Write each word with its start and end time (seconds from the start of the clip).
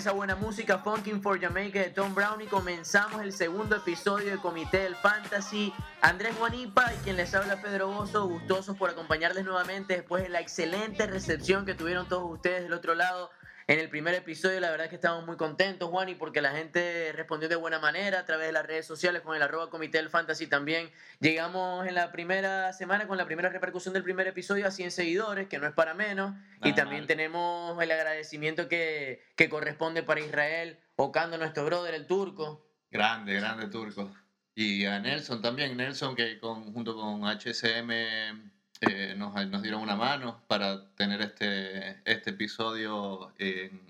esa 0.00 0.12
buena 0.12 0.34
música 0.34 0.78
Funkin' 0.78 1.20
for 1.20 1.38
Jamaica 1.38 1.78
de 1.78 1.90
Tom 1.90 2.14
Brown 2.14 2.40
y 2.40 2.46
comenzamos 2.46 3.20
el 3.20 3.34
segundo 3.34 3.76
episodio 3.76 4.30
de 4.30 4.38
Comité 4.38 4.78
del 4.78 4.96
Fantasy. 4.96 5.74
Andrés 6.00 6.34
Juanipa 6.38 6.90
y 6.94 6.96
quien 7.04 7.18
les 7.18 7.34
habla 7.34 7.60
Pedro 7.60 7.88
Bozo, 7.88 8.26
gustosos 8.26 8.78
por 8.78 8.88
acompañarles 8.88 9.44
nuevamente 9.44 9.96
después 9.96 10.22
de 10.22 10.30
la 10.30 10.40
excelente 10.40 11.06
recepción 11.06 11.66
que 11.66 11.74
tuvieron 11.74 12.08
todos 12.08 12.32
ustedes 12.32 12.62
del 12.62 12.72
otro 12.72 12.94
lado 12.94 13.30
en 13.70 13.78
el 13.78 13.88
primer 13.88 14.14
episodio 14.14 14.58
la 14.58 14.68
verdad 14.68 14.86
es 14.86 14.90
que 14.90 14.96
estamos 14.96 15.24
muy 15.24 15.36
contentos, 15.36 15.88
Juan, 15.90 16.08
y 16.08 16.16
porque 16.16 16.42
la 16.42 16.50
gente 16.50 17.12
respondió 17.12 17.48
de 17.48 17.54
buena 17.54 17.78
manera 17.78 18.18
a 18.18 18.26
través 18.26 18.48
de 18.48 18.52
las 18.52 18.66
redes 18.66 18.84
sociales 18.84 19.22
con 19.22 19.36
el 19.36 19.42
arroba 19.42 19.70
comité 19.70 19.98
del 19.98 20.10
fantasy 20.10 20.48
también. 20.48 20.90
Llegamos 21.20 21.86
en 21.86 21.94
la 21.94 22.10
primera 22.10 22.72
semana 22.72 23.06
con 23.06 23.16
la 23.16 23.26
primera 23.26 23.48
repercusión 23.48 23.94
del 23.94 24.02
primer 24.02 24.26
episodio 24.26 24.66
a 24.66 24.72
100 24.72 24.90
seguidores, 24.90 25.46
que 25.46 25.60
no 25.60 25.68
es 25.68 25.72
para 25.72 25.94
menos. 25.94 26.34
y 26.64 26.72
también 26.72 27.06
tenemos 27.06 27.80
el 27.80 27.92
agradecimiento 27.92 28.66
que, 28.66 29.22
que 29.36 29.48
corresponde 29.48 30.02
para 30.02 30.20
Israel, 30.20 30.80
Ocando, 30.96 31.38
nuestro 31.38 31.64
brother, 31.64 31.94
el 31.94 32.08
turco. 32.08 32.66
Grande, 32.90 33.34
grande 33.34 33.68
turco. 33.68 34.12
Y 34.52 34.84
a 34.84 34.98
Nelson 34.98 35.40
también, 35.40 35.76
Nelson 35.76 36.16
que 36.16 36.40
con, 36.40 36.72
junto 36.72 36.96
con 36.96 37.22
HSM 37.22 38.50
eh, 38.80 39.14
nos, 39.16 39.34
nos, 39.48 39.62
dieron 39.62 39.82
una 39.82 39.96
mano 39.96 40.42
para 40.46 40.88
tener 40.94 41.20
este, 41.20 42.00
este 42.04 42.30
episodio 42.30 43.32
en, 43.38 43.80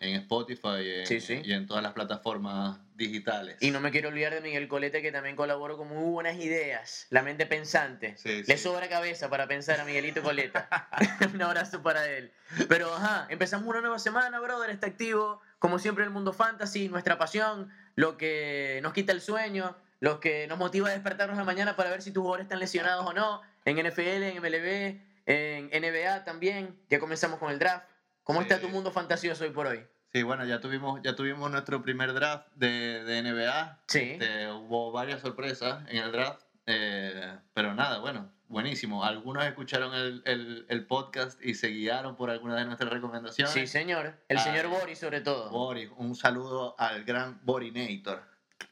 en 0.00 0.14
Spotify 0.16 1.04
y 1.42 1.52
en 1.52 1.66
todas 1.66 1.82
las 1.82 1.92
plataformas 1.92 2.78
digitales. 2.94 3.56
Y 3.60 3.70
no 3.70 3.80
me 3.80 3.90
quiero 3.90 4.08
olvidar 4.08 4.34
de 4.34 4.40
Miguel 4.40 4.68
Colete, 4.68 5.02
que 5.02 5.12
también 5.12 5.36
colaboró 5.36 5.76
con 5.76 5.88
muy 5.88 6.10
buenas 6.10 6.36
ideas. 6.36 7.06
La 7.10 7.22
mente 7.22 7.46
pensante. 7.46 8.16
Le 8.24 8.56
sobra 8.56 8.88
cabeza 8.88 9.28
para 9.28 9.46
pensar 9.46 9.80
a 9.80 9.84
Miguelito 9.84 10.22
Coleta. 10.22 10.68
Un 11.34 11.42
abrazo 11.42 11.82
para 11.82 12.06
él. 12.08 12.32
Pero 12.68 12.94
ajá, 12.94 13.26
empezamos 13.30 13.66
una 13.66 13.80
nueva 13.80 13.98
semana, 13.98 14.40
brother. 14.40 14.70
Está 14.70 14.86
activo. 14.86 15.40
Como 15.58 15.78
siempre, 15.78 16.04
el 16.04 16.10
mundo 16.10 16.32
fantasy, 16.32 16.88
nuestra 16.88 17.18
pasión, 17.18 17.70
lo 17.96 18.16
que 18.16 18.80
nos 18.82 18.92
quita 18.92 19.12
el 19.12 19.20
sueño, 19.20 19.76
lo 20.00 20.20
que 20.20 20.46
nos 20.46 20.58
motiva 20.58 20.88
a 20.88 20.92
despertarnos 20.92 21.36
la 21.36 21.44
mañana 21.44 21.74
para 21.74 21.90
ver 21.90 22.02
si 22.02 22.12
tus 22.12 22.20
jugadores 22.20 22.44
están 22.44 22.60
lesionados 22.60 23.04
o 23.04 23.12
no 23.12 23.42
en 23.68 23.86
NFL, 23.86 24.22
en 24.22 24.42
MLB, 24.42 25.00
en 25.26 25.82
NBA 25.82 26.24
también. 26.24 26.78
Ya 26.88 26.98
comenzamos 26.98 27.38
con 27.38 27.50
el 27.50 27.58
draft. 27.58 27.86
¿Cómo 28.22 28.42
está 28.42 28.60
tu 28.60 28.68
mundo 28.68 28.90
fantasioso 28.90 29.44
hoy 29.44 29.50
por 29.50 29.66
hoy? 29.66 29.84
Sí, 30.12 30.22
bueno, 30.22 30.44
ya 30.46 30.60
tuvimos, 30.60 31.00
ya 31.02 31.14
tuvimos 31.14 31.50
nuestro 31.50 31.82
primer 31.82 32.14
draft 32.14 32.48
de, 32.54 33.04
de 33.04 33.22
NBA. 33.22 33.82
Sí. 33.88 33.98
Este, 34.12 34.50
hubo 34.50 34.90
varias 34.90 35.20
sorpresas 35.20 35.84
en 35.88 35.98
el 35.98 36.12
draft, 36.12 36.42
eh, 36.66 37.38
pero 37.52 37.74
nada, 37.74 37.98
bueno, 37.98 38.30
buenísimo. 38.48 39.04
Algunos 39.04 39.44
escucharon 39.44 39.94
el, 39.94 40.22
el, 40.24 40.66
el, 40.68 40.86
podcast 40.86 41.42
y 41.44 41.54
se 41.54 41.68
guiaron 41.68 42.16
por 42.16 42.30
alguna 42.30 42.56
de 42.56 42.64
nuestras 42.64 42.90
recomendaciones. 42.90 43.52
Sí, 43.52 43.66
señor. 43.66 44.14
El 44.28 44.38
señor 44.38 44.66
ah, 44.66 44.78
Boris, 44.78 44.98
sobre 44.98 45.20
todo. 45.20 45.50
Boris, 45.50 45.90
un 45.96 46.14
saludo 46.14 46.74
al 46.78 47.04
gran 47.04 47.40
Borinator. 47.44 48.22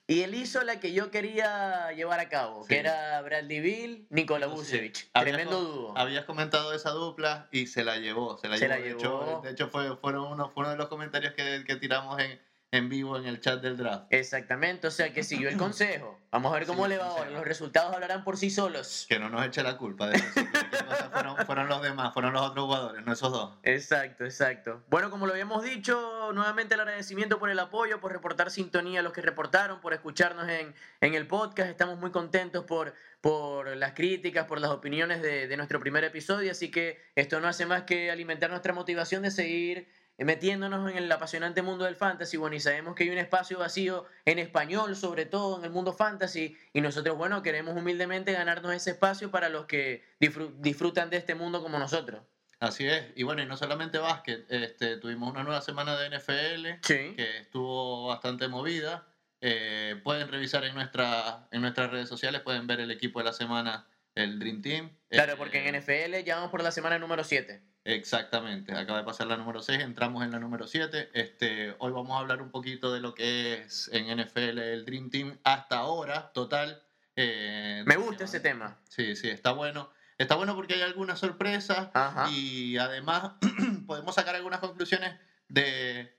Y 0.08 0.22
él 0.22 0.34
hizo 0.34 0.62
la 0.62 0.78
que 0.78 0.92
yo 0.92 1.10
quería 1.10 1.90
llevar 1.92 2.20
a 2.20 2.28
cabo, 2.28 2.64
que 2.64 2.78
era 2.78 3.20
Bradley 3.22 3.58
Bill, 3.58 4.06
Nikola 4.10 4.46
Vucevic. 4.46 5.10
Tremendo 5.12 5.60
dúo. 5.60 5.98
Habías 5.98 6.24
comentado 6.24 6.72
esa 6.72 6.90
dupla 6.90 7.48
y 7.50 7.66
se 7.66 7.82
la 7.82 7.96
llevó. 7.96 8.38
Se 8.38 8.48
la 8.48 8.56
llevó. 8.56 8.70
De 8.70 8.90
hecho, 8.90 9.40
de 9.42 9.50
hecho 9.50 9.68
fue, 9.68 9.96
fueron 9.96 10.30
uno, 10.30 10.48
fue 10.50 10.62
uno 10.62 10.70
de 10.70 10.76
los 10.76 10.86
comentarios 10.86 11.34
que, 11.34 11.64
que 11.66 11.74
tiramos 11.74 12.20
en, 12.20 12.40
en 12.76 12.88
vivo 12.88 13.16
en 13.16 13.26
el 13.26 13.40
chat 13.40 13.60
del 13.60 13.76
draft. 13.76 14.06
Exactamente, 14.10 14.86
o 14.86 14.90
sea 14.90 15.12
que 15.12 15.22
siguió 15.22 15.48
el 15.48 15.56
consejo. 15.58 16.18
Vamos 16.30 16.52
a 16.52 16.58
ver 16.58 16.66
cómo 16.66 16.86
le 16.86 16.98
va 16.98 17.06
ahora. 17.06 17.30
Los 17.30 17.44
resultados 17.44 17.94
hablarán 17.94 18.22
por 18.22 18.36
sí 18.36 18.50
solos. 18.50 19.06
Que 19.08 19.18
no 19.18 19.30
nos 19.30 19.46
eche 19.46 19.62
la 19.62 19.78
culpa 19.78 20.08
de 20.08 20.16
eso. 20.16 20.26
fueron, 21.12 21.36
fueron, 21.46 21.68
los 21.68 21.82
demás, 21.82 22.12
fueron 22.12 22.32
los 22.34 22.42
otros 22.42 22.66
jugadores, 22.66 23.04
no 23.06 23.12
esos 23.12 23.32
dos. 23.32 23.58
Exacto, 23.62 24.24
exacto. 24.24 24.82
Bueno, 24.88 25.10
como 25.10 25.26
lo 25.26 25.32
habíamos 25.32 25.64
dicho, 25.64 26.30
nuevamente 26.34 26.74
el 26.74 26.80
agradecimiento 26.80 27.38
por 27.38 27.48
el 27.48 27.58
apoyo, 27.58 28.00
por 28.00 28.12
reportar 28.12 28.50
sintonía 28.50 29.00
a 29.00 29.02
los 29.02 29.12
que 29.12 29.22
reportaron, 29.22 29.80
por 29.80 29.94
escucharnos 29.94 30.48
en, 30.48 30.74
en 31.00 31.14
el 31.14 31.26
podcast. 31.26 31.70
Estamos 31.70 31.98
muy 31.98 32.10
contentos 32.10 32.64
por, 32.64 32.92
por 33.22 33.74
las 33.76 33.92
críticas, 33.92 34.46
por 34.46 34.60
las 34.60 34.70
opiniones 34.70 35.22
de, 35.22 35.46
de 35.48 35.56
nuestro 35.56 35.80
primer 35.80 36.04
episodio. 36.04 36.50
Así 36.50 36.70
que 36.70 37.00
esto 37.14 37.40
no 37.40 37.48
hace 37.48 37.64
más 37.64 37.84
que 37.84 38.10
alimentar 38.10 38.50
nuestra 38.50 38.74
motivación 38.74 39.22
de 39.22 39.30
seguir 39.30 39.88
metiéndonos 40.24 40.90
en 40.90 40.96
el 40.96 41.12
apasionante 41.12 41.62
mundo 41.62 41.84
del 41.84 41.96
fantasy, 41.96 42.36
bueno, 42.36 42.56
y 42.56 42.60
sabemos 42.60 42.94
que 42.94 43.04
hay 43.04 43.10
un 43.10 43.18
espacio 43.18 43.58
vacío 43.58 44.06
en 44.24 44.38
español, 44.38 44.96
sobre 44.96 45.26
todo 45.26 45.58
en 45.58 45.64
el 45.64 45.70
mundo 45.70 45.92
fantasy, 45.92 46.56
y 46.72 46.80
nosotros, 46.80 47.16
bueno, 47.16 47.42
queremos 47.42 47.76
humildemente 47.76 48.32
ganarnos 48.32 48.72
ese 48.72 48.92
espacio 48.92 49.30
para 49.30 49.48
los 49.48 49.66
que 49.66 50.04
disfrutan 50.58 51.10
de 51.10 51.18
este 51.18 51.34
mundo 51.34 51.62
como 51.62 51.78
nosotros. 51.78 52.22
Así 52.58 52.86
es, 52.86 53.04
y 53.14 53.22
bueno, 53.22 53.42
y 53.42 53.46
no 53.46 53.56
solamente 53.58 53.98
básquet, 53.98 54.46
este, 54.48 54.96
tuvimos 54.96 55.30
una 55.30 55.42
nueva 55.42 55.60
semana 55.60 55.98
de 55.98 56.08
NFL 56.16 56.80
que 56.80 57.38
estuvo 57.40 58.06
bastante 58.06 58.48
movida. 58.48 59.06
Eh, 59.42 60.00
pueden 60.02 60.28
revisar 60.28 60.64
en, 60.64 60.74
nuestra, 60.74 61.46
en 61.50 61.60
nuestras 61.60 61.90
redes 61.90 62.08
sociales, 62.08 62.40
pueden 62.40 62.66
ver 62.66 62.80
el 62.80 62.90
equipo 62.90 63.18
de 63.18 63.26
la 63.26 63.34
semana, 63.34 63.86
el 64.16 64.40
Dream 64.40 64.62
Team. 64.62 64.90
Claro, 65.08 65.36
porque 65.36 65.68
en 65.68 65.74
eh, 65.74 65.80
NFL 65.80 66.24
ya 66.24 66.36
vamos 66.36 66.50
por 66.50 66.62
la 66.62 66.72
semana 66.72 66.98
número 66.98 67.22
7. 67.22 67.62
Exactamente, 67.84 68.72
acaba 68.72 68.98
de 68.98 69.04
pasar 69.04 69.28
la 69.28 69.36
número 69.36 69.62
6, 69.62 69.78
entramos 69.80 70.24
en 70.24 70.32
la 70.32 70.40
número 70.40 70.66
7. 70.66 71.10
Este, 71.14 71.76
hoy 71.78 71.92
vamos 71.92 72.16
a 72.16 72.18
hablar 72.18 72.42
un 72.42 72.50
poquito 72.50 72.92
de 72.92 73.00
lo 73.00 73.14
que 73.14 73.54
es 73.54 73.88
en 73.92 74.06
NFL 74.18 74.58
el 74.58 74.84
Dream 74.84 75.10
Team 75.10 75.38
hasta 75.44 75.78
ahora, 75.78 76.32
total. 76.32 76.82
Eh, 77.14 77.84
Me 77.86 77.96
gusta 77.96 78.24
ese 78.24 78.40
tema. 78.40 78.80
Sí, 78.88 79.14
sí, 79.14 79.28
está 79.28 79.52
bueno. 79.52 79.90
Está 80.18 80.34
bueno 80.34 80.56
porque 80.56 80.74
hay 80.74 80.82
algunas 80.82 81.20
sorpresas 81.20 81.90
y 82.32 82.78
además 82.78 83.34
podemos 83.86 84.14
sacar 84.14 84.34
algunas 84.34 84.60
conclusiones 84.60 85.14
de 85.48 86.16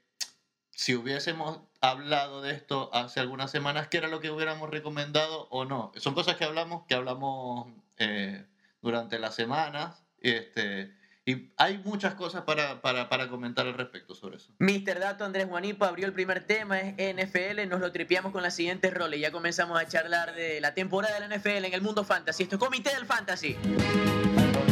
si 0.72 0.96
hubiésemos 0.96 1.62
hablado 1.81 2.41
de 2.44 2.52
esto 2.52 2.91
hace 2.94 3.19
algunas 3.19 3.50
semanas, 3.50 3.88
qué 3.88 3.97
era 3.97 4.07
lo 4.07 4.19
que 4.19 4.30
hubiéramos 4.30 4.69
recomendado 4.69 5.47
o 5.50 5.66
no. 5.66 5.91
Son 5.96 6.13
cosas 6.13 6.38
que 6.38 6.44
hablamos, 6.46 6.86
que 6.88 6.94
hablamos 6.94 7.68
eh, 7.97 8.46
durante 8.81 9.19
las 9.19 9.35
semanas. 9.35 10.03
Este, 10.19 10.94
y 11.25 11.52
hay 11.58 11.78
muchas 11.80 12.13
cosas 12.13 12.44
para, 12.44 12.81
para, 12.81 13.09
para, 13.09 13.28
comentar 13.28 13.68
al 13.68 13.74
respecto 13.74 14.16
sobre 14.16 14.38
eso. 14.38 14.53
Mister 14.59 14.97
Dato 15.00 15.25
Andrés 15.25 15.46
Juanipa 15.46 15.88
abrió 15.90 16.06
el 16.06 16.13
primer 16.13 16.46
tema, 16.46 16.80
es 16.80 16.96
NFL, 16.96 17.68
nos 17.68 17.81
lo 17.81 17.91
tripiamos 17.91 18.31
con 18.31 18.41
las 18.41 18.56
siguientes 18.56 18.94
roles. 18.94 19.19
Ya 19.19 19.31
comenzamos 19.31 19.80
a 19.80 19.86
charlar 19.86 20.34
de 20.36 20.62
la 20.62 20.74
temporada 20.74 21.19
de 21.19 21.28
la 21.28 21.36
NFL 21.36 21.66
en 21.66 21.74
el 21.74 21.81
mundo 21.81 22.06
fantasy. 22.06 22.44
Esto 22.44 22.56
es 22.56 22.59
Comité 22.59 22.94
del 22.96 23.06
Fantasy. 23.06 23.57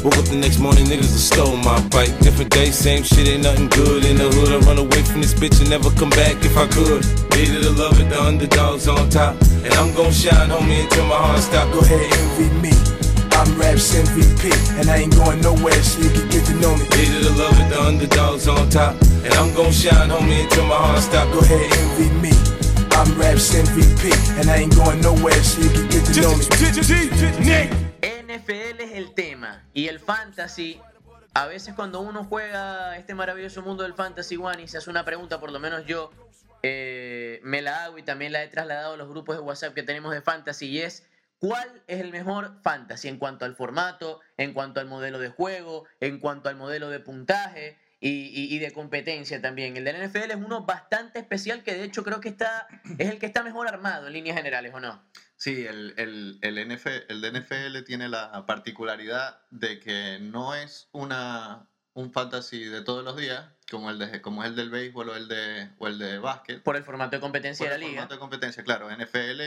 Woke 0.00 0.16
up 0.16 0.24
the 0.32 0.40
next 0.40 0.58
morning, 0.58 0.88
niggas 0.88 1.12
have 1.12 1.20
stole 1.20 1.56
my 1.60 1.76
bike. 1.92 2.08
Different 2.24 2.48
day, 2.48 2.72
same 2.72 3.04
shit, 3.04 3.28
ain't 3.28 3.44
nothing 3.44 3.68
good. 3.68 4.08
In 4.08 4.16
the 4.16 4.32
hood, 4.32 4.48
I 4.48 4.56
run 4.64 4.78
away 4.80 5.04
from 5.04 5.20
this 5.20 5.36
bitch 5.36 5.60
and 5.60 5.68
never 5.68 5.92
come 6.00 6.08
back 6.16 6.40
if 6.40 6.56
I 6.56 6.64
could. 6.72 7.04
Needed 7.36 7.68
to 7.68 7.72
love 7.76 8.00
it, 8.00 8.08
the 8.08 8.16
underdogs 8.16 8.88
on 8.88 9.10
top. 9.10 9.36
And 9.60 9.68
I'm 9.76 9.92
gon' 9.92 10.08
shine, 10.08 10.48
homie, 10.48 10.88
until 10.88 11.04
my 11.04 11.20
heart 11.20 11.44
stop. 11.44 11.68
Go 11.68 11.84
ahead, 11.84 12.00
envy 12.00 12.48
me. 12.64 12.72
I'm 13.36 13.52
Raps 13.60 13.92
MVP, 13.92 14.48
and 14.80 14.88
I 14.88 15.04
ain't 15.04 15.12
going 15.12 15.44
nowhere 15.44 15.82
so 15.84 16.00
you 16.00 16.08
can 16.08 16.24
get 16.32 16.48
to 16.48 16.54
know 16.56 16.72
me. 16.80 16.88
Needed 16.96 17.20
to 17.28 17.32
love 17.36 17.60
it, 17.60 17.68
the 17.68 17.78
underdogs 17.84 18.48
on 18.48 18.72
top. 18.72 18.96
And 19.20 19.36
I'm 19.36 19.52
gon' 19.52 19.68
shine, 19.68 20.08
homie, 20.08 20.48
until 20.48 20.64
my 20.64 20.80
heart 20.80 21.04
stop. 21.04 21.28
Go 21.28 21.44
ahead, 21.44 21.68
envy 21.76 22.08
me. 22.24 22.32
I'm 22.96 23.12
Raps 23.20 23.52
MVP, 23.52 24.16
and 24.40 24.48
I 24.48 24.64
ain't 24.64 24.72
going 24.72 25.04
nowhere 25.04 25.44
so 25.44 25.60
you 25.60 25.68
can 25.68 25.84
get 25.92 26.08
to 26.08 26.20
know 26.24 26.32
me. 26.40 26.50
NFL 28.38 28.80
es 28.80 28.92
el 28.92 29.14
tema 29.14 29.64
y 29.74 29.88
el 29.88 29.98
fantasy. 29.98 30.80
A 31.34 31.46
veces 31.46 31.74
cuando 31.74 32.00
uno 32.00 32.24
juega 32.24 32.96
este 32.96 33.14
maravilloso 33.14 33.62
mundo 33.62 33.82
del 33.82 33.94
fantasy 33.94 34.36
one 34.36 34.62
y 34.62 34.68
se 34.68 34.78
hace 34.78 34.90
una 34.90 35.04
pregunta, 35.04 35.40
por 35.40 35.52
lo 35.52 35.60
menos 35.60 35.86
yo 35.86 36.10
eh, 36.62 37.40
me 37.42 37.62
la 37.62 37.84
hago 37.84 37.98
y 37.98 38.02
también 38.02 38.32
la 38.32 38.42
he 38.42 38.48
trasladado 38.48 38.94
a 38.94 38.96
los 38.96 39.08
grupos 39.08 39.36
de 39.36 39.42
WhatsApp 39.42 39.74
que 39.74 39.82
tenemos 39.82 40.12
de 40.12 40.22
fantasy 40.22 40.66
y 40.66 40.80
es 40.80 41.06
¿Cuál 41.40 41.82
es 41.86 42.00
el 42.00 42.12
mejor 42.12 42.60
fantasy 42.62 43.08
en 43.08 43.16
cuanto 43.16 43.46
al 43.46 43.56
formato, 43.56 44.20
en 44.36 44.52
cuanto 44.52 44.78
al 44.78 44.86
modelo 44.86 45.18
de 45.18 45.30
juego, 45.30 45.86
en 45.98 46.20
cuanto 46.20 46.50
al 46.50 46.56
modelo 46.56 46.90
de 46.90 47.00
puntaje 47.00 47.78
y, 47.98 48.58
de 48.58 48.70
competencia 48.72 49.40
también? 49.40 49.74
El 49.78 49.84
del 49.84 50.06
NFL 50.06 50.32
es 50.32 50.36
uno 50.36 50.66
bastante 50.66 51.18
especial 51.18 51.62
que 51.62 51.72
de 51.72 51.84
hecho 51.84 52.04
creo 52.04 52.20
que 52.20 52.28
está, 52.28 52.68
es 52.98 53.08
el 53.08 53.18
que 53.18 53.24
está 53.24 53.42
mejor 53.42 53.68
armado 53.68 54.06
en 54.06 54.12
líneas 54.12 54.36
generales, 54.36 54.74
¿o 54.74 54.80
no? 54.80 55.02
Sí, 55.40 55.64
el, 55.66 55.94
el, 55.96 56.38
el, 56.42 56.68
NFL, 56.68 57.08
el 57.08 57.32
NFL 57.32 57.82
tiene 57.86 58.10
la 58.10 58.44
particularidad 58.44 59.40
de 59.48 59.80
que 59.80 60.18
no 60.20 60.54
es 60.54 60.90
una, 60.92 61.66
un 61.94 62.12
fantasy 62.12 62.64
de 62.64 62.82
todos 62.82 63.02
los 63.02 63.16
días, 63.16 63.48
como 63.70 63.88
el, 63.88 63.98
de, 63.98 64.20
como 64.20 64.44
es 64.44 64.50
el 64.50 64.56
del 64.56 64.68
béisbol 64.68 65.08
o 65.08 65.16
el 65.16 65.28
de, 65.28 65.70
o 65.78 65.88
el 65.88 65.98
de 65.98 66.18
básquet. 66.18 66.62
Por 66.62 66.76
el 66.76 66.84
formato 66.84 67.16
de 67.16 67.20
competencia 67.20 67.64
de 67.64 67.70
la 67.70 67.78
liga. 67.78 67.88
Por 67.88 67.94
el 67.94 67.96
formato 68.00 68.14
de 68.16 68.20
competencia, 68.20 68.64
claro. 68.64 68.90
NFL 68.94 69.40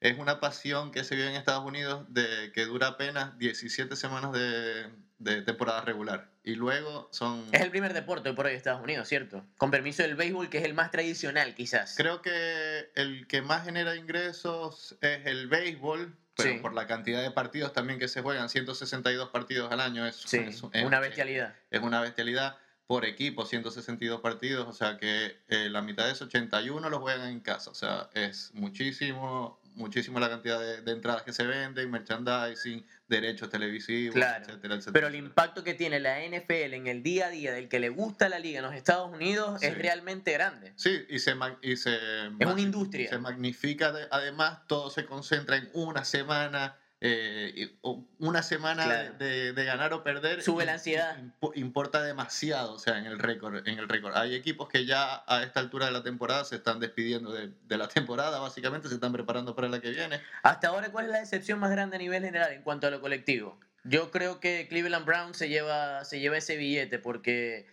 es 0.00 0.18
una 0.18 0.40
pasión 0.40 0.90
que 0.90 1.04
se 1.04 1.14
vive 1.14 1.28
en 1.28 1.36
Estados 1.36 1.66
Unidos 1.66 2.06
de 2.08 2.50
que 2.54 2.64
dura 2.64 2.86
apenas 2.86 3.36
17 3.36 3.96
semanas 3.96 4.32
de, 4.32 4.88
de 5.18 5.42
temporada 5.42 5.82
regular. 5.82 6.33
Y 6.44 6.56
luego 6.56 7.08
son... 7.10 7.46
Es 7.52 7.62
el 7.62 7.70
primer 7.70 7.94
deporte 7.94 8.32
por 8.34 8.44
hoy 8.44 8.52
de 8.52 8.58
Estados 8.58 8.82
Unidos, 8.82 9.08
¿cierto? 9.08 9.42
Con 9.56 9.70
permiso 9.70 10.02
del 10.02 10.14
béisbol, 10.14 10.50
que 10.50 10.58
es 10.58 10.64
el 10.64 10.74
más 10.74 10.90
tradicional 10.90 11.54
quizás. 11.54 11.94
Creo 11.96 12.20
que 12.20 12.90
el 12.94 13.26
que 13.26 13.40
más 13.40 13.64
genera 13.64 13.96
ingresos 13.96 14.96
es 15.00 15.24
el 15.24 15.48
béisbol, 15.48 16.14
pero 16.36 16.60
por 16.60 16.74
la 16.74 16.86
cantidad 16.86 17.22
de 17.22 17.30
partidos 17.30 17.72
también 17.72 17.98
que 17.98 18.08
se 18.08 18.20
juegan, 18.20 18.50
162 18.50 19.30
partidos 19.30 19.72
al 19.72 19.80
año, 19.80 20.06
es, 20.06 20.24
una 20.74 21.00
bestialidad. 21.00 21.54
Es 21.70 21.80
una 21.80 22.00
bestialidad 22.02 22.58
por 22.86 23.06
equipo, 23.06 23.46
162 23.46 24.20
partidos, 24.20 24.68
o 24.68 24.72
sea 24.72 24.98
que 24.98 25.38
eh, 25.48 25.70
la 25.70 25.80
mitad 25.80 26.04
de 26.04 26.12
esos 26.12 26.28
81 26.28 26.90
los 26.90 27.00
juegan 27.00 27.30
en 27.30 27.40
casa, 27.40 27.70
o 27.70 27.74
sea, 27.74 28.10
es 28.12 28.50
muchísimo, 28.52 29.58
muchísimo 29.74 30.20
la 30.20 30.28
cantidad 30.28 30.58
de, 30.58 30.92
entradas 30.92 31.22
que 31.22 31.32
se 31.32 31.44
venden, 31.44 31.90
merchandising, 31.90 32.84
derechos 33.08 33.50
televisivos, 33.50 34.16
etcétera, 34.16 34.74
etcétera. 34.74 34.92
Pero 34.92 35.06
el 35.08 35.14
impacto 35.16 35.62
que 35.64 35.74
tiene 35.74 36.00
la 36.00 36.18
NFL 36.20 36.74
en 36.74 36.86
el 36.86 37.02
día 37.02 37.26
a 37.26 37.30
día 37.30 37.52
del 37.52 37.68
que 37.68 37.80
le 37.80 37.88
gusta 37.88 38.28
la 38.28 38.38
liga 38.38 38.58
en 38.58 38.64
los 38.64 38.74
Estados 38.74 39.12
Unidos 39.12 39.62
es 39.62 39.76
realmente 39.76 40.32
grande. 40.32 40.72
Sí, 40.76 41.04
y 41.08 41.18
se, 41.18 41.34
y 41.62 41.76
se 41.76 41.96
es 42.38 42.46
una 42.46 42.60
industria. 42.60 43.08
Se 43.10 43.18
magnifica, 43.18 43.92
además 44.10 44.66
todo 44.66 44.90
se 44.90 45.04
concentra 45.06 45.56
en 45.56 45.68
una 45.72 46.04
semana 46.04 46.78
eh, 47.06 47.76
una 48.18 48.42
semana 48.42 48.86
de, 48.86 49.52
ganar 49.52 49.92
o 49.92 50.02
perder 50.02 50.42
sube 50.42 50.64
la 50.64 50.72
ansiedad. 50.72 51.18
importa 51.54 52.02
demasiado 52.02 52.72
o 52.72 52.78
sea 52.78 52.96
en 52.96 53.04
el 53.04 53.18
récord 53.18 53.68
en 53.68 53.78
el 53.78 53.90
récord. 53.90 54.16
Hay 54.16 54.34
equipos 54.34 54.70
que 54.70 54.86
ya 54.86 55.22
a 55.26 55.42
esta 55.42 55.60
altura 55.60 55.84
de 55.84 55.92
la 55.92 56.02
temporada 56.02 56.46
se 56.46 56.56
están 56.56 56.80
despidiendo 56.80 57.30
de, 57.30 57.76
la 57.76 57.88
temporada 57.88 58.38
básicamente 58.38 58.88
se 58.88 58.94
están 58.94 59.12
preparando 59.12 59.54
para 59.54 59.68
la 59.68 59.80
que 59.80 59.90
viene. 59.90 60.18
Hasta 60.42 60.68
ahora 60.68 60.90
cuál 60.92 61.04
es 61.04 61.10
la 61.10 61.18
decepción 61.18 61.58
más 61.58 61.70
grande 61.70 61.96
a 61.96 61.98
nivel 61.98 62.24
general 62.24 62.52
en 62.52 62.62
cuanto 62.62 62.86
a 62.86 62.90
lo 62.90 63.02
colectivo 63.02 63.60
yo 63.82 64.10
creo 64.10 64.40
que 64.40 64.66
Cleveland 64.70 65.04
Brown 65.04 65.34
se 65.34 65.50
lleva 65.50 66.06
se 66.06 66.20
lleva 66.20 66.38
ese 66.38 66.56
billete 66.56 66.98
porque 66.98 67.66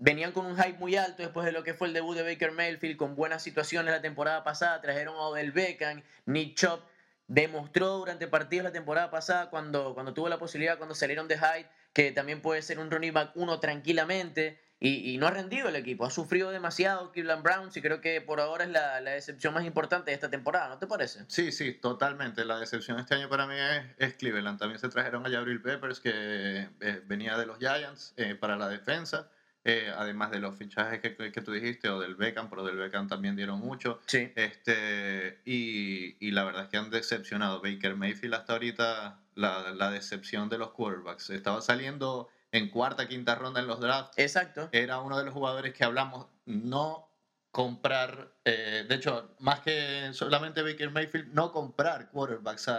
Venían 0.00 0.30
con 0.30 0.46
un 0.46 0.56
hype 0.56 0.78
muy 0.78 0.94
alto 0.94 1.24
después 1.24 1.44
de 1.44 1.50
lo 1.50 1.64
que 1.64 1.74
fue 1.74 1.88
el 1.88 1.92
debut 1.92 2.16
de 2.16 2.22
Baker 2.22 2.52
Mayfield, 2.52 2.96
con 2.96 3.16
buenas 3.16 3.42
situaciones 3.42 3.92
la 3.92 4.00
temporada 4.00 4.44
pasada. 4.44 4.80
Trajeron 4.80 5.16
a 5.16 5.22
Odell 5.22 5.50
Beckham, 5.50 6.04
Nick 6.24 6.54
Chop 6.54 6.87
demostró 7.28 7.98
durante 7.98 8.26
partidos 8.26 8.64
la 8.64 8.72
temporada 8.72 9.10
pasada 9.10 9.50
cuando, 9.50 9.94
cuando 9.94 10.14
tuvo 10.14 10.28
la 10.28 10.38
posibilidad, 10.38 10.78
cuando 10.78 10.94
salieron 10.94 11.28
de 11.28 11.36
Hyde, 11.36 11.68
que 11.92 12.10
también 12.10 12.40
puede 12.42 12.62
ser 12.62 12.78
un 12.78 12.90
running 12.90 13.12
back 13.12 13.32
uno 13.36 13.60
tranquilamente. 13.60 14.60
Y, 14.80 15.18
no 15.18 15.26
ha 15.26 15.32
rendido 15.32 15.68
el 15.68 15.74
equipo, 15.74 16.04
ha 16.04 16.10
sufrido 16.10 16.52
demasiado 16.52 17.10
Cleveland 17.10 17.42
Browns 17.42 17.76
y 17.76 17.82
creo 17.82 18.00
que 18.00 18.20
por 18.20 18.38
ahora 18.38 18.62
es 18.62 18.70
la, 18.70 19.00
decepción 19.00 19.52
más 19.52 19.64
importante 19.64 20.12
de 20.12 20.14
esta 20.14 20.30
temporada, 20.30 20.68
¿no 20.68 20.78
te 20.78 20.86
parece? 20.86 21.24
Sí, 21.26 21.50
sí, 21.50 21.72
totalmente. 21.72 22.44
La 22.44 22.60
decepción 22.60 22.96
este 23.00 23.16
año 23.16 23.28
para 23.28 23.48
mí 23.48 23.56
es, 23.98 24.14
Cleveland. 24.14 24.56
También 24.56 24.78
se 24.78 24.88
trajeron 24.88 25.26
a 25.26 25.30
Jabril 25.30 25.60
Peppers, 25.60 25.98
que 25.98 26.68
eh, 26.80 27.02
venía 27.06 27.36
de 27.36 27.46
los 27.46 27.58
Giants 27.58 28.14
eh, 28.16 28.36
para 28.36 28.54
la 28.54 28.68
defensa. 28.68 29.28
Eh, 29.70 29.92
además 29.94 30.30
de 30.30 30.38
los 30.38 30.56
fichajes 30.56 31.02
que, 31.02 31.14
que, 31.14 31.42
tú 31.42 31.52
dijiste, 31.52 31.90
o 31.90 32.00
del 32.00 32.14
Beckham, 32.14 32.48
pero 32.48 32.64
del 32.64 32.78
Beckham 32.78 33.06
también 33.06 33.36
dieron 33.36 33.60
mucho. 33.60 34.00
Sí. 34.06 34.32
Este, 34.34 35.42
y, 35.44 36.16
y, 36.26 36.30
la 36.30 36.44
verdad 36.44 36.62
es 36.62 36.68
que 36.70 36.78
han 36.78 36.88
decepcionado. 36.88 37.60
Baker 37.60 37.94
Mayfield 37.94 38.32
hasta 38.32 38.54
ahorita, 38.54 39.20
la, 39.34 39.72
la, 39.72 39.90
decepción 39.90 40.48
de 40.48 40.56
los 40.56 40.70
quarterbacks. 40.70 41.28
Estaba 41.28 41.60
saliendo 41.60 42.30
en 42.50 42.70
cuarta, 42.70 43.08
quinta 43.08 43.34
ronda 43.34 43.60
en 43.60 43.66
los 43.66 43.78
drafts. 43.78 44.16
Exacto. 44.16 44.70
Era 44.72 45.00
uno 45.00 45.18
de 45.18 45.26
los 45.26 45.34
jugadores 45.34 45.74
que 45.74 45.84
hablamos, 45.84 46.28
no 46.46 47.10
comprar, 47.50 48.32
eh, 48.46 48.86
de 48.88 48.94
hecho, 48.94 49.34
más 49.38 49.60
que 49.60 50.14
solamente 50.14 50.62
Baker 50.62 50.90
Mayfield, 50.90 51.34
no 51.34 51.52
comprar 51.52 52.08
quarterbacks 52.08 52.70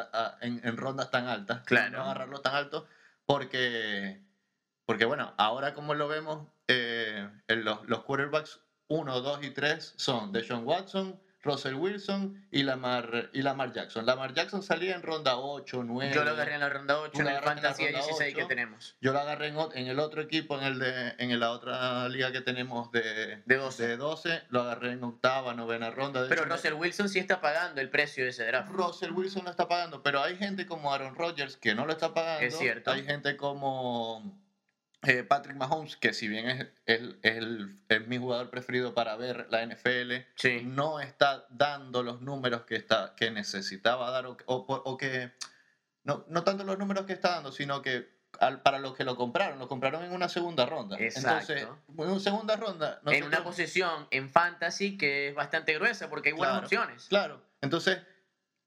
en, 0.42 0.60
en, 0.64 0.76
rondas 0.76 1.12
tan 1.12 1.28
altas. 1.28 1.62
Claro. 1.66 2.00
No 2.00 2.06
agarrarlos 2.06 2.42
tan 2.42 2.56
altos, 2.56 2.86
porque, 3.28 4.24
porque 5.00 5.06
bueno, 5.06 5.34
ahora 5.38 5.74
como 5.74 5.94
lo 5.94 6.10
vemos, 6.10 6.46
eh, 6.68 7.26
los, 7.48 7.88
los 7.88 8.04
quarterbacks 8.04 8.60
1, 8.90 9.22
2 9.22 9.44
y 9.46 9.52
3 9.52 9.94
son 9.96 10.34
Deshaun 10.34 10.68
Watson, 10.68 11.18
Russell 11.42 11.76
Wilson 11.76 12.46
y 12.52 12.64
Lamar, 12.64 13.30
y 13.32 13.42
Lamar 13.42 13.72
Jackson. 13.72 14.06
Lamar 14.06 14.34
Jackson 14.34 14.62
salía 14.62 14.96
en 14.96 15.02
ronda 15.02 15.38
8, 15.38 15.84
9. 15.86 16.14
Yo 16.14 16.26
lo 16.26 16.32
agarré 16.32 16.56
en 16.56 16.60
la 16.60 16.68
ronda 16.68 17.00
8 17.00 17.22
en 17.22 17.28
el 17.30 17.42
Fantasy 17.42 17.88
16 17.88 18.36
que 18.36 18.44
tenemos. 18.44 18.98
Yo 19.00 19.14
lo 19.14 19.20
agarré 19.20 19.48
en, 19.48 19.88
el 19.88 20.00
otro 20.00 20.22
equipo, 20.22 20.60
en 20.60 20.66
el 20.66 20.80
de 20.80 21.16
en 21.18 21.40
la 21.40 21.52
otra 21.52 22.10
liga 22.10 22.34
que 22.34 22.42
tenemos 22.42 22.92
de, 22.92 23.42
de, 23.46 23.56
12. 23.56 23.88
de 23.88 23.96
12. 23.96 24.44
Lo 24.50 24.64
agarré 24.64 24.92
en 24.92 25.04
octava, 25.06 25.54
novena 25.54 25.92
ronda. 25.92 26.26
pero 26.28 26.44
Russell 26.44 26.74
Wilson 26.74 27.08
sí 27.08 27.20
está 27.20 27.40
pagando 27.40 27.80
el 27.80 27.90
precio 27.90 28.26
de 28.26 28.32
ese 28.32 28.46
draft. 28.46 28.70
Russell 28.70 29.14
Wilson 29.14 29.46
lo 29.46 29.52
está 29.52 29.70
pagando, 29.70 30.04
pero 30.04 30.22
hay 30.22 30.36
gente 30.36 30.66
como 30.66 30.94
Aaron 30.94 31.16
Rodgers 31.16 31.56
que 31.56 31.74
no 31.74 31.86
lo 31.86 31.94
está 31.94 32.14
pagando. 32.14 32.46
Es 32.46 32.58
cierto. 32.58 32.92
Hay 32.92 33.06
gente 33.06 33.38
como 33.38 34.49
eh, 35.04 35.24
Patrick 35.24 35.56
Mahomes, 35.56 35.96
que 35.96 36.14
si 36.14 36.28
bien 36.28 36.50
es, 36.50 36.68
el, 36.86 37.80
es, 37.88 38.08
mi 38.08 38.18
jugador 38.18 38.50
preferido 38.50 38.94
para 38.94 39.16
ver 39.16 39.48
la 39.50 39.66
NFL, 39.66 40.14
no 40.66 41.00
está 41.00 41.46
dando 41.50 42.04
los 42.04 42.22
números 42.22 42.64
que, 42.64 42.76
está, 42.76 43.14
que 43.16 43.32
necesitaba 43.32 44.12
dar 44.12 44.26
o, 44.26 44.38
o, 44.46 44.98
que... 44.98 45.32
No, 46.04 46.26
no 46.28 46.44
tanto 46.44 46.64
los 46.66 46.78
números 46.78 47.06
que 47.06 47.14
está 47.14 47.36
dando, 47.36 47.52
sino 47.52 47.82
que 47.82 48.10
al, 48.40 48.62
para 48.62 48.80
los 48.80 48.96
que 48.96 49.06
lo 49.06 49.16
compraron, 49.16 49.58
lo 49.58 49.70
compraron 49.70 50.04
en 50.04 50.12
una 50.12 50.28
segunda 50.28 50.66
ronda. 50.66 50.98
Exacto. 51.00 51.54
Entonces, 51.54 51.68
en 51.88 52.10
una 52.10 52.20
segunda 52.20 52.56
ronda... 52.58 53.02
En 53.06 53.24
una 53.24 53.44
posición 53.44 54.08
en 54.12 54.30
fantasy 54.30 54.98
que 54.98 55.30
es 55.30 55.36
bastante 55.36 55.76
gruesa 55.76 56.10
porque 56.10 56.30
hay 56.30 56.36
buenas 56.36 56.64
opciones. 56.64 57.06
Claro. 57.08 57.42
Entonces, 57.62 58.00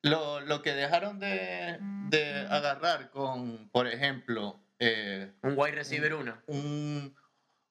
lo, 0.01 0.41
lo 0.41 0.63
que 0.63 0.73
dejaron 0.73 1.21
de, 1.21 1.79
de 2.09 2.47
agarrar 2.49 3.11
con, 3.11 3.69
por 3.71 3.87
ejemplo, 3.87 4.63
eh, 4.85 5.33
un 5.43 5.55
wide 5.57 5.77
receiver 5.77 6.13
uno. 6.13 6.43
Un, 6.49 7.15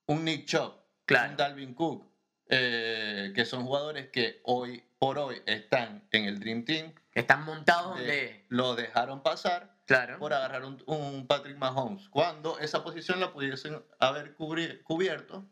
un 0.05 0.23
Nick 0.23 0.45
Chubb, 0.45 0.73
claro. 1.05 1.31
un 1.31 1.37
Dalvin 1.37 1.73
Cook, 1.73 2.05
eh, 2.47 3.33
que 3.35 3.43
son 3.43 3.65
jugadores 3.65 4.07
que 4.11 4.39
hoy 4.45 4.81
por 4.97 5.17
hoy 5.19 5.41
están 5.45 6.07
en 6.11 6.25
el 6.25 6.39
Dream 6.39 6.63
Team. 6.63 6.93
Están 7.13 7.43
montados 7.43 7.97
donde... 7.97 8.45
Lo 8.47 8.75
dejaron 8.75 9.23
pasar 9.23 9.75
claro. 9.85 10.19
por 10.19 10.33
agarrar 10.33 10.63
un, 10.63 11.27
Patrick 11.27 11.57
Mahomes. 11.57 12.07
Cuando 12.07 12.57
esa 12.59 12.81
posición 12.81 13.19
la 13.19 13.33
pudiesen 13.33 13.83
haber 13.99 14.35
cubierto 14.35 15.45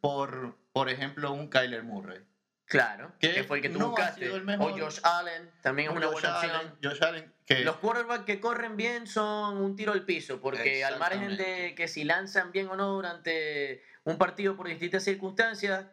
por, 0.00 0.58
por 0.72 0.88
ejemplo, 0.88 1.32
un 1.32 1.48
Kyler 1.48 1.84
Murray. 1.84 2.24
Claro, 2.68 3.12
que, 3.18 3.44
fue 3.44 3.58
el 3.58 3.62
que 3.62 3.70
tú 3.70 3.78
no 3.78 3.88
buscaste. 3.88 4.30
O 4.30 4.78
Josh 4.78 5.00
Allen, 5.02 5.50
también 5.62 5.90
es 5.90 5.96
una 5.96 6.08
buena 6.08 6.36
opción. 6.36 6.78
Josh 6.82 7.02
Allen, 7.02 7.32
que... 7.46 7.60
Los 7.60 7.76
quarterbacks 7.76 8.26
que 8.26 8.40
corren 8.40 8.76
bien 8.76 9.06
son 9.06 9.56
un 9.56 9.74
tiro 9.74 9.92
al 9.92 10.04
piso, 10.04 10.38
porque 10.40 10.84
al 10.84 10.98
margen 10.98 11.38
de 11.38 11.74
que 11.74 11.88
si 11.88 12.04
lanzan 12.04 12.52
bien 12.52 12.68
o 12.68 12.76
no 12.76 12.88
durante 12.92 13.82
un 14.04 14.18
partido 14.18 14.54
por 14.54 14.68
distintas 14.68 15.02
circunstancias, 15.02 15.86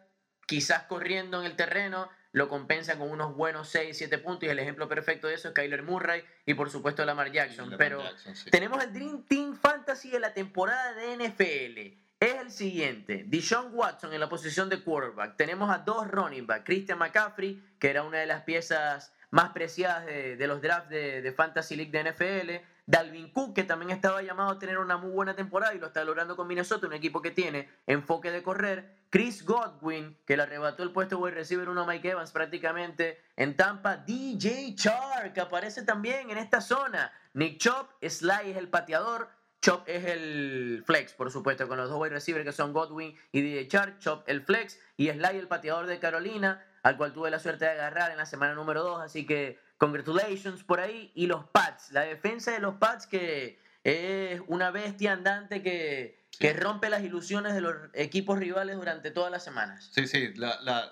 quizás 0.46 0.82
corriendo 0.82 1.40
en 1.40 1.46
el 1.46 1.56
terreno, 1.56 2.10
lo 2.32 2.50
compensan 2.50 2.98
con 2.98 3.10
unos 3.10 3.34
buenos 3.34 3.70
6, 3.70 3.96
7 3.96 4.18
puntos. 4.18 4.46
Y 4.46 4.50
el 4.50 4.58
ejemplo 4.58 4.86
perfecto 4.86 5.28
de 5.28 5.34
eso 5.34 5.48
es 5.48 5.54
Kyler 5.54 5.82
Murray 5.82 6.22
y 6.44 6.52
por 6.52 6.68
supuesto 6.68 7.02
Lamar 7.06 7.32
Jackson. 7.32 7.74
Pero 7.78 8.02
tenemos 8.50 8.84
el 8.84 8.92
Dream 8.92 9.24
Team 9.24 9.56
Fantasy 9.56 10.10
de 10.10 10.20
la 10.20 10.34
temporada 10.34 10.92
de 10.92 11.16
NFL 11.16 12.05
es 12.20 12.34
el 12.34 12.50
siguiente. 12.50 13.24
Deshaun 13.26 13.74
Watson 13.74 14.12
en 14.12 14.20
la 14.20 14.28
posición 14.28 14.68
de 14.68 14.82
quarterback. 14.82 15.36
Tenemos 15.36 15.70
a 15.70 15.78
dos 15.78 16.08
running 16.08 16.46
back. 16.46 16.64
Christian 16.64 16.98
McCaffrey, 16.98 17.62
que 17.78 17.90
era 17.90 18.02
una 18.02 18.18
de 18.18 18.26
las 18.26 18.42
piezas 18.42 19.12
más 19.30 19.50
preciadas 19.50 20.06
de, 20.06 20.46
los 20.46 20.62
drafts 20.62 20.88
de, 20.88 21.34
Fantasy 21.36 21.76
League 21.76 21.92
de 21.92 22.10
NFL. 22.10 22.64
Dalvin 22.86 23.32
Cook, 23.32 23.54
que 23.54 23.64
también 23.64 23.90
estaba 23.90 24.22
llamado 24.22 24.50
a 24.50 24.58
tener 24.58 24.78
una 24.78 24.96
muy 24.96 25.10
buena 25.10 25.34
temporada 25.34 25.74
y 25.74 25.78
lo 25.78 25.88
está 25.88 26.04
logrando 26.04 26.36
con 26.36 26.46
Minnesota, 26.46 26.86
un 26.86 26.92
equipo 26.92 27.20
que 27.20 27.32
tiene 27.32 27.68
enfoque 27.86 28.30
de 28.30 28.42
correr. 28.42 28.96
Chris 29.10 29.44
Godwin, 29.44 30.16
que 30.24 30.36
le 30.36 30.44
arrebató 30.44 30.84
el 30.84 30.92
puesto 30.92 31.22
de 31.24 31.32
receiver 31.32 31.68
uno 31.68 31.82
a 31.82 31.86
Mike 31.86 32.10
Evans 32.10 32.30
prácticamente 32.30 33.20
en 33.36 33.56
Tampa. 33.56 33.96
DJ 33.96 34.74
Chark, 34.76 35.32
que 35.32 35.40
aparece 35.40 35.82
también 35.82 36.30
en 36.30 36.38
esta 36.38 36.60
zona. 36.60 37.12
Nick 37.34 37.58
Chop, 37.58 37.90
Sly 38.00 38.50
es 38.50 38.56
el 38.56 38.68
pateador. 38.68 39.28
Chop 39.66 39.82
es 39.88 40.04
el 40.04 40.84
flex, 40.86 41.12
por 41.12 41.28
supuesto, 41.32 41.66
con 41.66 41.76
los 41.76 41.90
dos 41.90 42.00
wide 42.00 42.14
receivers 42.14 42.44
que 42.44 42.52
son 42.52 42.72
Godwin 42.72 43.16
y 43.32 43.40
DJ 43.40 43.66
Chark. 43.66 43.98
Chop 43.98 44.22
el 44.28 44.42
flex 44.42 44.78
y 44.96 45.10
Sly 45.10 45.38
el 45.38 45.48
pateador 45.48 45.88
de 45.88 45.98
Carolina, 45.98 46.64
al 46.84 46.96
cual 46.96 47.12
tuve 47.12 47.32
la 47.32 47.40
suerte 47.40 47.64
de 47.64 47.72
agarrar 47.72 48.12
en 48.12 48.16
la 48.16 48.26
semana 48.26 48.54
número 48.54 48.84
2. 48.84 49.00
Así 49.00 49.26
que 49.26 49.58
congratulations 49.76 50.62
por 50.62 50.78
ahí. 50.78 51.10
Y 51.16 51.26
los 51.26 51.46
Pats, 51.46 51.90
la 51.90 52.02
defensa 52.02 52.52
de 52.52 52.60
los 52.60 52.76
Pats 52.76 53.08
que 53.08 53.58
es 53.82 54.40
una 54.46 54.70
bestia 54.70 55.14
andante 55.14 55.64
que, 55.64 56.25
que 56.38 56.52
rompe 56.52 56.90
las 56.90 57.02
ilusiones 57.02 57.54
de 57.54 57.60
los 57.60 57.74
equipos 57.94 58.38
rivales 58.38 58.76
durante 58.76 59.10
todas 59.10 59.30
las 59.30 59.44
semanas. 59.44 59.90
Sí, 59.92 60.06
sí, 60.06 60.32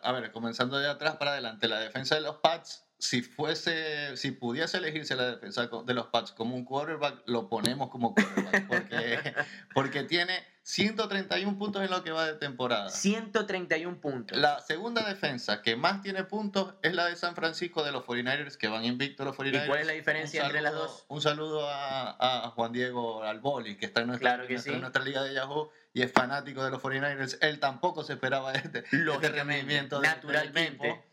a 0.03 0.13
ver, 0.13 0.33
comenzando 0.33 0.79
de 0.79 0.89
atrás 0.89 1.17
para 1.17 1.33
adelante, 1.33 1.69
la 1.69 1.81
defensa 1.81 2.15
de 2.15 2.23
los 2.23 2.37
Pats 2.37 2.85
si 2.99 3.21
fuese, 3.21 4.17
si 4.17 4.31
pudiese 4.31 4.79
elegirse 4.79 5.15
la 5.15 5.33
defensa 5.33 5.67
de 5.67 5.95
los 5.95 6.07
Pats 6.07 6.33
como 6.33 6.55
un 6.55 6.65
quarterback, 6.65 7.23
lo 7.27 7.49
ponemos 7.49 7.91
como 7.91 8.15
quarterback, 8.15 8.67
porque, 8.67 9.35
porque 9.75 10.03
tiene 10.05 10.43
131 10.65 11.59
puntos 11.59 11.85
en 11.85 11.91
lo 11.91 12.03
que 12.03 12.11
va 12.11 12.27
de 12.27 12.35
temporada. 12.35 12.89
131 12.89 14.01
puntos. 14.01 14.39
La 14.39 14.61
segunda 14.63 15.07
defensa 15.07 15.61
que 15.61 15.77
más 15.77 16.01
tiene 16.01 16.25
puntos 16.25 16.75
es 16.83 16.95
la 16.95 17.05
de 17.05 17.17
San 17.17 17.35
Francisco 17.35 17.85
de 17.85 17.93
los 17.93 18.03
49ers, 18.05 18.57
que 18.57 18.69
van 18.69 18.83
invictos 18.87 19.27
los 19.27 19.37
49ers. 19.37 19.65
¿Y 19.65 19.69
cuál 19.69 19.81
es 19.81 19.87
la 19.87 19.93
diferencia 19.93 20.43
entre 20.43 20.63
las 20.63 20.73
dos? 20.73 21.05
Un 21.09 21.21
saludo 21.21 21.69
a, 21.69 22.51
Juan 22.55 22.73
Diego 22.73 23.23
Alboli, 23.23 23.77
que 23.77 23.85
está 23.85 24.01
en 24.01 24.07
nuestra, 24.07 24.43
en 24.47 24.81
nuestra 24.81 25.05
liga 25.05 25.23
de 25.23 25.35
Yahoo 25.35 25.71
y 25.93 26.01
es 26.01 26.11
fanático 26.11 26.65
de 26.65 26.71
los 26.71 26.81
49ers. 26.81 27.37
Él 27.43 27.61
tampoco 27.61 28.03
se 28.03 28.15
esperaba 28.15 28.53
este, 28.53 28.85
este 28.91 29.29
rendimiento. 29.29 30.01
Naturalmente. 30.01 31.05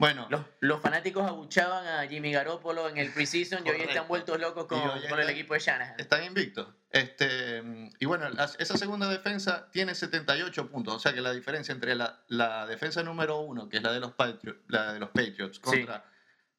Bueno, 0.00 0.26
los, 0.60 0.80
fanáticos 0.80 1.28
abuchaban 1.28 1.86
a 1.86 2.08
Jimmy 2.08 2.32
Garoppolo 2.32 2.88
en 2.88 2.96
el 2.96 3.12
preseason 3.12 3.66
y 3.66 3.68
hoy 3.68 3.82
están 3.82 4.08
vueltos 4.08 4.40
locos 4.40 4.64
con, 4.64 4.80
el 4.80 5.28
equipo 5.28 5.52
de 5.52 5.60
Shanahan. 5.60 6.00
Están 6.00 6.24
invictos. 6.24 6.68
Este, 6.88 7.62
y 7.98 8.06
bueno, 8.06 8.26
esa 8.58 8.78
segunda 8.78 9.10
defensa 9.10 9.68
tiene 9.70 9.94
78 9.94 10.70
puntos, 10.70 10.94
o 10.94 10.98
sea 10.98 11.12
que 11.12 11.20
la 11.20 11.34
diferencia 11.34 11.74
entre 11.74 11.94
la, 11.94 12.66
defensa 12.66 13.02
número 13.02 13.40
uno, 13.40 13.68
que 13.68 13.76
es 13.76 13.82
la 13.82 13.92
de 13.92 14.00
los, 14.00 14.12
Patriots, 14.12 14.60
la 14.68 14.94
de 14.94 15.00
los 15.00 15.10
Patriots, 15.10 15.58
contra 15.58 16.06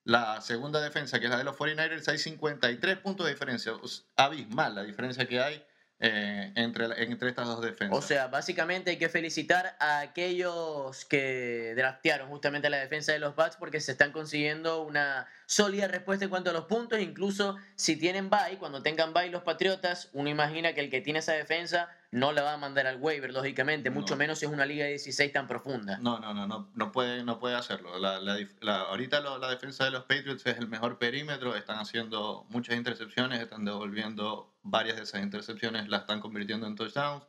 la 0.04 0.40
segunda 0.42 0.80
defensa, 0.80 1.20
que 1.20 1.26
es 1.26 1.32
la 1.32 1.40
de 1.40 1.44
los 1.44 1.58
49ers, 1.58 2.08
hay 2.10 2.20
53 2.20 2.98
puntos 3.00 3.26
de 3.26 3.32
diferencia. 3.32 3.74
abismal 4.18 4.76
la 4.76 4.84
diferencia 4.84 5.26
que 5.26 5.42
hay 5.42 5.66
eh, 6.04 6.52
entre, 6.56 6.86
entre 7.04 7.30
estas 7.30 7.46
dos 7.46 7.62
defensas. 7.62 7.96
O 7.96 8.02
sea, 8.02 8.28
básicamente 8.28 8.90
hay 8.90 8.98
que 8.98 9.08
felicitar 9.08 9.76
a 9.80 10.00
aquellos 10.00 11.06
que 11.06 11.74
draftearon 11.76 12.28
justamente 12.28 12.72
la 12.72 12.78
defensa 12.78 13.12
de 13.12 13.20
los 13.20 13.36
Bucks 13.36 13.56
porque 13.58 13.80
se 13.80 13.92
están 13.92 14.12
consiguiendo 14.12 14.82
una 14.82 15.28
sólida 15.46 15.88
respuesta 15.88 16.26
en 16.26 16.32
cuanto 16.32 16.50
a 16.50 16.54
los 16.54 16.66
puntos. 16.66 17.00
Incluso 17.00 17.56
si 17.76 17.98
tienen 17.98 18.32
bye, 18.32 18.58
cuando 18.58 18.82
tengan 18.82 19.14
bye 19.14 19.30
los 19.30 19.44
Patriotas, 19.44 20.10
uno 20.14 20.28
imagina 20.28 20.74
que 20.74 20.82
el 20.82 20.90
que 20.90 21.02
tiene 21.02 21.20
esa 21.20 21.34
defensa 21.34 21.88
no 22.12 22.34
la 22.34 22.44
va 22.44 22.54
a 22.54 22.58
mandar 22.58 22.88
al 22.88 22.98
waiver, 23.02 23.32
lógicamente, 23.32 23.90
mucho 23.90 24.18
menos 24.18 24.40
si 24.40 24.46
es 24.46 24.52
una 24.52 24.66
liga 24.66 24.84
de 24.84 24.92
16 24.92 25.32
tan 25.32 25.48
profunda. 25.48 25.98
No, 26.00 26.20
no, 26.20 26.34
no, 26.34 26.46
no, 26.46 26.70
no 26.76 26.92
puede, 26.92 27.24
no 27.24 27.40
puede 27.40 27.56
hacerlo. 27.56 27.98
La, 28.00 28.20
la, 28.20 28.82
ahorita 28.82 29.22
la 29.22 29.50
defensa 29.50 29.86
de 29.86 29.92
los 29.92 30.04
Patriots 30.04 30.46
es 30.46 30.58
el 30.58 30.68
mejor 30.68 31.00
perímetro, 31.00 31.56
están 31.56 31.80
haciendo 31.80 32.46
muchas 32.50 32.76
intercepciones, 32.76 33.40
están 33.40 33.64
devolviendo 33.64 34.54
varias 34.62 34.98
de 34.98 35.04
esas 35.04 35.24
intercepciones, 35.24 35.88
las 35.88 36.02
están 36.02 36.20
convirtiendo 36.20 36.68
en 36.68 36.76
touchdowns. 36.76 37.26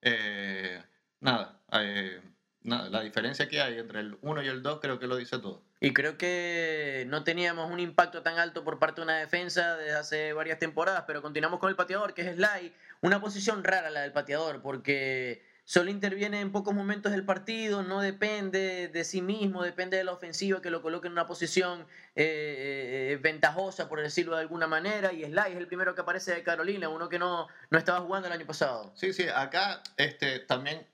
Eh, 0.00 0.82
nada, 1.20 1.60
eh, 1.72 2.22
nada, 2.62 2.88
la 2.88 3.02
diferencia 3.02 3.48
que 3.48 3.60
hay 3.60 3.78
entre 3.78 4.00
el 4.00 4.16
1 4.22 4.42
y 4.42 4.48
el 4.48 4.62
2 4.62 4.80
creo 4.80 4.98
que 4.98 5.06
lo 5.06 5.16
dice 5.16 5.38
todo. 5.38 5.62
Y 5.82 5.92
creo 5.92 6.16
que 6.16 7.04
no 7.08 7.24
teníamos 7.24 7.68
un 7.68 7.80
impacto 7.80 8.22
tan 8.22 8.38
alto 8.38 8.62
por 8.62 8.78
parte 8.78 9.00
de 9.00 9.04
una 9.04 9.18
defensa 9.18 9.76
desde 9.76 9.96
hace 9.96 10.32
varias 10.32 10.60
temporadas, 10.60 11.02
pero 11.08 11.22
continuamos 11.22 11.58
con 11.58 11.70
el 11.70 11.74
pateador, 11.74 12.14
que 12.14 12.22
es 12.22 12.36
Sly. 12.36 12.72
Una 13.00 13.20
posición 13.20 13.64
rara 13.64 13.90
la 13.90 14.02
del 14.02 14.12
pateador, 14.12 14.62
porque 14.62 15.42
solo 15.64 15.90
interviene 15.90 16.40
en 16.40 16.52
pocos 16.52 16.72
momentos 16.72 17.10
del 17.10 17.24
partido, 17.24 17.82
no 17.82 18.00
depende 18.00 18.86
de 18.86 19.02
sí 19.02 19.22
mismo, 19.22 19.64
depende 19.64 19.96
de 19.96 20.04
la 20.04 20.12
ofensiva 20.12 20.62
que 20.62 20.70
lo 20.70 20.82
coloque 20.82 21.08
en 21.08 21.14
una 21.14 21.26
posición 21.26 21.80
eh, 22.14 23.14
eh, 23.14 23.18
ventajosa, 23.20 23.88
por 23.88 24.00
decirlo 24.00 24.36
de 24.36 24.42
alguna 24.42 24.68
manera. 24.68 25.12
Y 25.12 25.24
Sly 25.24 25.50
es 25.50 25.56
el 25.56 25.66
primero 25.66 25.96
que 25.96 26.02
aparece 26.02 26.32
de 26.32 26.44
Carolina, 26.44 26.88
uno 26.90 27.08
que 27.08 27.18
no, 27.18 27.48
no 27.70 27.78
estaba 27.78 27.98
jugando 28.02 28.28
el 28.28 28.34
año 28.34 28.46
pasado. 28.46 28.92
Sí, 28.94 29.12
sí, 29.12 29.26
acá 29.28 29.82
este, 29.96 30.38
también 30.38 30.86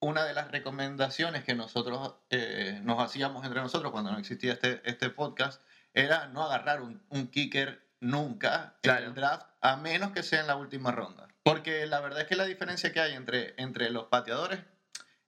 una 0.00 0.24
de 0.24 0.34
las 0.34 0.50
recomendaciones 0.50 1.44
que 1.44 1.54
nosotros 1.54 2.14
eh, 2.30 2.80
nos 2.82 3.00
hacíamos 3.00 3.44
entre 3.44 3.60
nosotros 3.60 3.92
cuando 3.92 4.10
no 4.10 4.18
existía 4.18 4.54
este, 4.54 4.80
este 4.84 5.10
podcast 5.10 5.62
era 5.92 6.28
no 6.28 6.44
agarrar 6.44 6.80
un, 6.80 7.02
un 7.10 7.28
kicker 7.28 7.82
nunca 8.00 8.78
en 8.82 8.96
el 8.96 9.14
draft, 9.14 9.46
a 9.60 9.76
menos 9.76 10.12
que 10.12 10.22
sea 10.22 10.40
en 10.40 10.46
la 10.46 10.56
última 10.56 10.90
ronda. 10.90 11.28
Porque 11.42 11.86
la 11.86 12.00
verdad 12.00 12.22
es 12.22 12.26
que 12.26 12.36
la 12.36 12.46
diferencia 12.46 12.92
que 12.92 13.00
hay 13.00 13.14
entre, 13.14 13.54
entre 13.58 13.90
los 13.90 14.06
pateadores 14.06 14.60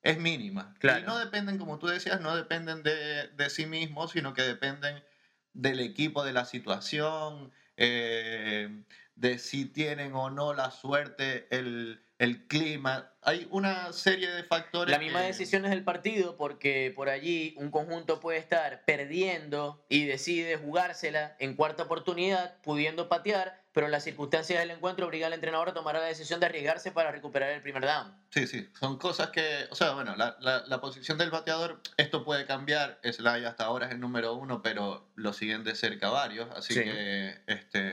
es 0.02 0.18
mínima. 0.18 0.74
Y 0.82 1.02
no 1.02 1.18
dependen, 1.18 1.58
como 1.58 1.78
tú 1.78 1.86
decías, 1.86 2.20
no 2.20 2.34
dependen 2.34 2.82
de, 2.82 3.28
de 3.28 3.50
sí 3.50 3.66
mismos, 3.66 4.12
sino 4.12 4.34
que 4.34 4.42
dependen 4.42 5.02
del 5.52 5.80
equipo, 5.80 6.24
de 6.24 6.32
la 6.32 6.44
situación, 6.44 7.52
eh, 7.76 8.84
de 9.14 9.38
si 9.38 9.66
tienen 9.66 10.14
o 10.14 10.30
no 10.30 10.54
la 10.54 10.70
suerte, 10.70 11.46
el, 11.50 12.02
el 12.18 12.46
clima. 12.46 13.11
Hay 13.24 13.46
una 13.50 13.92
serie 13.92 14.28
de 14.30 14.42
factores. 14.42 14.90
La 14.90 14.98
misma 14.98 15.20
decisión 15.20 15.64
es 15.64 15.70
del 15.70 15.84
partido, 15.84 16.36
porque 16.36 16.92
por 16.94 17.08
allí 17.08 17.54
un 17.56 17.70
conjunto 17.70 18.18
puede 18.18 18.38
estar 18.38 18.84
perdiendo 18.84 19.84
y 19.88 20.06
decide 20.06 20.56
jugársela 20.56 21.36
en 21.38 21.54
cuarta 21.54 21.84
oportunidad, 21.84 22.60
pudiendo 22.62 23.08
patear, 23.08 23.62
pero 23.72 23.88
las 23.88 24.04
circunstancias 24.04 24.58
del 24.58 24.72
encuentro 24.72 25.06
obligan 25.06 25.28
al 25.28 25.34
entrenador 25.34 25.68
a 25.68 25.74
tomar 25.74 25.94
la 25.94 26.02
decisión 26.02 26.40
de 26.40 26.46
arriesgarse 26.46 26.90
para 26.90 27.10
recuperar 27.10 27.50
el 27.50 27.62
primer 27.62 27.84
down. 27.84 28.12
Sí, 28.30 28.46
sí, 28.46 28.68
son 28.78 28.98
cosas 28.98 29.30
que, 29.30 29.66
o 29.70 29.74
sea, 29.74 29.92
bueno, 29.92 30.16
la, 30.16 30.36
la, 30.40 30.80
posición 30.80 31.16
del 31.18 31.30
bateador, 31.30 31.80
esto 31.96 32.24
puede 32.24 32.46
cambiar, 32.46 32.98
Sly 33.04 33.44
hasta 33.44 33.64
ahora 33.64 33.86
es 33.86 33.92
el 33.92 34.00
número 34.00 34.34
uno, 34.34 34.62
pero 34.62 35.10
lo 35.14 35.32
siguen 35.32 35.64
de 35.64 35.74
cerca 35.74 36.10
varios, 36.10 36.50
así 36.56 36.74
que, 36.74 37.40
este, 37.46 37.91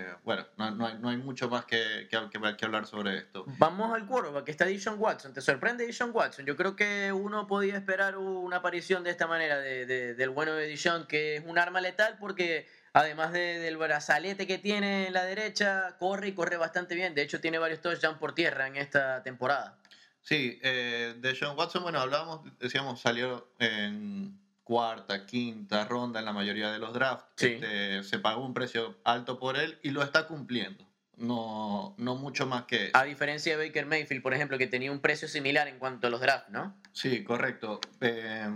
no, 0.80 0.88
hay, 0.88 0.98
no, 0.98 1.10
hay, 1.10 1.18
mucho 1.18 1.50
más 1.50 1.66
que, 1.66 2.08
que, 2.10 2.56
que, 2.58 2.66
hablar 2.66 2.88
sobre 2.88 3.18
esto. 3.18 3.44
Vamos 3.58 3.94
al 3.94 4.08
curva, 4.08 4.44
que 4.44 4.52
está 4.52 4.66
Dishon 4.66 4.96
Watson, 4.98 5.34
¿te 5.34 5.42
sorprende 5.42 5.86
Dishon 5.86 6.12
Watson? 6.14 6.46
Yo 6.46 6.56
creo 6.56 6.76
que 6.76 7.12
uno 7.12 7.46
podía 7.46 7.76
esperar 7.76 8.18
una 8.18 8.58
aparición 8.58 9.04
de 9.04 9.12
esta 9.12 9.28
manera 9.28 9.60
de, 9.60 9.86
de, 9.86 10.16
del 10.16 10.30
bueno 10.30 10.54
de 10.54 10.68
Dishon, 10.68 11.06
que 11.06 11.36
es 11.36 11.44
un 11.46 11.60
arma 11.60 11.82
letal 11.82 12.18
porque 12.20 12.68
Además 12.94 13.32
del 13.32 13.78
brazalete 13.78 14.48
que 14.48 14.58
tiene 14.58 15.08
en 15.08 15.14
la 15.14 15.24
derecha, 15.24 15.96
corre 16.00 16.30
y 16.30 16.34
corre 16.34 16.58
bastante 16.58 16.96
bien. 16.96 17.14
De 17.14 17.22
hecho, 17.22 17.40
tiene 17.40 17.60
varios 17.60 17.82
touchdowns 17.82 18.18
por 18.18 18.34
tierra 18.34 18.68
en 18.68 18.78
esta 18.78 19.22
temporada. 19.22 19.78
Sí, 20.22 20.60
eh, 20.64 21.16
de 21.18 21.38
John 21.40 21.58
Watson, 21.58 21.84
bueno, 21.84 22.00
hablábamos, 22.00 22.42
decíamos, 22.60 23.00
salió 23.00 23.52
en 23.60 24.40
cuarta, 24.70 25.26
quinta 25.26 25.84
ronda 25.86 26.20
en 26.20 26.26
la 26.26 26.32
mayoría 26.32 26.72
de 26.72 26.78
los 26.78 26.94
drafts. 26.94 27.42
Este, 27.42 28.04
se 28.04 28.20
pagó 28.20 28.46
un 28.46 28.54
precio 28.54 29.00
alto 29.04 29.40
por 29.40 29.58
él 29.58 29.80
y 29.82 29.90
lo 29.90 30.04
está 30.04 30.28
cumpliendo. 30.28 30.86
No, 31.18 31.96
no 31.98 32.14
mucho 32.14 32.46
más 32.46 32.66
que 32.66 32.92
A 32.94 33.04
diferencia 33.04 33.58
de 33.58 33.66
Baker 33.66 33.88
Mayfield, 33.88 34.22
por 34.22 34.36
ejemplo, 34.36 34.60
que 34.60 34.68
tenía 34.68 34.92
un 34.92 35.00
precio 35.00 35.28
similar 35.28 35.68
en 35.68 35.80
cuanto 35.80 36.06
a 36.06 36.12
los 36.12 36.22
drafts, 36.22 36.52
¿no? 36.52 36.80
Sí, 36.94 37.24
correcto. 37.24 37.82
Eh, 38.00 38.48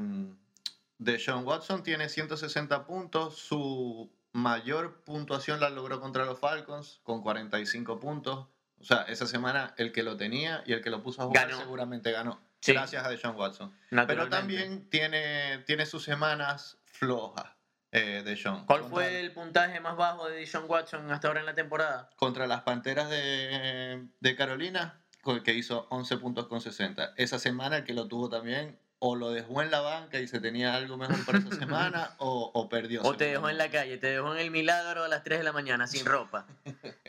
de 0.99 1.23
John 1.25 1.47
Watson 1.47 1.81
tiene 1.81 2.07
160 2.07 2.85
puntos, 2.85 3.39
su 3.39 4.11
mayor 4.33 5.01
puntuación 5.01 5.59
la 5.59 5.71
logró 5.71 5.99
contra 5.99 6.25
los 6.25 6.37
Falcons 6.37 6.99
con 7.01 7.23
45 7.23 7.99
puntos. 7.99 8.49
O 8.79 8.83
sea, 8.83 9.01
esa 9.07 9.25
semana 9.25 9.73
el 9.77 9.91
que 9.91 10.03
lo 10.03 10.15
tenía 10.15 10.63
y 10.67 10.73
el 10.73 10.81
que 10.83 10.91
lo 10.91 11.01
puso 11.01 11.23
a 11.23 11.25
jugar 11.25 11.51
seguramente 11.55 12.11
ganó. 12.11 12.39
Gracias 12.65 13.05
a 13.05 13.09
Deshaun 13.09 13.35
Watson. 13.35 13.75
Pero 13.89 14.29
también 14.29 14.89
tiene, 14.89 15.59
tiene 15.65 15.85
sus 15.85 16.03
semanas 16.03 16.77
flojas 16.85 17.45
eh, 17.91 18.21
de 18.23 18.37
Sean. 18.37 18.65
¿Cuál 18.65 18.83
fue 18.85 19.19
el 19.19 19.31
puntaje 19.33 19.79
más 19.79 19.97
bajo 19.97 20.27
de 20.27 20.37
Deshaun 20.37 20.65
Watson 20.67 21.11
hasta 21.11 21.27
ahora 21.27 21.41
en 21.41 21.45
la 21.45 21.55
temporada? 21.55 22.09
Contra 22.15 22.47
las 22.47 22.61
Panteras 22.61 23.09
de, 23.09 24.07
de 24.19 24.35
Carolina, 24.35 25.01
que 25.43 25.53
hizo 25.53 25.87
11 25.89 26.17
puntos 26.17 26.47
con 26.47 26.61
60. 26.61 27.13
Esa 27.17 27.39
semana 27.39 27.77
el 27.77 27.83
que 27.83 27.93
lo 27.93 28.07
tuvo 28.07 28.29
también 28.29 28.79
o 29.05 29.17
lo 29.17 29.31
dejó 29.31 29.61
en 29.61 29.69
la 29.69 29.81
banca 29.81 30.17
y 30.21 30.29
se 30.29 30.39
tenía 30.39 30.75
algo 30.75 30.95
mejor 30.95 31.25
para 31.25 31.39
esa 31.39 31.53
semana, 31.57 32.11
o, 32.19 32.69
perdió. 32.69 33.01
O 33.03 33.17
te 33.17 33.25
dejó 33.25 33.49
en 33.49 33.57
la 33.57 33.69
calle, 33.69 33.97
te 33.97 34.07
dejó 34.07 34.33
en 34.33 34.39
el 34.39 34.49
milagro 34.49 35.03
a 35.03 35.09
las 35.09 35.25
3 35.25 35.39
de 35.39 35.43
la 35.43 35.51
mañana 35.51 35.87
sin 35.87 36.05
ropa. 36.05 36.45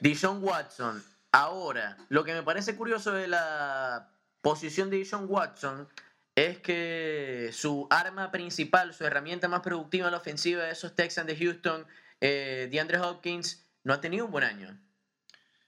Dishon 0.01 0.43
Watson, 0.43 1.05
ahora, 1.31 1.97
lo 2.09 2.25
que 2.25 2.35
me 2.35 2.43
parece 2.43 2.75
curioso 2.75 3.13
de 3.13 3.29
la 3.29 4.11
posición 4.45 4.91
de 4.91 4.99
Dishon 4.99 5.27
Watson 5.29 5.89
es 6.37 6.59
que 6.59 7.51
su 7.53 7.89
arma 7.91 8.31
principal, 8.31 8.95
su 8.95 9.05
herramienta 9.05 9.49
más 9.49 9.63
productiva 9.63 10.07
en 10.07 10.13
la 10.13 10.19
ofensiva 10.19 10.65
de 10.65 10.73
esos 10.73 10.95
Texans 10.95 11.27
de 11.27 11.37
Houston, 11.37 11.87
eh, 12.21 12.69
DeAndre 12.71 13.01
Hopkins, 13.01 13.67
no 13.83 13.95
ha 13.95 14.01
tenido 14.01 14.27
un 14.27 14.31
buen 14.31 14.45
año. 14.45 14.79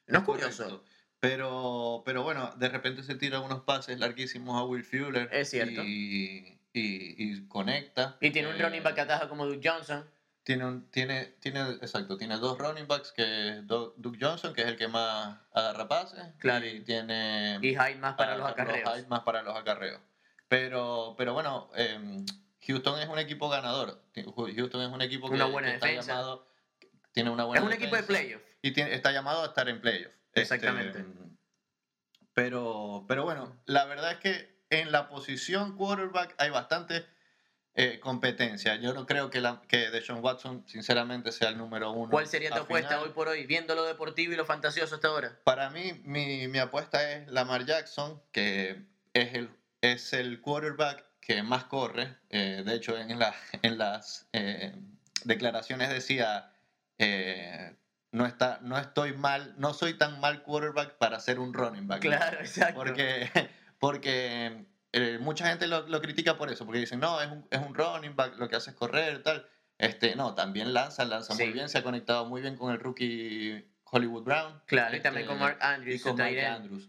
¿No 0.06 0.18
es, 0.18 0.24
curioso? 0.24 0.84
Pero, 1.18 2.02
pero 2.04 2.22
bueno, 2.22 2.54
de 2.56 2.68
repente 2.68 3.02
se 3.02 3.14
tira 3.14 3.40
unos 3.40 3.62
pases 3.62 3.98
larguísimos 3.98 4.60
a 4.60 4.64
Will 4.64 4.84
Fuller. 4.84 5.28
Es 5.32 5.50
cierto. 5.50 5.82
Y, 5.82 6.60
y, 6.72 7.48
conecta. 7.48 8.18
Y 8.20 8.30
tiene 8.30 8.48
un 8.48 8.58
running 8.58 8.82
back 8.82 8.98
ataja 8.98 9.28
como 9.28 9.46
Duke 9.46 9.66
Johnson. 9.66 10.04
Tiene, 10.46 10.64
un, 10.64 10.88
tiene, 10.92 11.24
tiene, 11.40 11.70
exacto, 11.82 12.16
tiene 12.16 12.36
dos 12.36 12.56
running 12.56 12.86
backs, 12.86 13.10
que 13.10 13.62
Duke 13.64 14.16
Johnson, 14.20 14.54
que 14.54 14.62
es 14.62 14.68
el 14.68 14.76
que 14.76 14.86
más 14.86 15.40
agarra 15.52 15.88
pases. 15.88 16.22
Claro. 16.38 16.64
Y 16.64 16.82
tiene... 16.84 17.58
Y 17.60 17.70
Hyde 17.70 17.96
más 17.96 18.14
para 18.14 18.36
los 18.36 18.48
acarreos. 18.48 19.08
más 19.08 19.22
para 19.22 19.42
los 19.42 19.56
acarreos. 19.56 20.00
Pero, 20.46 21.16
pero 21.18 21.32
bueno, 21.32 21.68
em, 21.74 22.24
Houston 22.64 23.00
es 23.00 23.08
un 23.08 23.18
equipo 23.18 23.48
ganador. 23.48 24.00
Houston 24.14 24.82
es 24.82 24.88
un 24.88 25.02
equipo 25.02 25.28
que, 25.28 25.34
una 25.34 25.46
buena 25.46 25.74
está 25.74 25.90
llamado... 25.90 26.48
Tiene 27.10 27.30
una 27.30 27.42
buena 27.42 27.62
Es 27.62 27.66
un 27.66 27.72
equipo 27.72 27.96
de 27.96 28.04
playoff. 28.04 28.42
Y 28.62 28.70
tiene, 28.70 28.94
está 28.94 29.10
llamado 29.10 29.42
a 29.42 29.46
estar 29.46 29.68
en 29.68 29.80
playoff. 29.80 30.14
Exactamente. 30.32 31.00
Este, 31.00 31.12
pero, 32.34 33.04
pero 33.08 33.24
bueno, 33.24 33.60
la 33.66 33.84
verdad 33.86 34.12
es 34.12 34.18
que 34.18 34.62
en 34.70 34.92
la 34.92 35.08
posición 35.08 35.76
quarterback 35.76 36.36
hay 36.38 36.50
bastante 36.50 37.04
eh, 37.78 38.00
competencia. 38.00 38.76
Yo 38.76 38.94
no 38.94 39.04
creo 39.04 39.28
que, 39.28 39.42
la, 39.42 39.60
que 39.68 39.90
Deshaun 39.90 40.24
Watson, 40.24 40.64
sinceramente, 40.66 41.30
sea 41.30 41.50
el 41.50 41.58
número 41.58 41.92
uno. 41.92 42.10
¿Cuál 42.10 42.26
sería 42.26 42.48
tu 42.48 42.62
apuesta 42.62 43.02
hoy 43.02 43.10
por 43.10 43.28
hoy, 43.28 43.44
viendo 43.44 43.74
lo 43.74 43.84
deportivo 43.84 44.32
y 44.32 44.36
lo 44.36 44.46
fantasioso 44.46 44.94
hasta 44.94 45.08
ahora? 45.08 45.38
Para 45.44 45.68
mí, 45.68 46.00
mi, 46.04 46.48
mi 46.48 46.58
apuesta 46.58 47.12
es 47.12 47.28
Lamar 47.28 47.66
Jackson, 47.66 48.22
que 48.32 48.82
es 49.12 49.34
el, 49.34 49.50
es 49.82 50.14
el 50.14 50.40
quarterback 50.40 51.04
que 51.20 51.42
más 51.42 51.64
corre. 51.64 52.16
Eh, 52.30 52.62
de 52.64 52.74
hecho, 52.74 52.96
en, 52.96 53.18
la, 53.18 53.34
en 53.60 53.76
las 53.76 54.26
eh, 54.32 54.74
declaraciones 55.24 55.90
decía, 55.90 56.50
no, 58.10 58.24
está, 58.24 58.58
no 58.62 58.78
estoy 58.78 59.12
mal, 59.12 59.54
no 59.58 59.74
soy 59.74 59.98
tan 59.98 60.18
mal 60.18 60.42
quarterback 60.44 60.96
para 60.96 61.20
ser 61.20 61.38
un 61.38 61.52
running 61.52 61.86
back. 61.86 62.00
Claro, 62.00 62.40
exacto. 62.40 62.74
Porque, 62.74 63.28
porque 63.78 64.64
mucha 65.20 65.48
gente 65.48 65.66
lo, 65.66 65.86
lo, 65.88 66.00
critica 66.00 66.38
por 66.38 66.50
eso, 66.50 66.64
porque 66.64 66.80
dicen, 66.80 67.00
no, 67.00 67.20
es 67.20 67.30
un, 67.30 67.46
es 67.50 67.60
un 67.60 67.74
running 67.74 68.16
back, 68.16 68.36
lo 68.38 68.48
que 68.48 68.56
hace 68.56 68.70
es 68.70 68.76
correr, 68.76 69.22
tal. 69.22 69.46
Este, 69.78 70.16
no, 70.16 70.34
también 70.34 70.72
lanza, 70.72 71.04
lanza 71.04 71.34
muy 71.34 71.52
bien, 71.52 71.68
se 71.68 71.78
ha 71.78 71.82
conectado 71.82 72.24
muy 72.24 72.40
bien 72.40 72.56
con 72.56 72.72
el 72.72 72.80
rookie 72.80 73.66
Hollywood 73.84 74.24
Brown. 74.24 74.62
Claro, 74.66 74.96
y 74.96 75.00
también 75.00 75.24
este, 75.24 75.28
con 75.28 75.38
Mark 75.38 75.58
Andrews. 75.60 76.02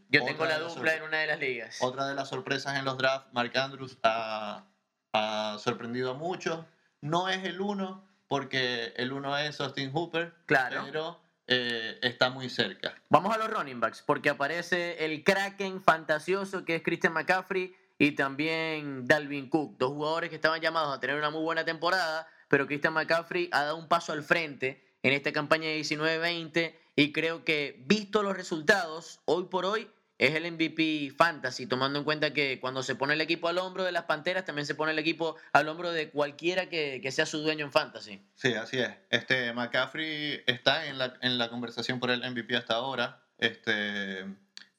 Yo 0.10 0.24
tengo 0.24 0.46
la 0.46 0.60
dupla 0.60 0.96
en 0.96 1.04
una 1.04 1.18
de 1.20 1.28
las 1.28 1.40
ligas. 1.40 1.78
Otra 1.82 2.08
de 2.08 2.16
las 2.16 2.30
sorpresas 2.30 2.78
en 2.78 2.86
los 2.86 2.98
drafts, 2.98 3.34
Mark 3.34 3.56
Andrews 3.58 3.98
ha, 4.04 4.66
ha 5.14 5.58
sorprendido 5.60 6.12
a 6.12 6.14
muchos. 6.14 6.66
No 7.02 7.30
es 7.30 7.44
el 7.44 7.60
uno, 7.62 8.10
porque 8.28 8.94
el 8.96 9.12
uno 9.12 9.38
es 9.38 9.60
Austin 9.60 9.92
Hooper. 9.92 10.34
Claro. 10.46 10.84
Pero 10.86 11.20
eh, 11.48 12.00
está 12.02 12.30
muy 12.30 12.50
cerca. 12.50 12.96
Vamos 13.10 13.34
a 13.34 13.38
los 13.38 13.50
running 13.50 13.80
backs, 13.80 14.02
porque 14.02 14.30
aparece 14.30 15.06
el 15.06 15.24
Kraken 15.24 15.82
fantasioso 15.82 16.66
que 16.66 16.76
es 16.76 16.84
Christian 16.84 17.14
McCaffrey 17.14 17.76
y 18.00 18.12
también 18.12 19.08
Dalvin 19.08 19.50
Cook, 19.50 19.78
dos 19.78 19.92
jugadores 19.92 20.30
que 20.30 20.36
estaban 20.36 20.62
llamados 20.62 20.96
a 20.96 21.00
tener 21.00 21.16
una 21.16 21.30
muy 21.30 21.42
buena 21.42 21.66
temporada, 21.66 22.28
pero 22.48 22.68
Christian 22.68 22.94
McCaffrey 22.94 23.50
ha 23.52 23.64
dado 23.64 23.78
un 23.78 23.88
paso 23.88 24.14
al 24.14 24.24
frente 24.24 24.84
en 25.04 25.14
esta 25.14 25.32
campaña 25.32 25.68
de 25.68 25.80
19-20 25.80 26.76
y 26.96 27.12
creo 27.12 27.44
que, 27.44 27.82
visto 27.86 28.24
los 28.24 28.36
resultados, 28.36 29.20
hoy 29.26 29.46
por 29.46 29.66
hoy 29.66 29.90
es 30.18 30.34
el 30.34 30.52
MVP 30.52 31.14
Fantasy, 31.16 31.68
tomando 31.68 32.00
en 32.00 32.06
cuenta 32.06 32.34
que 32.34 32.60
cuando 32.60 32.82
se 32.82 32.96
pone 32.96 33.14
el 33.14 33.22
equipo 33.22 33.48
al 33.48 33.60
hombro 33.60 33.84
de 33.84 33.92
las 33.92 34.06
Panteras, 34.06 34.46
también 34.46 34.66
se 34.66 34.74
pone 34.74 34.92
el 34.92 35.00
equipo 35.00 35.36
al 35.54 35.68
hombro 35.68 35.92
de 35.92 36.10
cualquiera 36.10 36.70
que, 36.70 37.08
sea 37.12 37.28
su 37.28 37.40
dueño 37.40 37.66
en 37.66 37.72
Fantasy. 37.72 38.22
Sí, 38.34 38.54
así 38.56 38.80
es. 38.80 38.90
Este, 39.12 39.54
McCaffrey 39.54 40.44
está 40.48 40.88
en 40.88 40.98
la, 40.98 41.14
en 41.22 41.38
la 41.38 41.50
conversación 41.50 42.00
por 42.00 42.10
el 42.10 42.28
MVP 42.30 42.56
hasta 42.56 42.76
ahora. 42.76 43.22
Este, 43.38 44.26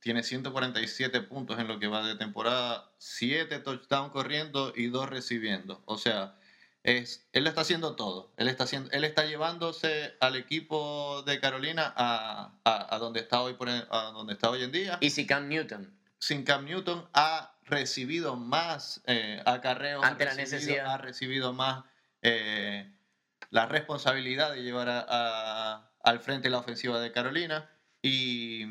tiene 0.00 0.22
147 0.22 1.20
puntos 1.22 1.58
en 1.58 1.68
lo 1.68 1.78
que 1.78 1.88
va 1.88 2.06
de 2.06 2.16
temporada, 2.16 2.90
7 2.98 3.58
touchdowns 3.60 4.12
corriendo 4.12 4.72
y 4.74 4.88
2 4.88 5.08
recibiendo. 5.08 5.82
O 5.86 5.98
sea, 5.98 6.36
es, 6.84 7.28
él 7.32 7.46
está 7.46 7.62
haciendo 7.62 7.96
todo. 7.96 8.32
Él 8.36 8.48
está, 8.48 8.64
haciendo, 8.64 8.90
él 8.92 9.04
está 9.04 9.26
llevándose 9.26 10.14
al 10.20 10.36
equipo 10.36 11.22
de 11.22 11.40
Carolina 11.40 11.92
a, 11.96 12.54
a, 12.64 12.98
donde, 12.98 13.20
está 13.20 13.42
hoy 13.42 13.54
por, 13.54 13.68
a 13.68 14.10
donde 14.12 14.34
está 14.34 14.50
hoy 14.50 14.62
en 14.62 14.72
día. 14.72 14.98
Y 15.00 15.10
si 15.10 15.26
Cam 15.26 15.48
Newton. 15.48 15.94
Sin 16.18 16.44
Cam 16.44 16.64
Newton 16.64 17.08
ha 17.12 17.54
recibido 17.64 18.36
más 18.36 19.02
eh, 19.06 19.42
acarreos. 19.44 20.04
Ante 20.04 20.24
la 20.24 20.34
necesidad. 20.34 20.86
Ha 20.86 20.98
recibido 20.98 21.52
más 21.52 21.84
eh, 22.22 22.90
la 23.50 23.66
responsabilidad 23.66 24.52
de 24.52 24.62
llevar 24.62 24.88
a, 24.88 25.90
al 26.02 26.20
frente 26.20 26.50
la 26.50 26.58
ofensiva 26.58 27.00
de 27.00 27.12
Carolina. 27.12 27.70
Y 28.00 28.64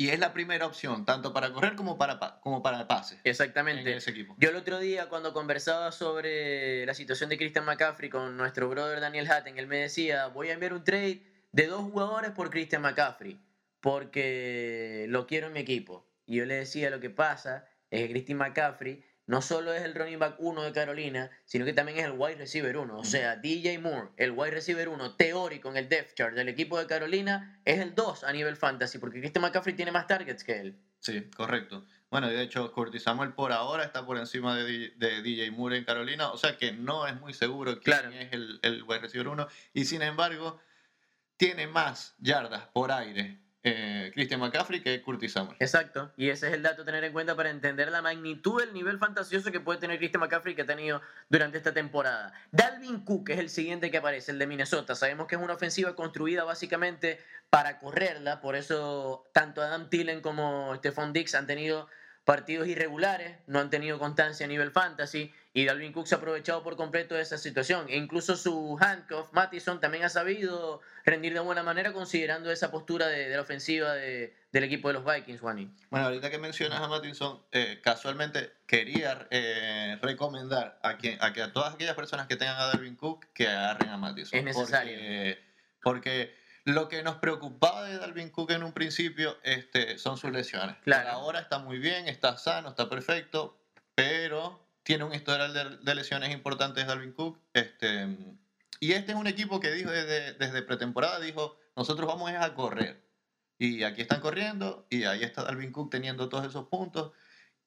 y 0.00 0.08
es 0.08 0.18
la 0.18 0.32
primera 0.32 0.64
opción, 0.64 1.04
tanto 1.04 1.34
para 1.34 1.52
correr 1.52 1.76
como 1.76 1.98
para, 1.98 2.18
como 2.40 2.62
para 2.62 2.88
pase. 2.88 3.20
Exactamente. 3.22 3.94
ese 3.94 4.12
equipo. 4.12 4.34
Yo 4.38 4.48
el 4.48 4.56
otro 4.56 4.78
día, 4.78 5.10
cuando 5.10 5.34
conversaba 5.34 5.92
sobre 5.92 6.86
la 6.86 6.94
situación 6.94 7.28
de 7.28 7.36
Christian 7.36 7.66
McCaffrey 7.66 8.08
con 8.08 8.34
nuestro 8.34 8.70
brother 8.70 8.98
Daniel 9.00 9.30
Hatten, 9.30 9.58
él 9.58 9.66
me 9.66 9.76
decía: 9.76 10.28
Voy 10.28 10.48
a 10.48 10.54
enviar 10.54 10.72
un 10.72 10.84
trade 10.84 11.22
de 11.52 11.66
dos 11.66 11.82
jugadores 11.82 12.30
por 12.30 12.48
Christian 12.48 12.80
McCaffrey, 12.80 13.38
porque 13.80 15.04
lo 15.10 15.26
quiero 15.26 15.48
en 15.48 15.52
mi 15.52 15.60
equipo. 15.60 16.08
Y 16.24 16.36
yo 16.36 16.46
le 16.46 16.54
decía: 16.54 16.88
Lo 16.88 17.00
que 17.00 17.10
pasa 17.10 17.66
es 17.90 18.00
que 18.00 18.08
Christian 18.08 18.38
McCaffrey 18.38 19.04
no 19.30 19.42
solo 19.42 19.72
es 19.72 19.82
el 19.84 19.94
running 19.94 20.18
back 20.18 20.34
1 20.38 20.62
de 20.62 20.72
Carolina, 20.72 21.30
sino 21.44 21.64
que 21.64 21.72
también 21.72 21.98
es 21.98 22.04
el 22.04 22.14
wide 22.16 22.34
receiver 22.34 22.76
1. 22.76 22.98
O 22.98 23.04
sea, 23.04 23.36
DJ 23.36 23.78
Moore, 23.78 24.08
el 24.16 24.32
wide 24.32 24.50
receiver 24.50 24.88
1 24.88 25.14
teórico 25.14 25.70
en 25.70 25.76
el 25.76 25.88
depth 25.88 26.16
chart 26.16 26.34
del 26.34 26.48
equipo 26.48 26.76
de 26.80 26.88
Carolina, 26.88 27.60
es 27.64 27.78
el 27.78 27.94
2 27.94 28.24
a 28.24 28.32
nivel 28.32 28.56
fantasy, 28.56 28.98
porque 28.98 29.20
Christian 29.20 29.42
McCaffrey 29.42 29.76
tiene 29.76 29.92
más 29.92 30.08
targets 30.08 30.42
que 30.42 30.58
él. 30.58 30.80
Sí, 30.98 31.30
correcto. 31.36 31.86
Bueno, 32.10 32.26
de 32.26 32.42
hecho, 32.42 32.72
Curtis 32.72 33.04
Samuel 33.04 33.32
por 33.32 33.52
ahora 33.52 33.84
está 33.84 34.04
por 34.04 34.18
encima 34.18 34.56
de, 34.56 34.90
DJ 34.98 35.52
Moore 35.52 35.76
en 35.76 35.84
Carolina, 35.84 36.32
o 36.32 36.36
sea 36.36 36.56
que 36.56 36.72
no 36.72 37.06
es 37.06 37.14
muy 37.20 37.32
seguro 37.32 37.78
quién 37.78 38.12
es 38.12 38.32
el, 38.32 38.58
el 38.62 38.82
wide 38.82 38.98
receiver 38.98 39.28
1, 39.28 39.46
y 39.74 39.84
sin 39.84 40.02
embargo, 40.02 40.60
tiene 41.36 41.68
más 41.68 42.16
yardas 42.18 42.66
por 42.72 42.90
aire 42.90 43.38
eh, 43.62 44.10
Christian 44.14 44.40
McCaffrey 44.40 44.82
que 44.82 45.02
Curtis 45.02 45.32
Samuel. 45.32 45.56
Exacto, 45.60 46.12
y 46.16 46.30
ese 46.30 46.48
es 46.48 46.54
el 46.54 46.62
dato 46.62 46.82
a 46.82 46.84
tener 46.84 47.04
en 47.04 47.12
cuenta 47.12 47.34
para 47.36 47.50
entender 47.50 47.90
la 47.90 48.00
magnitud 48.00 48.60
del 48.60 48.72
nivel 48.72 48.98
fantasioso 48.98 49.52
que 49.52 49.60
puede 49.60 49.78
tener 49.78 49.98
Christian 49.98 50.20
McCaffrey 50.20 50.54
que 50.54 50.62
ha 50.62 50.66
tenido 50.66 51.02
durante 51.28 51.58
esta 51.58 51.74
temporada. 51.74 52.32
Dalvin 52.52 53.04
Cook 53.04 53.30
es 53.30 53.38
el 53.38 53.50
siguiente 53.50 53.90
que 53.90 53.98
aparece, 53.98 54.32
el 54.32 54.38
de 54.38 54.46
Minnesota. 54.46 54.94
Sabemos 54.94 55.26
que 55.26 55.34
es 55.34 55.42
una 55.42 55.54
ofensiva 55.54 55.94
construida 55.94 56.44
básicamente 56.44 57.20
para 57.50 57.78
correrla, 57.78 58.40
por 58.40 58.56
eso 58.56 59.28
tanto 59.32 59.60
Adam 59.60 59.90
Thielen 59.90 60.20
como 60.20 60.74
Stephon 60.76 61.12
Dix 61.12 61.34
han 61.34 61.46
tenido 61.46 61.88
partidos 62.24 62.68
irregulares, 62.68 63.38
no 63.46 63.58
han 63.58 63.70
tenido 63.70 63.98
constancia 63.98 64.46
a 64.46 64.48
nivel 64.48 64.70
fantasy 64.70 65.32
y 65.52 65.64
Dalvin 65.64 65.92
Cook 65.92 66.06
se 66.06 66.14
ha 66.14 66.18
aprovechado 66.18 66.62
por 66.62 66.76
completo 66.76 67.16
de 67.16 67.22
esa 67.22 67.36
situación. 67.36 67.86
E 67.88 67.96
incluso 67.96 68.36
su 68.36 68.78
handcuff, 68.80 69.32
Mattison, 69.32 69.80
también 69.80 70.04
ha 70.04 70.08
sabido 70.08 70.80
rendir 71.04 71.34
de 71.34 71.40
buena 71.40 71.62
manera 71.62 71.92
considerando 71.92 72.52
esa 72.52 72.70
postura 72.70 73.08
de, 73.08 73.28
la 73.30 73.40
ofensiva 73.40 73.94
del 73.94 74.64
equipo 74.64 74.88
de 74.88 74.94
los 74.94 75.04
Vikings, 75.04 75.40
Juani. 75.40 75.74
Bueno, 75.90 76.06
ahorita 76.06 76.30
que 76.30 76.38
mencionas 76.38 76.80
a 76.80 76.86
Mattison, 76.86 77.42
eh, 77.50 77.80
casualmente 77.82 78.52
quería 78.66 79.26
eh, 79.30 79.98
recomendar 80.00 80.78
a, 80.84 80.96
quien, 80.96 81.18
a, 81.20 81.32
que 81.32 81.42
a 81.42 81.52
todas 81.52 81.74
aquellas 81.74 81.96
personas 81.96 82.28
que 82.28 82.36
tengan 82.36 82.56
a 82.56 82.66
Dalvin 82.66 82.94
Cook 82.94 83.26
que 83.34 83.48
agarren 83.48 83.88
a 83.88 83.96
Mattison. 83.96 84.38
Es 84.38 84.44
necesario. 84.44 85.36
porque 85.82 86.32
lo 86.64 86.88
que 86.88 87.02
nos 87.02 87.16
preocupaba 87.16 87.84
de 87.84 87.98
Dalvin 87.98 88.30
Cook 88.30 88.52
en 88.52 88.62
un 88.62 88.72
principio 88.72 89.36
este, 89.42 89.98
son 89.98 90.16
sus 90.16 90.30
lesiones. 90.30 90.76
Claro. 90.84 91.10
ahora 91.10 91.40
está 91.40 91.58
muy 91.58 91.78
bien, 91.78 92.06
está 92.06 92.36
sano, 92.36 92.68
está 92.68 92.88
perfecto, 92.88 93.58
pero 93.96 94.69
tiene 94.82 95.04
un 95.04 95.14
historial 95.14 95.80
de, 95.82 95.94
lesiones 95.94 96.30
importantes 96.32 96.86
Dalvin 96.86 97.12
Cook. 97.12 97.38
Este, 97.52 98.08
y 98.80 98.92
este 98.92 99.12
es 99.12 99.18
un 99.18 99.26
equipo 99.26 99.60
que 99.60 99.70
dijo 99.72 99.90
desde, 99.90 100.34
desde 100.34 100.62
pretemporada, 100.62 101.20
dijo, 101.20 101.58
nosotros 101.76 102.08
vamos 102.08 102.30
a 102.32 102.54
correr. 102.54 103.08
Y 103.58 103.82
aquí 103.82 104.00
están 104.00 104.20
corriendo 104.20 104.86
y 104.88 105.04
ahí 105.04 105.22
está 105.22 105.44
Dalvin 105.44 105.70
Cook 105.70 105.90
teniendo 105.90 106.28
todos 106.28 106.46
esos 106.46 106.68
puntos. 106.68 107.12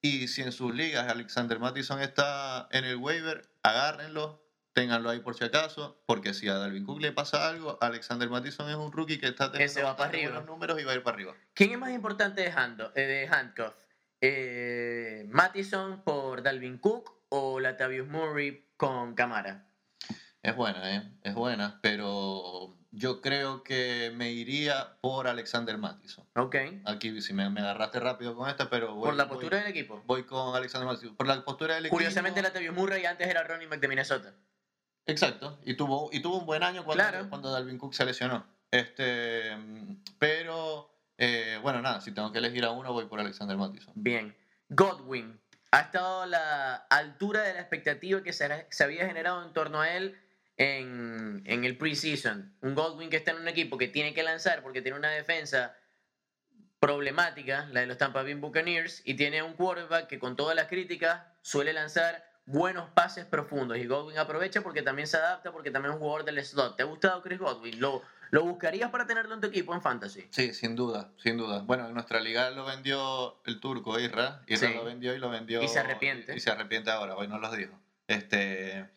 Y 0.02 0.28
si 0.28 0.42
en 0.42 0.52
sus 0.52 0.74
ligas 0.74 1.08
Alexander 1.08 1.58
Mattison 1.58 2.00
está 2.00 2.68
en 2.72 2.84
el 2.84 2.96
waiver, 2.96 3.48
agárrenlo, 3.62 4.44
ténganlo 4.74 5.08
ahí 5.08 5.20
por 5.20 5.36
si 5.36 5.44
acaso, 5.44 6.02
porque 6.04 6.34
si 6.34 6.48
a 6.48 6.54
Dalvin 6.54 6.84
Cook 6.84 7.00
le 7.00 7.12
pasa 7.12 7.48
algo, 7.48 7.78
Alexander 7.80 8.28
Mattison 8.28 8.68
es 8.68 8.76
un 8.76 8.92
rookie 8.92 9.18
que 9.18 9.28
está 9.28 9.52
teniendo 9.52 9.84
va 9.84 9.96
para 9.96 10.10
arriba. 10.10 10.40
números 10.40 10.80
y 10.80 10.84
va 10.84 10.92
a 10.92 10.94
ir 10.96 11.02
para 11.02 11.14
arriba. 11.14 11.34
¿Quién 11.54 11.70
es 11.70 11.78
más 11.78 11.90
importante 11.90 12.42
de, 12.42 12.48
eh, 12.96 13.06
de 13.06 13.28
Handcuff? 13.28 13.72
Eh, 14.26 15.26
¿Mattison 15.28 16.02
por 16.02 16.42
Dalvin 16.42 16.78
Cook 16.78 17.12
o 17.28 17.60
Latavius 17.60 18.08
Murray 18.08 18.70
con 18.78 19.14
Camara? 19.14 19.68
Es 20.42 20.56
buena, 20.56 20.96
¿eh? 20.96 21.02
Es 21.22 21.34
buena, 21.34 21.78
pero 21.82 22.74
yo 22.90 23.20
creo 23.20 23.62
que 23.62 24.10
me 24.14 24.32
iría 24.32 24.96
por 25.02 25.28
Alexander 25.28 25.76
Mattison. 25.76 26.26
Ok. 26.36 26.56
Aquí 26.86 27.20
si 27.20 27.34
me, 27.34 27.50
me 27.50 27.60
agarraste 27.60 28.00
rápido 28.00 28.34
con 28.34 28.48
esta, 28.48 28.70
pero 28.70 28.94
voy, 28.94 29.08
¿Por 29.08 29.14
la 29.16 29.28
postura 29.28 29.58
del 29.58 29.66
equipo? 29.66 30.02
Voy 30.06 30.24
con 30.24 30.56
Alexander 30.56 30.88
Mattison. 30.88 31.16
Por 31.16 31.26
la 31.26 31.44
postura 31.44 31.74
del 31.74 31.90
Curiosamente, 31.90 32.40
equipo... 32.40 32.50
Curiosamente, 32.50 32.70
Latavius 32.70 32.74
Murray 32.74 33.04
antes 33.04 33.28
era 33.28 33.44
running 33.44 33.68
back 33.68 33.80
de 33.80 33.88
Minnesota. 33.88 34.34
Exacto, 35.04 35.60
y 35.66 35.74
tuvo, 35.74 36.08
y 36.12 36.20
tuvo 36.20 36.38
un 36.38 36.46
buen 36.46 36.62
año 36.62 36.82
cuando, 36.86 37.28
cuando 37.28 37.52
Dalvin 37.52 37.76
Cook 37.76 37.92
se 37.92 38.06
lesionó. 38.06 38.46
Este, 38.70 39.54
pero, 40.18 40.93
eh, 41.18 41.58
bueno, 41.62 41.80
nada, 41.82 42.00
si 42.00 42.12
tengo 42.12 42.32
que 42.32 42.38
elegir 42.38 42.64
a 42.64 42.70
uno, 42.70 42.92
voy 42.92 43.06
por 43.06 43.20
Alexander 43.20 43.56
Mattison. 43.56 43.92
Bien. 43.96 44.36
Godwin 44.68 45.40
ha 45.70 45.80
estado 45.80 46.22
a 46.22 46.26
la 46.26 46.74
altura 46.74 47.42
de 47.42 47.54
la 47.54 47.60
expectativa 47.60 48.22
que 48.22 48.32
se, 48.32 48.44
había 48.84 49.06
generado 49.06 49.44
en 49.44 49.52
torno 49.52 49.80
a 49.80 49.92
él 49.92 50.18
en, 50.56 51.42
en 51.44 51.64
el 51.64 51.76
preseason. 51.76 52.56
Un 52.60 52.74
Godwin 52.74 53.10
que 53.10 53.16
está 53.16 53.32
en 53.32 53.38
un 53.38 53.48
equipo 53.48 53.76
que 53.78 53.88
tiene 53.88 54.14
que 54.14 54.22
lanzar 54.22 54.62
porque 54.62 54.82
tiene 54.82 54.98
una 54.98 55.10
defensa 55.10 55.76
problemática, 56.78 57.66
la 57.72 57.80
de 57.80 57.86
los 57.86 57.98
Tampa 57.98 58.22
Bay 58.22 58.34
Buccaneers, 58.34 59.02
y 59.04 59.14
tiene 59.14 59.42
un 59.42 59.54
quarterback 59.54 60.06
que 60.06 60.18
con 60.18 60.36
todas 60.36 60.54
las 60.54 60.66
críticas 60.66 61.22
suele 61.40 61.72
lanzar 61.72 62.24
buenos 62.46 62.90
pases 62.90 63.24
profundos 63.24 63.78
y 63.78 63.86
Godwin 63.86 64.18
aprovecha 64.18 64.60
porque 64.60 64.82
también 64.82 65.08
se 65.08 65.16
adapta, 65.16 65.50
porque 65.50 65.70
también 65.70 65.92
es 65.92 65.96
un 65.96 66.02
jugador 66.02 66.24
del 66.24 66.44
slot. 66.44 66.76
¿Te 66.76 66.82
ha 66.82 66.86
gustado 66.86 67.22
Chris 67.22 67.38
Godwin? 67.38 67.80
¿Lo, 67.80 68.02
¿Lo 68.34 68.42
buscarías 68.42 68.90
para 68.90 69.06
tenerlo 69.06 69.32
en 69.36 69.40
tu 69.40 69.46
equipo 69.46 69.72
en 69.76 69.80
Fantasy? 69.80 70.26
Sí, 70.30 70.52
sin 70.54 70.74
duda, 70.74 71.12
sin 71.18 71.36
duda. 71.36 71.60
Bueno, 71.60 71.86
en 71.86 71.94
nuestra 71.94 72.18
liga 72.18 72.50
lo 72.50 72.64
vendió 72.64 73.40
el 73.46 73.60
turco 73.60 74.00
Isra. 74.00 74.42
Isra 74.48 74.70
lo 74.70 74.84
vendió 74.84 75.14
y 75.14 75.18
lo 75.18 75.30
vendió. 75.30 75.62
Y 75.62 75.68
se 75.68 75.78
arrepiente. 75.78 76.34
Y, 76.34 76.40
se 76.40 76.50
arrepiente 76.50 76.90
ahora, 76.90 77.14
hoy 77.14 77.28
no 77.28 77.38
lo 77.38 77.48
dijo. 77.54 77.78
Este, 78.08 78.90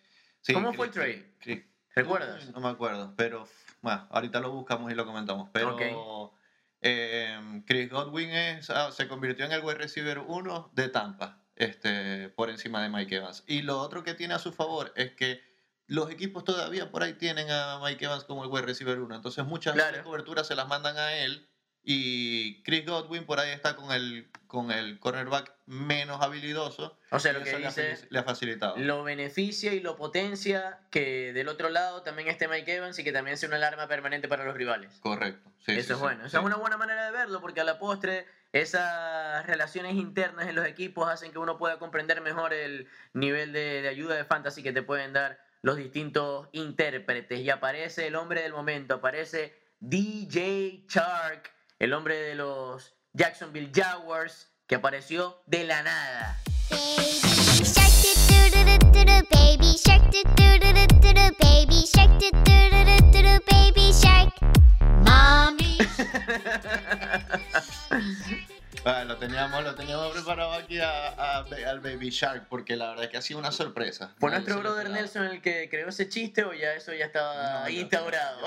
¿Cómo 0.51 0.73
fue 0.73 0.87
el 0.87 0.91
trade? 0.91 1.67
¿Recuerdas? 1.93 2.49
No 2.49 2.61
me 2.61 2.69
acuerdo, 2.69 3.13
pero 3.15 3.47
bueno, 3.83 4.07
ahorita 4.09 4.39
lo 4.39 4.49
buscamos 4.49 4.91
y 4.91 4.95
lo 4.95 5.05
comentamos. 5.05 5.51
Pero 5.53 6.33
em, 6.81 7.63
Chris 7.63 7.91
Godwin 7.91 8.31
es, 8.31 8.71
ah, 8.71 8.91
se 8.91 9.07
convirtió 9.07 9.45
en 9.45 9.51
el 9.51 9.63
wide 9.63 9.75
receiver 9.75 10.17
1 10.17 10.71
de 10.73 10.89
Tampa, 10.89 11.43
este, 11.55 12.29
por 12.29 12.49
encima 12.49 12.81
de 12.81 12.89
Mike 12.89 13.17
Evans. 13.17 13.43
Y 13.45 13.61
lo 13.61 13.77
otro 13.81 14.03
que 14.03 14.15
tiene 14.15 14.33
a 14.33 14.39
su 14.39 14.51
favor 14.51 14.91
es 14.95 15.11
que 15.11 15.41
los 15.87 16.11
equipos 16.11 16.43
todavía 16.43 16.91
por 16.91 17.03
ahí 17.03 17.13
tienen 17.13 17.49
a 17.49 17.79
Mike 17.81 18.05
Evans 18.05 18.25
como 18.25 18.43
el 18.43 18.49
wide 18.49 18.65
receiver 18.65 18.99
1. 18.99 19.15
Entonces 19.15 19.45
muchas 19.45 19.75
coberturas 20.03 20.47
se 20.47 20.55
las 20.55 20.67
mandan 20.67 20.97
a 20.97 21.13
él 21.15 21.47
y 21.89 22.61
Chris 22.63 22.85
Godwin 22.85 23.25
por 23.25 23.39
ahí 23.39 23.51
está 23.51 23.77
con 23.77 23.93
el, 23.93 24.29
con 24.47 24.71
el 24.71 24.99
cornerback 24.99 25.53
menos 25.67 26.21
habilidoso. 26.21 26.99
O 27.11 27.19
sea, 27.19 27.31
lo 27.31 27.41
que 27.41 27.55
dice, 27.55 28.05
le 28.09 28.19
ha 28.19 28.23
facilitado. 28.23 28.75
Lo 28.75 29.05
beneficia 29.05 29.73
y 29.73 29.79
lo 29.79 29.95
potencia 29.95 30.79
que 30.91 31.31
del 31.31 31.47
otro 31.47 31.69
lado 31.69 32.03
también 32.03 32.27
esté 32.27 32.49
Mike 32.49 32.75
Evans 32.75 32.99
y 32.99 33.05
que 33.05 33.13
también 33.13 33.37
sea 33.37 33.47
una 33.47 33.55
alarma 33.55 33.87
permanente 33.87 34.27
para 34.27 34.43
los 34.43 34.55
rivales. 34.55 34.99
Correcto. 34.99 35.49
Eso 35.65 35.93
es 35.93 35.99
bueno. 36.01 36.25
Esa 36.25 36.39
es 36.39 36.43
una 36.43 36.57
buena 36.57 36.75
manera 36.75 37.05
de 37.05 37.11
verlo 37.11 37.39
porque 37.39 37.61
a 37.61 37.63
la 37.63 37.79
postre 37.79 38.25
esas 38.51 39.45
relaciones 39.45 39.95
internas 39.95 40.49
en 40.49 40.55
los 40.55 40.65
equipos 40.65 41.09
hacen 41.09 41.31
que 41.31 41.39
uno 41.39 41.57
pueda 41.57 41.79
comprender 41.79 42.19
mejor 42.19 42.53
el 42.53 42.89
nivel 43.13 43.53
de, 43.53 43.81
de 43.81 43.87
ayuda 43.87 44.15
de 44.15 44.25
fantasy 44.25 44.61
que 44.61 44.73
te 44.73 44.81
pueden 44.81 45.13
dar 45.13 45.46
los 45.61 45.77
distintos 45.77 46.47
intérpretes. 46.51 47.39
Y 47.39 47.49
aparece 47.49 48.07
el 48.07 48.15
hombre 48.15 48.41
del 48.41 48.53
momento, 48.53 48.95
aparece 48.95 49.53
DJ 49.79 50.85
Shark 50.87 51.51
el 51.79 51.93
hombre 51.93 52.15
de 52.15 52.35
los 52.35 52.95
Jacksonville 53.13 53.71
Jaguars, 53.73 54.51
que 54.65 54.75
apareció 54.75 55.41
de 55.45 55.63
la 55.63 55.83
nada. 55.83 56.37
Mommy. 68.85 69.07
lo 69.07 69.17
teníamos, 69.17 69.63
lo 69.63 69.75
teníamos 69.75 70.11
preparado 70.13 70.53
aquí 70.53 70.79
al 70.79 71.79
Baby 71.79 72.09
Shark 72.09 72.47
porque 72.49 72.75
la 72.75 72.89
verdad 72.89 73.05
es 73.05 73.11
que 73.11 73.17
ha 73.17 73.21
sido 73.21 73.39
una 73.39 73.51
sorpresa. 73.51 74.15
¿Fue 74.19 74.31
nuestro 74.31 74.59
brother 74.59 74.89
Nelson 74.89 75.25
el 75.25 75.41
que 75.41 75.69
creó 75.69 75.89
ese 75.89 76.09
chiste 76.09 76.43
o 76.43 76.53
ya 76.53 76.73
eso 76.73 76.93
ya 76.93 77.05
estaba 77.05 77.69
instaurado? 77.69 78.45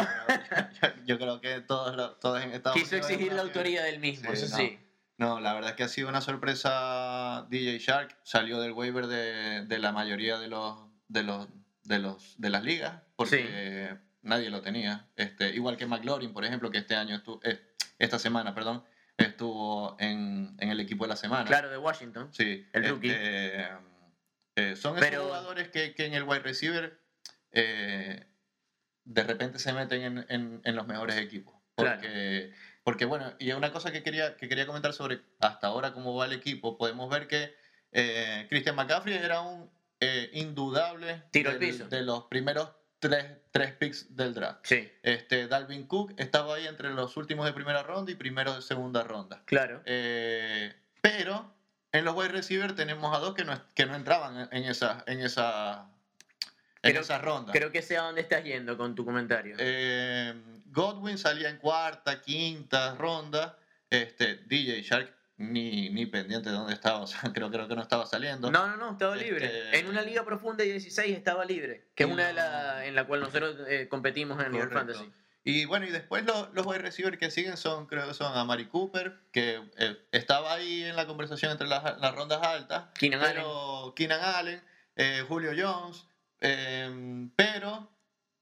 Yo, 1.07 1.19
creo 1.19 1.41
que 1.41 1.61
todos, 1.61 2.19
todos 2.21 2.43
en 2.43 2.53
Estados 2.53 2.79
Quiso 2.79 2.97
exigir 2.97 3.33
la 3.33 3.43
autoría 3.43 3.83
del 3.83 3.99
mismo, 3.99 4.33
eso 4.33 4.47
sí. 4.47 4.79
No, 5.19 5.39
la 5.39 5.53
verdad 5.53 5.71
es 5.71 5.77
que 5.77 5.83
ha 5.83 5.89
sido 5.89 6.09
una 6.09 6.23
sorpresa 6.23 7.47
DJ 7.51 7.79
Shark. 7.79 8.17
Salió 8.23 8.59
del 8.61 8.73
waiver 8.73 9.07
de, 9.07 9.67
de 9.67 9.79
la 9.79 9.93
mayoría 9.93 10.39
de 10.39 10.49
los, 10.49 10.79
de 11.09 11.23
los, 11.23 11.49
de 11.85 11.99
los 11.99 12.41
de 12.41 12.49
las 12.49 12.63
ligas 12.65 13.03
porque 13.21 13.99
nadie 14.23 14.49
lo 14.49 14.63
tenía. 14.63 15.11
Este, 15.15 15.51
igual 15.51 15.77
que 15.77 15.85
McLaurin, 15.85 16.33
por 16.33 16.47
ejemplo, 16.47 16.71
que 16.71 16.79
este 16.79 16.97
año 16.97 17.17
estuvo, 17.17 17.39
eh, 17.45 17.61
esta 17.99 18.19
semana, 18.19 18.55
perdón, 18.55 18.83
estuvo 19.25 19.97
en, 19.99 20.57
en, 20.59 20.71
el 20.71 20.81
equipo 20.81 21.05
de 21.05 21.09
la 21.09 21.17
semana. 21.17 21.45
Claro, 21.45 21.71
de 21.71 21.79
Washington. 21.79 22.29
Sí. 22.33 22.67
El 22.73 22.89
rookie. 22.89 23.11
Este, 23.11 23.69
eh, 24.57 24.77
son 24.77 24.99
esos 24.99 25.25
jugadores 25.25 25.69
que, 25.69 25.95
que, 25.95 26.07
en 26.07 26.15
el 26.15 26.25
wide 26.25 26.41
receiver 26.41 26.99
eh, 27.53 28.27
de 29.05 29.23
repente 29.23 29.59
se 29.59 29.73
meten 29.73 30.03
en, 30.03 30.27
en, 30.29 30.61
en 30.65 30.77
los 30.77 30.87
mejores 30.87 31.17
equipos. 31.17 31.55
Porque, 31.75 32.53
porque, 32.85 33.05
bueno, 33.07 33.33
y 33.39 33.53
una 33.53 33.73
cosa 33.73 33.91
que 33.91 34.03
quería, 34.03 34.37
que 34.37 34.49
quería 34.49 34.67
comentar 34.67 34.93
sobre 34.93 35.21
hasta 35.39 35.69
ahora 35.69 35.93
cómo 35.93 36.15
va 36.15 36.27
el 36.27 36.33
equipo, 36.33 36.77
podemos 36.77 37.09
ver 37.09 37.27
que 37.27 37.55
eh, 37.93 38.47
Christian 38.51 38.77
McCaffrey 38.77 39.15
era 39.17 39.41
un 39.41 39.71
indudable 40.33 41.23
Tiro 41.31 41.59
piso. 41.59 41.87
de 41.89 42.03
los 42.03 42.25
primeros 42.25 42.71
tres, 43.01 43.27
tres 43.51 43.73
picks 43.73 44.15
del 44.15 44.35
draft. 44.35 44.61
Sí. 44.63 44.89
Este, 45.03 45.49
Dalvin 45.49 45.87
Cook 45.87 46.15
estaba 46.19 46.55
ahí 46.55 46.67
entre 46.67 46.91
los 46.91 47.17
últimos 47.17 47.47
de 47.47 47.53
primera 47.53 47.83
ronda 47.83 48.13
y 48.13 48.15
primero 48.15 48.55
de 48.55 48.63
segunda 48.63 49.03
ronda. 49.03 49.43
Claro. 49.47 49.83
Eh, 49.87 50.73
pero 51.01 51.53
en 51.91 52.05
los 52.05 52.15
wide 52.15 52.29
receivers 52.29 52.77
tenemos 52.77 53.17
a 53.17 53.19
dos 53.19 53.35
que 53.35 53.45
no, 53.45 53.61
que 53.75 53.87
no 53.87 53.97
entraban 53.97 54.49
en 54.53 54.65
esa, 54.65 55.03
en 55.07 55.21
esa, 55.21 55.89
en 56.83 56.97
esa 56.97 57.19
ronda. 57.19 57.53
Creo 57.53 57.73
que 57.73 57.83
sé 57.83 57.97
a 57.97 58.03
dónde 58.03 58.21
estás 58.21 58.45
yendo 58.45 58.77
con 58.77 58.95
tu 58.95 59.05
comentario. 59.05 59.57
Eh, 59.59 60.35
Godwin 60.67 61.19
salía 61.19 61.49
en 61.49 61.57
cuarta, 61.57 62.21
quinta 62.21 62.95
ronda. 62.95 63.57
Este, 63.89 64.37
DJ 64.47 64.83
Shark 64.83 65.20
ni, 65.41 65.89
ni 65.89 66.05
pendiente 66.05 66.51
de 66.51 66.55
dónde 66.55 66.75
estaba, 66.75 67.01
o 67.01 67.07
sea, 67.07 67.33
creo, 67.33 67.51
creo 67.51 67.67
que 67.67 67.75
no 67.75 67.83
estaba 67.83 68.07
saliendo. 68.07 68.51
No, 68.51 68.69
no, 68.69 68.77
no, 68.77 68.93
estaba 68.93 69.17
libre. 69.17 69.47
Este, 69.47 69.79
en 69.79 69.89
una 69.89 70.03
liga 70.03 70.25
profunda 70.25 70.63
de 70.63 70.73
16 70.73 71.17
estaba 71.17 71.45
libre, 71.45 71.89
que 71.95 72.05
es 72.05 72.11
una 72.11 72.29
de 72.29 72.33
las 72.35 72.85
en 72.85 72.95
la 72.95 73.07
cual 73.07 73.21
nosotros 73.21 73.57
eh, 73.67 73.89
competimos 73.89 74.43
en 74.45 74.55
el 74.55 74.69
fantasy. 74.69 75.11
Y 75.43 75.65
bueno, 75.65 75.87
y 75.87 75.91
después 75.91 76.25
los, 76.27 76.53
los 76.53 76.67
wide 76.67 76.81
receivers 76.81 77.17
que 77.17 77.31
siguen 77.31 77.57
son, 77.57 77.87
creo 77.87 78.07
que 78.07 78.13
son 78.13 78.37
Amari 78.37 78.67
Cooper, 78.67 79.19
que 79.33 79.63
eh, 79.79 79.97
estaba 80.13 80.53
ahí 80.53 80.85
en 80.85 80.95
la 80.95 81.07
conversación 81.07 81.51
entre 81.51 81.67
las, 81.67 81.99
las 81.99 82.15
rondas 82.15 82.43
altas. 82.43 82.91
Keenan 82.99 83.23
Allen. 83.23 83.45
Keenan 83.97 84.21
Allen, 84.21 84.63
eh, 84.97 85.25
Julio 85.27 85.53
Jones, 85.57 86.05
pero 87.37 87.91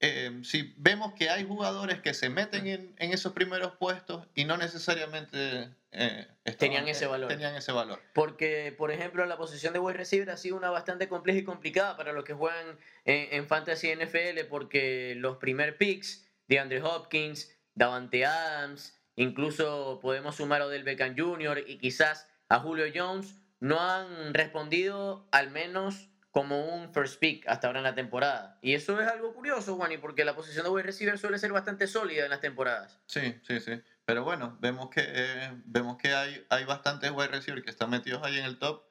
Em, 0.00 0.44
si 0.44 0.74
vemos 0.76 1.14
que 1.14 1.28
hay 1.28 1.44
jugadores 1.44 2.00
que 2.00 2.14
se 2.14 2.28
meten 2.28 2.68
en, 2.68 2.94
en 2.98 3.12
esos 3.12 3.32
primeros 3.32 3.72
puestos 3.76 4.28
y 4.32 4.44
no 4.44 4.56
necesariamente 4.56 5.70
eh, 5.90 6.26
tenían, 6.56 6.86
ese 6.86 7.06
eh, 7.06 7.08
valor. 7.08 7.28
tenían 7.28 7.56
ese 7.56 7.72
valor. 7.72 8.00
Porque, 8.14 8.72
por 8.76 8.92
ejemplo, 8.92 9.26
la 9.26 9.36
posición 9.36 9.72
de 9.72 9.80
wide 9.80 9.96
receiver 9.96 10.30
ha 10.30 10.36
sido 10.36 10.56
una 10.56 10.70
bastante 10.70 11.08
compleja 11.08 11.40
y 11.40 11.44
complicada 11.44 11.96
para 11.96 12.12
los 12.12 12.24
que 12.24 12.32
juegan 12.32 12.78
en, 13.04 13.28
en 13.32 13.46
Fantasy 13.48 13.92
NFL 13.92 14.44
porque 14.48 15.14
los 15.16 15.38
primer 15.38 15.76
picks 15.76 16.28
de 16.46 16.60
Andre 16.60 16.80
Hopkins, 16.80 17.56
Davante 17.74 18.24
Adams, 18.24 18.96
incluso 19.16 19.98
podemos 20.00 20.36
sumar 20.36 20.62
a 20.62 20.66
Odell 20.66 20.84
Beckham 20.84 21.16
Jr. 21.18 21.64
y 21.66 21.78
quizás 21.78 22.28
a 22.48 22.60
Julio 22.60 22.86
Jones, 22.94 23.34
no 23.58 23.80
han 23.80 24.32
respondido 24.32 25.26
al 25.32 25.50
menos 25.50 26.08
como 26.30 26.66
un 26.66 26.92
first 26.92 27.18
pick 27.18 27.46
hasta 27.48 27.66
ahora 27.66 27.80
en 27.80 27.84
la 27.84 27.94
temporada. 27.94 28.58
Y 28.62 28.74
eso 28.74 29.00
es 29.00 29.08
algo 29.08 29.32
curioso, 29.34 29.76
Juani, 29.76 29.98
porque 29.98 30.24
la 30.24 30.34
posición 30.34 30.64
de 30.64 30.70
wide 30.70 30.84
receiver 30.84 31.18
suele 31.18 31.38
ser 31.38 31.52
bastante 31.52 31.86
sólida 31.86 32.24
en 32.24 32.30
las 32.30 32.40
temporadas. 32.40 33.00
Sí, 33.06 33.40
sí, 33.42 33.60
sí. 33.60 33.80
Pero 34.04 34.24
bueno, 34.24 34.56
vemos 34.60 34.90
que, 34.90 35.02
eh, 35.04 35.52
vemos 35.64 35.96
que 35.96 36.12
hay, 36.12 36.46
hay 36.50 36.64
bastantes 36.64 37.10
wide 37.10 37.28
receivers 37.28 37.64
que 37.64 37.70
están 37.70 37.90
metidos 37.90 38.22
ahí 38.22 38.38
en 38.38 38.44
el 38.44 38.58
top 38.58 38.84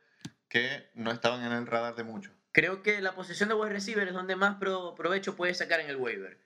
que 0.49 0.89
no 0.93 1.11
estaban 1.11 1.43
en 1.43 1.51
el 1.51 1.67
radar 1.67 1.95
de 1.95 2.03
muchos. 2.03 2.33
Creo 2.51 2.81
que 2.81 3.01
la 3.01 3.13
posición 3.13 3.49
de 3.49 3.55
wide 3.55 3.73
receiver 3.73 4.07
es 4.07 4.13
donde 4.13 4.35
más 4.35 4.55
provecho 4.57 5.35
puedes 5.35 5.57
sacar 5.57 5.79
en 5.79 5.89
el 5.89 5.97
waiver. 5.97 6.39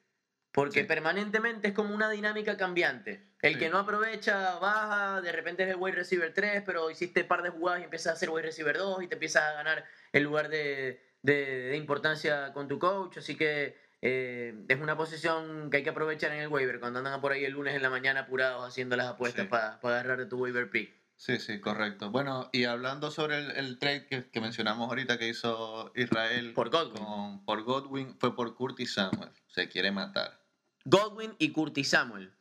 Porque 0.52 0.84
permanentemente 0.84 1.70
es 1.70 1.74
como 1.74 1.96
una 1.96 2.10
dinámica 2.10 2.58
cambiante. 2.58 3.32
El 3.42 3.58
que 3.58 3.70
no 3.70 3.80
aprovecha, 3.80 4.60
baja, 4.60 5.22
de 5.22 5.32
repente 5.32 5.64
es 5.64 5.70
el 5.70 5.78
wide 5.78 5.96
receiver 5.96 6.34
3, 6.34 6.64
pero 6.66 6.92
hiciste 6.92 7.22
un 7.22 7.28
par 7.28 7.42
de 7.42 7.50
jugadas 7.50 7.82
y 7.82 7.84
empiezas 7.86 8.12
a 8.12 8.16
hacer 8.16 8.30
wide 8.30 8.44
receiver 8.44 8.78
2 8.78 9.04
y 9.04 9.08
te 9.08 9.16
empiezas 9.16 9.44
a 9.44 9.54
ganar 9.54 9.86
el 10.12 10.24
lugar 10.24 10.50
de, 10.50 11.02
de, 11.22 11.76
importancia 11.76 12.54
con 12.54 12.68
tu 12.68 12.78
coach. 12.78 13.18
Así 13.18 13.36
que 13.36 13.76
eh, 14.02 14.54
es 14.68 14.80
una 14.80 14.96
posición 14.98 15.70
que 15.72 15.78
hay 15.78 15.84
que 15.84 15.90
aprovechar 15.90 16.32
en 16.34 16.42
el 16.42 16.50
waiver 16.50 16.80
cuando 16.80 17.00
andan 17.00 17.20
por 17.22 17.32
ahí 17.32 17.46
el 17.46 17.54
lunes 17.54 17.76
en 17.76 17.82
la 17.82 17.90
mañana 17.90 18.22
apurados 18.22 18.68
haciendo 18.68 18.96
las 18.96 19.08
apuestas 19.08 19.48
para 19.48 19.80
agarrar 19.82 20.20
de 20.20 20.26
tu 20.26 20.38
waiver 20.38 20.70
pick. 20.70 21.02
Sí, 21.16 21.38
sí, 21.38 21.62
correcto. 21.62 22.10
Bueno, 22.10 22.50
y 22.52 22.66
hablando 22.66 23.12
sobre 23.12 23.38
el, 23.38 23.78
trade 23.78 24.08
que, 24.08 24.30
que, 24.32 24.42
mencionamos 24.42 24.90
ahorita 24.90 25.20
que 25.20 25.28
hizo 25.28 25.92
Israel 25.96 26.54
por 26.54 26.72
Godwin. 26.72 27.46
por 27.46 27.62
Godwin, 27.62 28.18
fue 28.20 28.36
por 28.36 28.56
Curtis 28.56 28.96
Samuel. 28.96 29.30
Se 29.48 29.70
quiere 29.70 29.92
matar. 29.92 30.41
Godwin 30.86 31.36
y 31.38 31.52
Curtis 31.52 31.90
Samuel. 31.90 32.34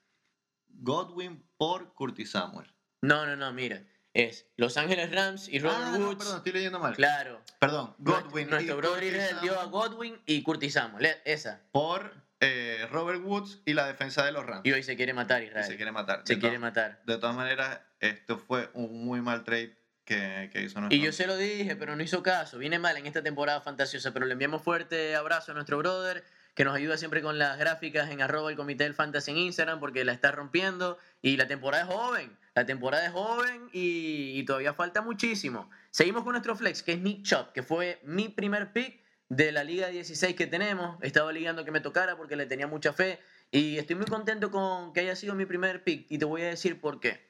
Godwin 0.68 1.44
por 1.56 1.94
Curtis 1.94 2.30
Samuel. 2.30 2.72
No, 3.02 3.26
no, 3.26 3.36
no, 3.36 3.52
mira 3.52 3.82
es 4.14 4.46
Los 4.56 4.76
Ángeles 4.76 5.14
Rams 5.14 5.48
y 5.48 5.58
Robert 5.58 5.80
ah, 5.82 5.98
Woods. 5.98 6.16
perdón, 6.16 6.36
estoy 6.38 6.52
leyendo 6.52 6.78
mal. 6.80 6.94
Claro. 6.94 7.40
Perdón, 7.58 7.94
Godwin. 7.98 8.50
Nuestro, 8.50 8.76
brother 8.76 9.40
dio 9.40 9.58
a 9.58 9.64
Godwin 9.66 10.20
y 10.26 10.42
Curtis 10.42 10.74
Samuel. 10.74 11.16
Esa. 11.24 11.60
Por 11.72 12.12
eh, 12.40 12.86
Robert 12.90 13.22
Woods 13.22 13.60
y 13.64 13.74
la 13.74 13.86
defensa 13.86 14.24
de 14.24 14.32
los 14.32 14.44
Rams. 14.44 14.62
Y 14.64 14.72
hoy 14.72 14.82
se 14.82 14.96
quiere 14.96 15.12
matar 15.12 15.42
Israel. 15.42 15.66
se 15.66 15.76
quiere 15.76 15.92
matar. 15.92 16.22
Se 16.24 16.38
quiere 16.38 16.58
matar. 16.58 17.02
De 17.06 17.18
todas 17.18 17.36
maneras, 17.36 17.80
esto 18.00 18.38
fue 18.38 18.70
un 18.74 19.04
muy 19.04 19.20
mal 19.20 19.44
trade 19.44 19.78
que, 20.04 20.50
que 20.52 20.62
hizo 20.62 20.80
nuestro. 20.80 20.96
Y 20.96 21.00
yo 21.00 21.12
se 21.12 21.26
lo 21.26 21.36
dije, 21.36 21.76
pero 21.76 21.94
no 21.94 22.02
hizo 22.02 22.22
caso. 22.22 22.58
Viene 22.58 22.78
mal 22.78 22.96
en 22.96 23.06
esta 23.06 23.22
temporada 23.22 23.60
fantasiosa, 23.60 24.12
pero 24.12 24.26
le 24.26 24.32
enviamos 24.32 24.62
fuerte 24.62 25.14
abrazo 25.14 25.52
a 25.52 25.54
nuestro 25.54 25.78
brother 25.78 26.24
que 26.60 26.64
nos 26.66 26.76
ayuda 26.76 26.98
siempre 26.98 27.22
con 27.22 27.38
las 27.38 27.58
gráficas 27.58 28.10
en 28.10 28.20
arroba 28.20 28.50
el 28.50 28.56
comité 28.58 28.84
del 28.84 28.92
fantasy 28.92 29.30
en 29.30 29.38
Instagram 29.38 29.80
porque 29.80 30.04
la 30.04 30.12
está 30.12 30.30
rompiendo 30.30 30.98
y 31.22 31.38
la 31.38 31.46
temporada 31.46 31.84
es 31.84 31.88
joven. 31.88 32.36
La 32.54 32.66
temporada 32.66 33.06
es 33.06 33.12
joven 33.12 33.70
y, 33.72 34.44
todavía 34.44 34.74
falta 34.74 35.00
muchísimo. 35.00 35.70
Seguimos 35.90 36.22
con 36.22 36.32
nuestro 36.32 36.54
flex, 36.54 36.82
que 36.82 36.92
es 36.92 37.00
Nick 37.00 37.22
Chop, 37.22 37.52
que 37.52 37.62
fue 37.62 37.98
mi 38.02 38.28
primer 38.28 38.74
pick 38.74 39.00
de 39.30 39.52
la 39.52 39.64
Liga 39.64 39.88
16 39.88 40.36
que 40.36 40.46
tenemos. 40.46 40.98
Estaba 41.00 41.32
ligando 41.32 41.64
que 41.64 41.70
me 41.70 41.80
tocara 41.80 42.18
porque 42.18 42.36
le 42.36 42.44
tenía 42.44 42.66
mucha 42.66 42.92
fe 42.92 43.20
y 43.50 43.78
estoy 43.78 43.96
muy 43.96 44.04
contento 44.04 44.50
con 44.50 44.92
que 44.92 45.00
haya 45.00 45.16
sido 45.16 45.34
mi 45.34 45.46
primer 45.46 45.82
pick 45.82 46.08
y 46.10 46.18
te 46.18 46.26
voy 46.26 46.42
a 46.42 46.48
decir 46.48 46.78
por 46.78 47.00
qué. 47.00 47.26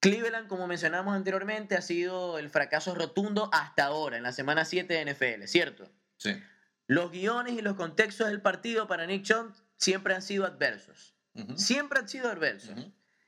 Cleveland, 0.00 0.48
como 0.48 0.66
mencionamos 0.66 1.14
anteriormente, 1.14 1.76
ha 1.76 1.80
sido 1.80 2.40
el 2.40 2.50
fracaso 2.50 2.92
rotundo 2.96 3.50
hasta 3.52 3.84
ahora, 3.84 4.16
en 4.16 4.24
la 4.24 4.32
semana 4.32 4.64
7 4.64 4.92
de 4.92 5.12
NFL, 5.12 5.46
¿cierto? 5.46 5.88
Sí. 6.16 6.34
Los 6.86 7.10
guiones 7.10 7.54
y 7.54 7.62
los 7.62 7.74
contextos 7.74 8.28
del 8.28 8.40
partido 8.40 8.86
para 8.86 9.06
Nick 9.06 9.24
Chubb 9.24 9.52
siempre 9.76 10.14
han 10.14 10.22
sido 10.22 10.46
adversos. 10.46 11.14
Siempre 11.56 11.98
han 11.98 12.08
sido 12.08 12.30
adversos. 12.30 12.76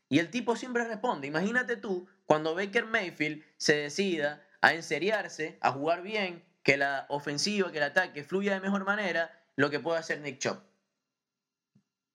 Y 0.09 0.19
el 0.19 0.31
tipo 0.31 0.57
siempre 0.57 0.85
responde. 0.85 1.27
Imagínate 1.27 1.77
tú, 1.77 2.09
cuando 2.25 2.55
Baker 2.55 2.87
Mayfield 2.87 3.43
se 3.57 3.75
decida 3.75 4.47
a 4.61 4.73
enseriarse, 4.75 5.59
a 5.61 5.73
jugar 5.73 6.03
bien, 6.03 6.45
que 6.63 6.77
la 6.77 7.07
ofensiva, 7.09 7.71
que 7.71 7.79
el 7.79 7.85
ataque 7.85 8.25
fluya 8.25 8.55
de 8.55 8.61
mejor 8.61 8.85
manera, 8.85 9.31
lo 9.57 9.71
que 9.71 9.81
puede 9.81 9.99
hacer 9.99 10.21
Nick 10.21 10.39
Chubb. 10.39 10.61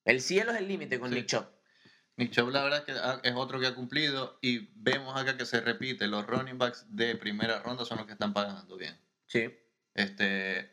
El 0.05 0.21
cielo 0.21 0.51
es 0.51 0.57
el 0.57 0.67
límite 0.67 0.99
con 0.99 1.11
Nick 1.11 1.27
Chubb. 1.27 1.45
Nick 2.17 2.31
Chubb 2.31 2.49
la 2.49 2.63
verdad 2.63 2.79
es 2.79 2.85
que 2.85 3.29
es 3.29 3.35
otro 3.35 3.59
que 3.59 3.67
ha 3.67 3.75
cumplido 3.75 4.37
y 4.41 4.69
vemos 4.75 5.19
acá 5.19 5.37
que 5.37 5.45
se 5.45 5.61
repite, 5.61 6.07
los 6.07 6.27
running 6.27 6.57
backs 6.57 6.85
de 6.89 7.15
primera 7.15 7.61
ronda 7.61 7.85
son 7.85 7.97
los 7.97 8.05
que 8.05 8.13
están 8.13 8.33
pagando 8.33 8.77
bien. 8.77 8.97
Sí. 9.25 9.49
Este, 9.95 10.72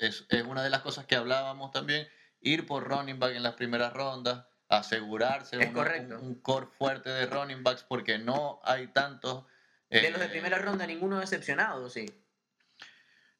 es, 0.00 0.26
una 0.46 0.62
de 0.62 0.70
las 0.70 0.80
cosas 0.80 1.06
que 1.06 1.16
hablábamos 1.16 1.70
también, 1.70 2.08
ir 2.40 2.66
por 2.66 2.84
running 2.84 3.18
back 3.18 3.34
en 3.34 3.42
las 3.42 3.54
primeras 3.54 3.92
rondas, 3.92 4.46
asegurarse 4.68 5.58
un, 5.58 6.14
un, 6.14 6.40
core 6.40 6.66
fuerte 6.66 7.10
de 7.10 7.26
running 7.26 7.62
backs 7.62 7.82
porque 7.82 8.18
no 8.18 8.60
hay 8.64 8.88
tantos... 8.88 9.44
de 9.88 10.10
los 10.10 10.20
de 10.20 10.26
eh, 10.26 10.30
primera 10.30 10.58
ronda 10.58 10.86
ninguno 10.86 11.18
decepcionado, 11.18 11.90
sí. 11.90 12.06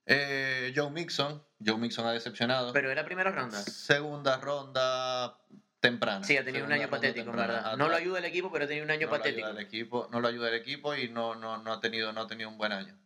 Eh, 0.06 0.72
Joe 0.74 0.90
Mixon, 0.90 1.40
Joe 1.64 1.78
Mixon 1.78 2.06
ha 2.06 2.12
decepcionado. 2.12 2.72
Pero 2.72 2.90
era 2.90 3.04
primera 3.04 3.30
ronda. 3.30 3.62
Segunda 3.62 4.38
ronda 4.38 5.38
temprana. 5.78 6.24
Sí, 6.24 6.36
ha 6.36 6.44
tenido 6.44 6.66
un 6.66 6.72
año 6.72 6.88
patético, 6.88 7.30
verdad. 7.32 7.76
No 7.76 7.88
lo 7.88 7.96
ayuda 7.96 8.18
el 8.18 8.24
equipo, 8.24 8.50
pero 8.50 8.64
ha 8.64 8.68
tenido 8.68 8.84
un 8.84 8.90
año 8.90 9.08
patético. 9.08 9.52
Lo 9.52 9.60
equipo, 9.60 10.08
no 10.10 10.20
lo 10.20 10.28
ayuda 10.28 10.48
el 10.48 10.54
equipo 10.54 10.94
y 10.94 11.08
no, 11.08 11.34
no, 11.34 11.58
no, 11.58 11.72
ha 11.72 11.80
tenido, 11.80 12.12
no 12.12 12.22
ha 12.22 12.26
tenido 12.26 12.48
un 12.48 12.58
buen 12.58 12.72
año. 12.72 12.98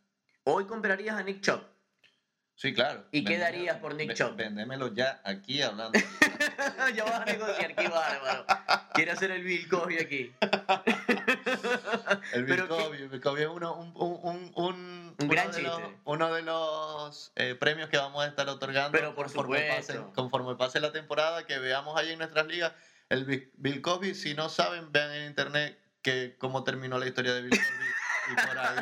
Hoy 0.43 0.65
comprarías 0.65 1.15
a 1.15 1.23
Nick 1.23 1.41
Chubb. 1.41 1.74
Sí, 2.55 2.73
claro. 2.73 3.03
¿Y 3.11 3.25
qué 3.25 3.37
darías 3.37 3.77
por 3.79 3.95
Nick 3.95 4.13
Chubb? 4.13 4.37
Vendémelo 4.37 4.93
ya 4.93 5.19
aquí 5.25 5.61
hablando. 5.61 5.99
ya 6.95 7.03
vas 7.03 7.21
a 7.21 7.25
negociar, 7.25 7.75
qué 7.75 7.87
bárbaro. 7.89 8.45
Quiere 8.93 9.11
hacer 9.11 9.31
el 9.31 9.43
Bill 9.43 9.67
Cosby 9.67 9.99
aquí. 9.99 10.33
el 12.31 12.45
Bill 12.45 12.67
Cosby, 12.67 13.07
Bill 13.07 13.21
Cosby 13.21 13.41
es 13.41 13.49
uno, 13.49 13.73
un, 13.75 13.91
un, 13.95 14.51
un, 14.55 15.15
un 15.19 15.27
gran 15.27 15.51
de 15.51 15.63
los, 15.63 15.81
uno 16.05 16.33
de 16.33 16.41
los 16.43 17.33
eh, 17.35 17.55
premios 17.55 17.89
que 17.89 17.97
vamos 17.97 18.23
a 18.23 18.27
estar 18.27 18.47
otorgando 18.47 18.97
Pero 18.97 19.13
por 19.13 19.25
conforme, 19.25 19.67
pase, 19.75 19.99
conforme 20.15 20.55
pase 20.55 20.79
la 20.79 20.93
temporada, 20.93 21.45
que 21.45 21.59
veamos 21.59 21.99
ahí 21.99 22.13
en 22.13 22.19
nuestras 22.19 22.47
ligas. 22.47 22.71
El 23.09 23.51
Bill 23.57 23.81
Cosby, 23.81 24.15
si 24.15 24.33
no 24.33 24.47
saben, 24.47 24.93
vean 24.93 25.11
en 25.11 25.27
internet 25.27 25.77
que 26.01 26.37
cómo 26.37 26.63
terminó 26.63 26.97
la 26.99 27.05
historia 27.05 27.33
de 27.33 27.41
Bill 27.41 27.51
Cosby 27.51 28.31
y 28.31 28.47
por 28.47 28.57
ahí 28.57 28.77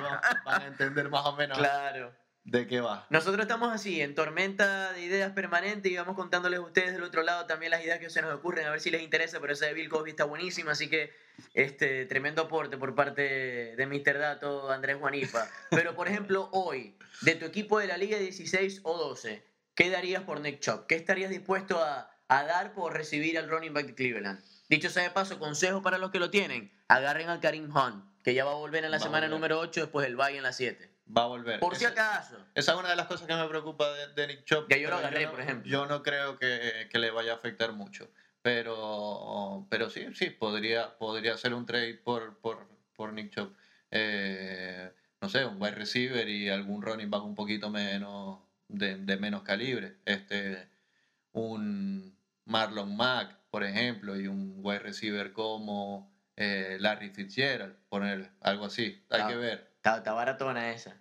van 0.46 0.62
a 0.62 0.68
entender 0.68 1.10
más 1.10 1.26
o 1.26 1.36
menos. 1.36 1.58
Claro 1.64 2.23
¿De 2.46 2.68
qué 2.68 2.82
va? 2.82 3.08
Nosotros 3.10 3.44
estamos 3.44 3.72
así, 3.72 4.02
en 4.02 4.16
tormenta 4.16 4.92
de 4.92 5.02
ideas 5.02 5.32
permanente 5.32 5.88
y 5.88 5.96
vamos 5.96 6.16
contándoles 6.16 6.60
a 6.60 6.62
ustedes 6.62 6.92
del 6.92 7.04
otro 7.04 7.24
lado 7.24 7.46
también 7.46 7.72
las 7.72 7.84
ideas 7.84 8.00
que 8.00 8.10
se 8.10 8.22
nos 8.22 8.34
ocurren, 8.34 8.68
a 8.68 8.72
ver 8.72 8.82
si 8.82 8.92
les 8.92 9.02
interesa, 9.02 9.40
pero 9.40 9.54
esa 9.54 9.68
de 9.68 9.74
Bill 9.74 9.88
Cosby 9.88 10.10
está 10.10 10.26
buenísima, 10.26 10.74
así 10.74 10.90
que 10.90 11.14
este 11.54 12.06
tremendo 12.06 12.42
aporte 12.42 12.78
por 12.78 12.96
parte 12.96 13.76
de 13.78 13.88
Mr. 13.88 14.20
Dato, 14.20 14.70
Andrés 14.70 14.98
Juanipa. 15.00 15.48
Pero 15.70 15.96
por 15.96 16.10
ejemplo, 16.10 16.50
hoy, 16.52 16.98
de 17.22 17.36
tu 17.36 17.46
equipo 17.46 17.80
de 17.80 17.88
la 17.88 17.98
Liga 17.98 18.18
16 18.18 18.82
o 18.84 18.98
12, 18.98 19.42
¿qué 19.74 19.90
darías 19.90 20.24
por 20.24 20.42
Nick 20.42 20.60
Chubb? 20.60 20.86
¿Qué 20.86 20.96
estarías 20.96 21.30
dispuesto 21.30 21.82
a, 21.82 22.12
a 22.28 22.44
dar 22.44 22.74
por 22.74 22.94
recibir 22.94 23.38
al 23.38 23.50
running 23.50 23.74
back 23.74 23.86
de 23.86 23.96
Cleveland? 23.96 24.44
Dicho 24.68 24.90
sea 24.90 25.04
de 25.04 25.12
paso, 25.12 25.40
consejo 25.40 25.82
para 25.82 25.98
los 25.98 26.12
que 26.12 26.20
lo 26.20 26.30
tienen, 26.30 26.74
agarren 26.90 27.30
al 27.30 27.40
Karim 27.40 27.74
Hunt, 27.74 28.04
que 28.22 28.34
ya 28.34 28.44
va 28.44 28.52
a 28.52 28.56
volver 28.56 28.84
en 28.84 28.92
la 28.92 29.00
semana 29.00 29.30
número 29.30 29.60
8, 29.60 29.82
después 29.82 30.06
el 30.06 30.18
bye 30.18 30.36
en 30.36 30.44
la 30.44 30.52
7 30.52 30.93
va 31.16 31.24
a 31.24 31.28
volver. 31.28 31.60
Por 31.60 31.76
si 31.76 31.86
acaso. 31.86 32.38
Esa 32.56 32.74
es 32.74 32.78
una 32.78 32.90
de 32.90 32.96
las 32.96 33.08
cosas 33.08 33.28
que 33.28 33.36
me 33.36 33.48
preocupa 33.48 33.92
de, 33.94 34.28
Nick 34.28 34.44
Chop. 34.46 34.68
Que 34.68 34.82
yo 34.82 34.90
lo 34.90 34.98
agarré, 34.98 35.28
por 35.28 35.42
ejemplo. 35.42 35.70
Yo 35.70 35.86
no 35.86 36.04
creo 36.04 36.38
que, 36.38 36.88
que, 36.92 37.00
le 37.00 37.12
vaya 37.12 37.34
a 37.34 37.36
afectar 37.36 37.74
mucho. 37.74 38.10
Pero, 38.42 39.66
pero 39.70 39.90
sí, 39.90 40.08
sí, 40.14 40.30
podría, 40.30 40.98
podría 40.98 41.38
ser 41.38 41.54
un 41.54 41.66
trade 41.66 41.96
por, 41.96 42.38
por, 42.40 42.68
por 42.96 43.14
Nick 43.14 43.34
Chop. 43.34 43.54
Eh, 43.92 44.92
no 45.22 45.30
sé, 45.30 45.46
un 45.46 45.62
wide 45.62 45.76
receiver 45.76 46.28
y 46.28 46.50
algún 46.50 46.82
running 46.82 47.10
back 47.10 47.24
un 47.24 47.36
poquito 47.36 47.70
menos, 47.70 48.40
de, 48.68 48.98
de 48.98 49.18
menos 49.18 49.44
calibre. 49.44 49.98
Este, 50.04 50.68
un 51.32 52.18
Marlon 52.46 52.96
Mack, 52.96 53.38
por 53.50 53.64
ejemplo, 53.64 54.20
y 54.20 54.28
un 54.28 54.60
wide 54.62 54.80
receiver 54.80 55.32
como 55.32 56.12
eh, 56.36 56.78
Larry 56.80 57.10
Fitzgerald, 57.12 57.76
poner 57.90 58.32
algo 58.42 58.66
así. 58.66 59.04
Hay 59.10 59.28
que 59.28 59.36
ver. 59.36 59.74
Está, 59.76 60.14
baratona 60.14 60.72
esa. 60.72 60.98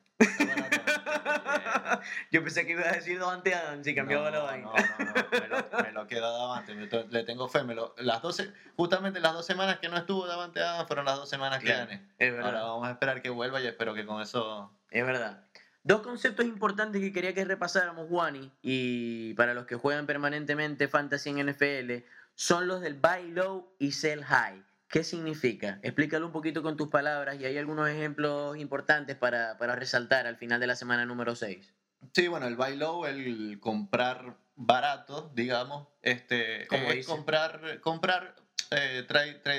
Yo 2.30 2.42
pensé 2.42 2.66
que 2.66 2.72
iba 2.72 2.82
a 2.82 2.92
decir 2.92 3.18
Davante 3.18 3.54
Adams 3.54 3.86
y 3.86 3.94
cambiaba 3.94 4.30
la 4.30 4.40
vaina. 4.40 4.66
No, 4.66 4.72
no, 4.72 5.04
no, 5.04 5.14
me 5.30 5.48
lo, 5.48 5.82
me 5.82 5.92
lo 5.92 6.06
queda 6.06 6.30
Davante, 6.30 6.74
le 6.74 7.24
tengo 7.24 7.48
fe. 7.48 7.62
Me 7.64 7.74
lo, 7.74 7.94
las 7.98 8.22
12, 8.22 8.52
justamente 8.76 9.20
las 9.20 9.34
dos 9.34 9.46
semanas 9.46 9.78
que 9.78 9.88
no 9.88 9.96
estuvo 9.96 10.26
Davante 10.26 10.60
Adams 10.60 10.86
fueron 10.86 11.04
las 11.04 11.16
dos 11.16 11.28
semanas 11.28 11.62
que 11.62 11.68
gané. 11.68 12.02
Es 12.18 12.32
verdad. 12.32 12.46
Ahora 12.46 12.62
vamos 12.62 12.88
a 12.88 12.92
esperar 12.92 13.22
que 13.22 13.30
vuelva 13.30 13.60
y 13.60 13.66
espero 13.66 13.94
que 13.94 14.04
con 14.06 14.20
eso... 14.22 14.72
Es 14.90 15.04
verdad. 15.06 15.44
Dos 15.84 16.02
conceptos 16.02 16.46
importantes 16.46 17.00
que 17.00 17.12
quería 17.12 17.34
que 17.34 17.44
repasáramos, 17.44 18.08
Juani, 18.08 18.52
y 18.62 19.34
para 19.34 19.52
los 19.52 19.66
que 19.66 19.74
juegan 19.74 20.06
permanentemente 20.06 20.86
Fantasy 20.86 21.30
en 21.30 21.50
NFL, 21.50 22.04
son 22.34 22.68
los 22.68 22.80
del 22.80 22.94
buy 22.94 23.32
low 23.32 23.74
y 23.78 23.92
sell 23.92 24.24
high. 24.24 24.62
¿Qué 24.92 25.04
significa? 25.04 25.78
Explícalo 25.80 26.26
un 26.26 26.32
poquito 26.32 26.62
con 26.62 26.76
tus 26.76 26.88
palabras 26.88 27.40
y 27.40 27.46
hay 27.46 27.56
algunos 27.56 27.88
ejemplos 27.88 28.58
importantes 28.58 29.16
para, 29.16 29.54
resaltar 29.74 30.26
al 30.26 30.36
final 30.36 30.60
de 30.60 30.66
la 30.66 30.76
semana 30.76 31.06
número 31.06 31.34
6. 31.34 31.72
Sí, 32.12 32.28
bueno, 32.28 32.46
el 32.46 32.56
buy 32.56 32.76
low, 32.76 33.06
el 33.06 33.58
comprar 33.58 34.36
barato, 34.54 35.32
digamos, 35.34 35.88
este, 36.02 36.64
es 36.98 37.06
comprar, 37.06 37.80
comprar 37.80 38.36
eh, 38.70 39.06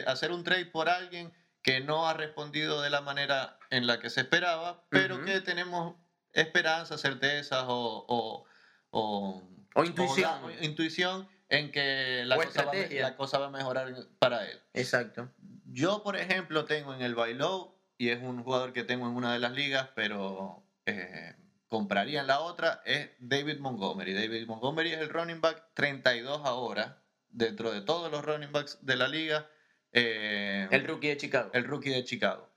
hacer 0.06 0.32
un 0.32 0.44
trade 0.44 0.68
por 0.68 0.88
alguien 0.88 1.34
que 1.64 1.82
no 1.82 2.08
ha 2.08 2.14
respondido 2.14 2.84
de 2.84 2.92
la 2.92 3.02
manera 3.02 3.58
en 3.72 3.88
la 3.88 4.00
que 4.00 4.12
se 4.12 4.22
esperaba, 4.22 4.84
pero 4.90 5.26
que 5.26 5.42
tenemos 5.42 5.96
esperanza, 6.32 7.00
certezas 7.00 7.64
o, 7.68 8.46
o, 8.92 9.44
o 9.74 9.84
intuición. 9.84 10.42
intuición 10.62 11.28
en 11.54 11.72
que 11.72 12.24
la 12.26 12.36
cosa, 12.36 12.66
va, 12.66 12.74
la 12.74 13.16
cosa, 13.16 13.38
va, 13.38 13.46
a 13.46 13.52
mejorar 13.52 13.94
para 14.18 14.50
él. 14.50 14.60
Exacto. 14.74 15.30
Yo, 15.66 16.02
por 16.02 16.18
ejemplo, 16.18 16.66
tengo 16.66 16.96
en 16.96 17.02
el 17.02 17.14
Bailou, 17.14 17.76
y 17.98 18.10
es 18.10 18.22
un 18.24 18.44
jugador 18.44 18.74
que 18.74 18.84
tengo 18.84 19.08
en 19.08 19.16
una 19.16 19.34
de 19.34 19.40
las 19.40 19.52
ligas, 19.52 19.90
pero 19.96 20.64
eh, 20.88 21.36
compraría 21.68 22.22
en 22.22 22.28
la 22.28 22.40
otra, 22.40 22.82
es 22.86 23.12
David 23.20 23.60
Montgomery. 23.60 24.14
David 24.14 24.48
Montgomery 24.48 24.94
es 24.94 25.00
el 25.00 25.10
running 25.10 25.42
back 25.42 25.74
32 25.76 26.42
ahora, 26.44 27.04
dentro 27.30 27.72
de 27.72 27.82
todos 27.82 28.12
los 28.12 28.26
running 28.26 28.52
backs 28.52 28.80
de 28.82 28.96
la 28.96 29.08
liga. 29.08 29.48
Eh, 29.92 30.68
el 30.72 30.88
rookie 30.88 31.10
de 31.10 31.18
Chicago. 31.18 31.52
El 31.54 31.66
rookie 31.66 31.92
de 31.92 32.04
Chicago. 32.04 32.50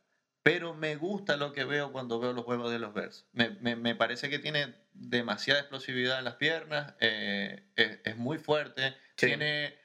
Pero 0.42 0.72
me 0.72 0.96
gusta 0.96 1.36
lo 1.36 1.52
que 1.52 1.64
veo 1.64 1.92
cuando 1.92 2.18
veo 2.18 2.32
los 2.32 2.46
juegos 2.46 2.70
de 2.70 2.78
los 2.78 2.94
Bears. 2.94 3.26
Me, 3.32 3.50
me, 3.60 3.76
me 3.76 3.94
parece 3.94 4.30
que 4.30 4.38
tiene 4.38 4.74
demasiada 4.98 5.60
explosividad 5.60 6.18
en 6.18 6.24
las 6.24 6.34
piernas, 6.34 6.94
eh, 7.00 7.64
es, 7.76 8.16
muy 8.16 8.38
fuerte, 8.38 8.94
tiene, 9.16 9.78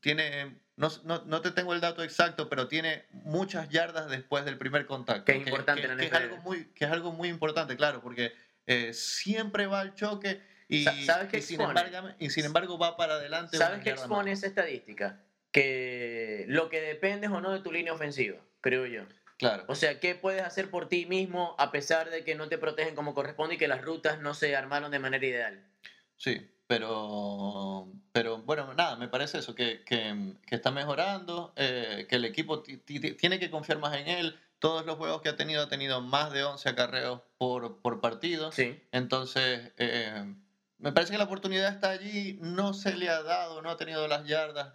tiene 0.00 0.60
no, 0.76 0.88
no, 1.04 1.24
no, 1.26 1.40
te 1.42 1.50
tengo 1.50 1.74
el 1.74 1.80
dato 1.80 2.04
exacto, 2.04 2.48
pero 2.48 2.68
tiene 2.68 3.04
muchas 3.10 3.68
yardas 3.68 4.08
después 4.08 4.44
del 4.44 4.56
primer 4.58 4.86
contacto. 4.86 5.24
Que 5.24 5.32
es 5.32 5.38
importante 5.38 5.82
que, 5.82 6.06
es 6.06 6.12
algo 6.12 6.36
muy, 6.38 6.66
que 6.66 6.84
es 6.84 6.90
algo 6.90 7.12
muy 7.12 7.28
importante, 7.28 7.76
claro, 7.76 8.00
porque 8.00 8.32
eh, 8.66 8.92
siempre 8.94 9.66
va 9.66 9.80
al 9.80 9.94
choque 9.94 10.40
y, 10.68 10.84
¿Sabes 10.84 11.32
y, 11.34 11.42
sin 11.42 11.60
embargo, 11.62 12.10
y 12.18 12.30
sin 12.30 12.44
embargo 12.44 12.78
va 12.78 12.96
para 12.96 13.14
adelante. 13.14 13.56
¿Sabes 13.56 13.82
qué 13.82 13.90
expone 13.90 14.32
esa 14.32 14.46
estadística? 14.46 15.20
Que 15.50 16.44
lo 16.46 16.68
que 16.68 16.80
depende 16.80 17.26
o 17.26 17.40
no 17.40 17.50
de 17.50 17.60
tu 17.60 17.72
línea 17.72 17.92
ofensiva, 17.92 18.38
creo 18.60 18.86
yo. 18.86 19.02
Claro. 19.38 19.64
O 19.68 19.74
sea, 19.74 20.00
¿qué 20.00 20.16
puedes 20.16 20.42
hacer 20.42 20.68
por 20.68 20.88
ti 20.88 21.06
mismo 21.06 21.54
a 21.58 21.70
pesar 21.70 22.10
de 22.10 22.24
que 22.24 22.34
no 22.34 22.48
te 22.48 22.58
protegen 22.58 22.96
como 22.96 23.14
corresponde 23.14 23.54
y 23.54 23.58
que 23.58 23.68
las 23.68 23.82
rutas 23.82 24.20
no 24.20 24.34
se 24.34 24.56
armaron 24.56 24.90
de 24.90 24.98
manera 24.98 25.24
ideal? 25.24 25.64
Sí, 26.16 26.50
pero, 26.66 27.88
pero 28.12 28.38
bueno, 28.38 28.74
nada, 28.74 28.96
me 28.96 29.08
parece 29.08 29.38
eso, 29.38 29.54
que, 29.54 29.84
que, 29.84 30.34
que 30.44 30.56
está 30.56 30.72
mejorando, 30.72 31.52
eh, 31.56 32.06
que 32.08 32.16
el 32.16 32.24
equipo 32.24 32.62
tiene 32.62 33.38
que 33.38 33.50
confiar 33.50 33.78
más 33.78 33.96
en 33.96 34.08
él. 34.08 34.38
Todos 34.58 34.84
los 34.84 34.96
juegos 34.96 35.22
que 35.22 35.28
ha 35.28 35.36
tenido 35.36 35.62
ha 35.62 35.68
tenido 35.68 36.00
más 36.00 36.32
de 36.32 36.42
11 36.42 36.68
acarreos 36.68 37.20
por, 37.38 37.80
por 37.80 38.00
partido. 38.00 38.50
Sí. 38.50 38.82
Entonces, 38.90 39.72
eh, 39.78 40.34
me 40.78 40.92
parece 40.92 41.12
que 41.12 41.18
la 41.18 41.24
oportunidad 41.24 41.72
está 41.72 41.90
allí, 41.90 42.38
no 42.42 42.74
se 42.74 42.96
le 42.96 43.08
ha 43.08 43.22
dado, 43.22 43.62
no 43.62 43.70
ha 43.70 43.76
tenido 43.76 44.06
las 44.08 44.26
yardas, 44.26 44.72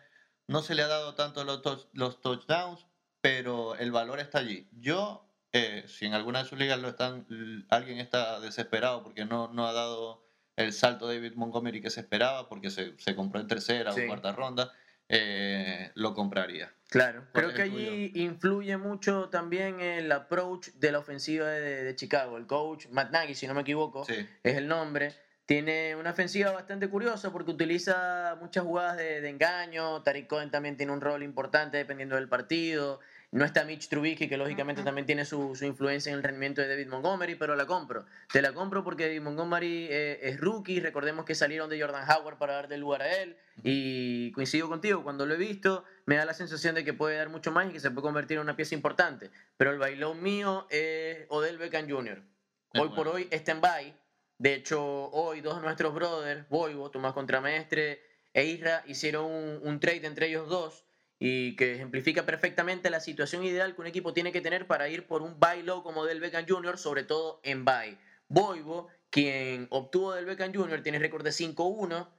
no 0.48 0.62
se 0.62 0.74
le 0.76 0.84
ha 0.84 0.88
dado 0.88 1.16
tanto 1.16 1.44
los, 1.44 1.62
los 1.94 2.22
touchdowns, 2.22 2.86
pero 3.24 3.78
el 3.78 3.94
valor 3.94 4.20
está 4.20 4.40
allí. 4.40 4.68
Yo, 4.74 5.26
eh, 5.54 5.86
si 5.88 6.06
en 6.06 6.14
alguna 6.14 6.44
de 6.44 6.50
sus 6.50 6.60
ligas 6.60 6.78
lo 6.78 6.90
están, 6.90 7.26
alguien 7.70 8.00
está 8.00 8.42
desesperado 8.42 9.02
porque 9.02 9.24
no, 9.24 9.48
no 9.48 9.66
ha 9.66 9.72
dado 9.72 10.28
el 10.58 10.74
salto 10.74 11.08
David 11.08 11.32
Montgomery 11.36 11.82
que 11.82 11.90
se 11.90 12.02
esperaba, 12.02 12.50
porque 12.50 12.70
se, 12.70 12.96
se 12.98 13.16
compró 13.16 13.40
en 13.40 13.48
tercera 13.48 13.94
o 13.94 14.08
cuarta 14.08 14.34
ronda, 14.34 14.74
eh, 15.08 15.90
lo 15.96 16.14
compraría. 16.14 16.74
Claro, 16.90 17.26
creo 17.32 17.54
que 17.54 17.62
allí 17.62 18.12
influye 18.16 18.76
mucho 18.76 19.30
también 19.30 19.80
el 19.80 20.12
approach 20.12 20.72
de 20.74 20.92
la 20.92 21.00
ofensiva 21.00 21.48
de, 21.48 21.96
Chicago. 21.96 22.38
El 22.38 22.46
coach, 22.46 22.88
Matt 22.92 23.12
Nagy, 23.12 23.36
si 23.36 23.48
no 23.48 23.54
me 23.54 23.62
equivoco, 23.62 24.06
es 24.06 24.28
el 24.44 24.68
nombre. 24.68 25.14
Tiene 25.46 25.96
una 25.96 26.12
ofensiva 26.12 26.52
bastante 26.52 26.90
curiosa 26.90 27.32
porque 27.32 27.52
utiliza 27.52 28.38
muchas 28.40 28.64
jugadas 28.64 28.98
de, 28.98 29.30
engaño. 29.30 30.02
Tariq 30.02 30.28
Cohen 30.28 30.52
también 30.52 30.78
tiene 30.78 30.92
un 30.92 31.02
rol 31.02 31.24
importante 31.24 31.78
dependiendo 31.78 32.16
del 32.16 32.30
partido. 32.30 33.00
No 33.34 33.46
está 33.46 33.66
Mitch 33.66 33.90
Trubisky, 33.90 34.30
que 34.30 34.38
lógicamente 34.38 34.84
también 34.84 35.06
tiene 35.06 35.26
su, 35.26 35.58
influencia 35.62 36.12
en 36.12 36.18
el 36.18 36.24
rendimiento 36.24 36.62
de 36.62 36.68
David 36.68 36.88
Montgomery, 36.88 37.36
pero 37.36 37.56
la 37.56 37.66
compro. 37.66 38.06
Te 38.32 38.42
la 38.42 38.54
compro 38.54 38.84
porque 38.84 39.08
David 39.08 39.22
Montgomery 39.22 39.88
eh, 39.90 40.20
es 40.22 40.40
rookie. 40.40 40.80
Recordemos 40.80 41.26
que 41.26 41.36
salieron 41.36 41.70
de 41.70 41.82
Jordan 41.82 42.08
Howard 42.10 42.38
para 42.38 42.54
darle 42.54 42.78
lugar 42.78 43.02
a 43.02 43.22
él. 43.22 43.36
Y 43.64 44.32
coincido 44.32 44.70
contigo, 44.70 45.04
cuando 45.04 45.26
lo 45.26 45.34
he 45.34 45.38
visto, 45.38 45.84
me 46.06 46.16
da 46.16 46.26
la 46.26 46.34
sensación 46.34 46.76
de 46.76 46.86
que 46.86 46.94
puede 46.94 47.18
dar 47.18 47.30
mucho 47.30 47.52
más 47.52 47.70
y 47.70 47.74
que 47.74 47.80
se 47.80 47.92
puede 47.92 48.04
convertir 48.04 48.38
en 48.38 48.44
una 48.44 48.56
pieza 48.56 48.76
importante. 48.76 49.32
Pero 49.58 49.72
el 49.72 49.80
bailón 49.80 50.22
mío 50.24 50.68
es 50.70 51.26
Odell 51.30 51.58
Beckham 51.58 51.90
Jr. 51.90 52.22
Hoy 52.76 52.90
por 52.90 53.08
hoy 53.08 53.28
está 53.32 53.52
en 53.52 53.62
bye 53.62 54.04
de 54.44 54.56
hecho, 54.56 55.10
hoy 55.12 55.42
dos 55.42 55.56
de 55.56 55.62
nuestros 55.62 55.94
brothers, 55.94 56.50
Boivo, 56.50 56.92
Tomás 56.92 57.14
Contramestre 57.14 58.02
e 58.34 58.44
Isra, 58.46 58.84
hicieron 58.88 59.32
un, 59.32 59.80
trade 59.80 60.06
entre 60.06 60.28
ellos 60.28 60.50
dos 60.50 60.84
y 61.26 61.56
que 61.56 61.76
ejemplifica 61.76 62.26
perfectamente 62.26 62.90
la 62.90 63.00
situación 63.00 63.46
ideal 63.46 63.74
que 63.74 63.80
un 63.80 63.88
equipo 63.88 64.12
tiene 64.12 64.34
que 64.34 64.42
tener 64.42 64.68
para 64.68 64.90
ir 64.90 65.08
por 65.08 65.22
un 65.22 65.40
buy 65.40 65.64
low 65.64 65.82
como 65.82 66.04
del 66.04 66.20
Beckham 66.20 66.46
Jr., 66.46 66.78
sobre 66.78 67.06
todo 67.06 67.40
en 67.44 67.64
buy. 67.64 67.98
Boivo, 68.28 68.90
quien 69.10 69.68
obtuvo 69.70 70.12
del 70.12 70.26
Beckham 70.26 70.54
Jr., 70.54 70.84
tiene 70.84 71.00
récord 71.00 71.24
de 71.24 71.30
5-1 71.30 72.10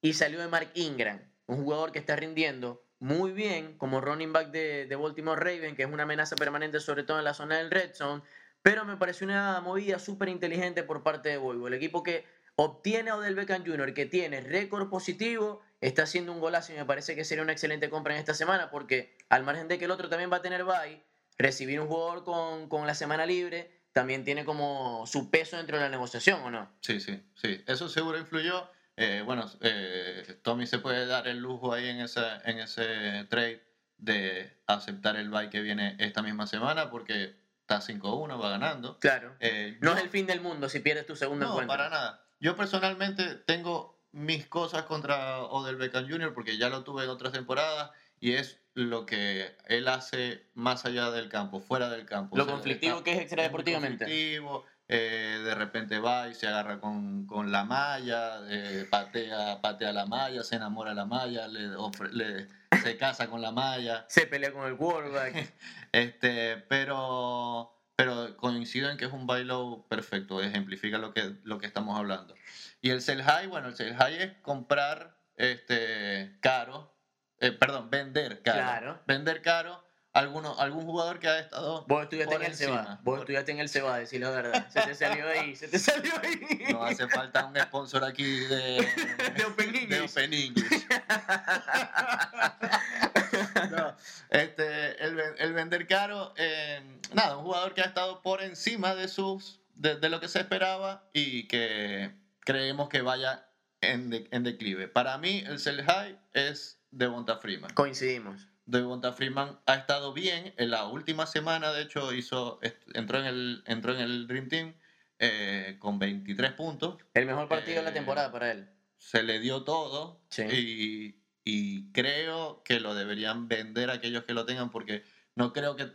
y 0.00 0.14
salió 0.14 0.40
de 0.40 0.48
Mark 0.48 0.70
Ingram, 0.72 1.20
un 1.46 1.62
jugador 1.62 1.92
que 1.92 1.98
está 1.98 2.16
rindiendo 2.16 2.82
muy 3.00 3.32
bien 3.32 3.76
como 3.76 4.00
running 4.00 4.32
back 4.32 4.50
de, 4.50 4.96
Baltimore 4.98 5.38
Raven, 5.38 5.76
que 5.76 5.82
es 5.82 5.92
una 5.92 6.04
amenaza 6.04 6.34
permanente 6.34 6.80
sobre 6.80 7.02
todo 7.02 7.18
en 7.18 7.24
la 7.24 7.34
zona 7.34 7.58
del 7.58 7.70
red 7.70 7.92
zone, 7.92 8.22
pero 8.62 8.86
me 8.86 8.96
pareció 8.96 9.26
una 9.26 9.60
movida 9.60 9.98
súper 9.98 10.30
inteligente 10.30 10.82
por 10.84 11.02
parte 11.02 11.28
de 11.28 11.36
Volvo. 11.36 11.68
El 11.68 11.74
equipo 11.74 12.02
que 12.02 12.24
obtiene 12.60 13.10
a 13.10 13.16
Odell 13.16 13.36
Beckham 13.36 13.64
Jr., 13.64 13.94
que 13.94 14.04
tiene 14.04 14.40
récord 14.40 14.90
positivo, 14.90 15.62
está 15.80 16.02
haciendo 16.02 16.32
un 16.32 16.40
golazo 16.40 16.72
y 16.72 16.76
me 16.76 16.84
parece 16.84 17.14
que 17.14 17.24
sería 17.24 17.44
una 17.44 17.52
excelente 17.52 17.88
compra 17.88 18.14
en 18.14 18.18
esta 18.18 18.34
semana 18.34 18.68
porque 18.68 19.16
al 19.28 19.44
margen 19.44 19.68
de 19.68 19.78
que 19.78 19.84
el 19.84 19.92
otro 19.92 20.08
también 20.08 20.32
va 20.32 20.38
a 20.38 20.42
tener 20.42 20.64
bye, 20.64 21.00
recibir 21.38 21.78
un 21.78 21.86
jugador 21.86 22.24
con, 22.24 22.68
con 22.68 22.84
la 22.84 22.96
semana 22.96 23.26
libre 23.26 23.70
también 23.92 24.24
tiene 24.24 24.44
como 24.44 25.06
su 25.06 25.30
peso 25.30 25.56
dentro 25.56 25.76
de 25.76 25.84
la 25.84 25.88
negociación, 25.88 26.42
¿o 26.42 26.50
no? 26.50 26.68
Sí, 26.80 26.98
sí, 26.98 27.22
sí. 27.36 27.62
Eso 27.68 27.88
seguro 27.88 28.18
influyó. 28.18 28.68
Eh, 28.96 29.22
bueno, 29.24 29.48
eh, 29.60 30.40
Tommy 30.42 30.66
se 30.66 30.80
puede 30.80 31.06
dar 31.06 31.28
el 31.28 31.38
lujo 31.38 31.72
ahí 31.72 31.88
en 31.88 32.00
ese, 32.00 32.20
en 32.44 32.58
ese 32.58 33.24
trade 33.30 33.62
de 33.98 34.52
aceptar 34.66 35.14
el 35.14 35.30
bye 35.30 35.48
que 35.48 35.60
viene 35.60 35.94
esta 36.00 36.22
misma 36.22 36.48
semana 36.48 36.90
porque 36.90 37.36
está 37.60 37.78
5-1, 37.80 38.42
va 38.42 38.50
ganando. 38.50 38.98
Claro. 38.98 39.36
Eh, 39.38 39.78
no 39.80 39.92
es 39.92 40.02
el 40.02 40.10
fin 40.10 40.26
del 40.26 40.40
mundo 40.40 40.68
si 40.68 40.80
pierdes 40.80 41.06
tu 41.06 41.14
segundo 41.14 41.46
no, 41.46 41.52
encuentro. 41.52 41.76
No, 41.76 41.78
para 41.84 41.90
nada. 41.90 42.27
Yo 42.40 42.56
personalmente 42.56 43.34
tengo 43.34 43.98
mis 44.12 44.46
cosas 44.46 44.84
contra 44.84 45.42
Odell 45.42 45.76
Beckham 45.76 46.08
Jr. 46.08 46.32
porque 46.32 46.56
ya 46.56 46.68
lo 46.68 46.84
tuve 46.84 47.04
en 47.04 47.10
otras 47.10 47.32
temporadas 47.32 47.90
y 48.20 48.32
es 48.32 48.60
lo 48.74 49.06
que 49.06 49.56
él 49.66 49.88
hace 49.88 50.46
más 50.54 50.84
allá 50.84 51.10
del 51.10 51.28
campo, 51.28 51.60
fuera 51.60 51.88
del 51.90 52.06
campo. 52.06 52.36
Lo 52.36 52.46
conflictivo 52.46 53.02
que 53.02 53.12
es 53.12 53.18
extradeportivamente. 53.18 54.04
Conflictivo, 54.04 54.64
eh, 54.86 55.40
de 55.44 55.54
repente 55.54 55.98
va 55.98 56.28
y 56.28 56.34
se 56.34 56.46
agarra 56.46 56.80
con, 56.80 57.26
con 57.26 57.52
la 57.52 57.64
malla, 57.64 58.40
eh, 58.48 58.86
patea, 58.88 59.60
patea 59.60 59.92
la 59.92 60.06
malla, 60.06 60.42
se 60.42 60.56
enamora 60.56 60.90
de 60.90 60.96
la 60.96 61.04
malla, 61.04 61.48
le, 61.48 61.68
le 62.12 62.48
se 62.82 62.96
casa 62.96 63.28
con 63.28 63.42
la 63.42 63.52
malla. 63.52 64.06
Se 64.08 64.26
pelea 64.26 64.52
con 64.52 64.66
el 64.66 64.76
quarterback. 64.76 65.52
este, 65.92 66.56
pero, 66.68 67.77
pero 67.98 68.36
coincido 68.36 68.90
en 68.90 68.96
que 68.96 69.06
es 69.06 69.12
un 69.12 69.26
bailo 69.26 69.84
perfecto, 69.88 70.40
ejemplifica 70.40 70.98
lo 70.98 71.12
que, 71.12 71.34
lo 71.42 71.58
que 71.58 71.66
estamos 71.66 71.98
hablando. 71.98 72.32
Y 72.80 72.90
el 72.90 73.02
sell 73.02 73.24
high, 73.24 73.48
bueno, 73.48 73.66
el 73.66 73.74
sell 73.74 73.96
high 73.96 74.22
es 74.22 74.32
comprar 74.40 75.16
este, 75.34 76.38
caro, 76.40 76.94
eh, 77.40 77.50
perdón, 77.50 77.90
vender 77.90 78.40
caro. 78.42 78.60
Claro. 78.60 79.02
Vender 79.08 79.42
caro 79.42 79.82
alguno, 80.18 80.58
algún 80.58 80.84
jugador 80.84 81.18
que 81.18 81.28
ha 81.28 81.38
estado. 81.38 81.84
Vos 81.86 82.02
estudiaste 82.02 82.34
en 82.34 82.42
el 82.42 82.54
Ceba. 82.54 83.00
Vos 83.02 83.20
estudiaste 83.20 83.52
en 83.52 83.60
el 83.60 83.68
Ceba, 83.68 83.98
decir 83.98 84.20
la 84.20 84.30
verdad. 84.30 84.68
Se 84.70 84.82
te 84.82 84.94
salió 84.94 85.28
ahí, 85.28 85.56
se 85.56 85.68
te 85.68 85.78
salió 85.78 86.12
ahí. 86.22 86.72
No 86.72 86.84
hace 86.84 87.08
falta 87.08 87.46
un 87.46 87.56
sponsor 87.56 88.04
aquí 88.04 88.24
de, 88.24 88.86
de 89.36 89.44
Open 89.44 89.74
English. 89.74 89.88
De 89.88 90.00
Open 90.00 90.34
English. 90.34 90.86
no, 93.70 93.96
este, 94.30 95.04
el, 95.04 95.20
el 95.38 95.52
vender 95.52 95.86
caro, 95.86 96.34
eh, 96.36 96.80
nada, 97.14 97.36
un 97.36 97.44
jugador 97.44 97.74
que 97.74 97.82
ha 97.82 97.86
estado 97.86 98.22
por 98.22 98.42
encima 98.42 98.94
de 98.94 99.08
sus 99.08 99.60
de, 99.74 99.96
de, 99.96 100.08
lo 100.08 100.20
que 100.20 100.28
se 100.28 100.40
esperaba 100.40 101.08
y 101.12 101.46
que 101.46 102.10
creemos 102.40 102.88
que 102.88 103.02
vaya 103.02 103.46
en, 103.80 104.28
en 104.30 104.42
declive. 104.42 104.88
Para 104.88 105.18
mí, 105.18 105.44
el 105.46 105.58
sell 105.58 105.84
high 105.84 106.18
es 106.32 106.80
de 106.90 107.06
Bonta 107.06 107.36
Freeman. 107.36 107.72
Coincidimos. 107.74 108.48
Devonta 108.68 109.12
Freeman 109.12 109.58
ha 109.64 109.74
estado 109.76 110.12
bien. 110.12 110.52
En 110.58 110.70
la 110.70 110.86
última 110.86 111.26
semana, 111.26 111.72
de 111.72 111.82
hecho, 111.82 112.12
hizo, 112.12 112.60
entró, 112.92 113.18
en 113.18 113.24
el, 113.24 113.62
entró 113.66 113.94
en 113.94 114.00
el 114.00 114.26
Dream 114.28 114.48
Team 114.48 114.74
eh, 115.18 115.76
con 115.78 115.98
23 115.98 116.52
puntos. 116.52 116.98
El 117.14 117.24
mejor 117.24 117.48
partido 117.48 117.78
de 117.78 117.84
la 117.84 117.90
eh, 117.90 117.94
temporada 117.94 118.30
para 118.30 118.52
él. 118.52 118.68
Se 118.98 119.22
le 119.22 119.40
dio 119.40 119.64
todo. 119.64 120.20
Y, 120.36 121.16
y, 121.44 121.90
creo 121.92 122.62
que 122.62 122.78
lo 122.78 122.94
deberían 122.94 123.48
vender 123.48 123.88
aquellos 123.90 124.24
que 124.24 124.34
lo 124.34 124.44
tengan 124.44 124.70
porque 124.70 125.02
no 125.34 125.54
creo 125.54 125.74
que... 125.74 125.90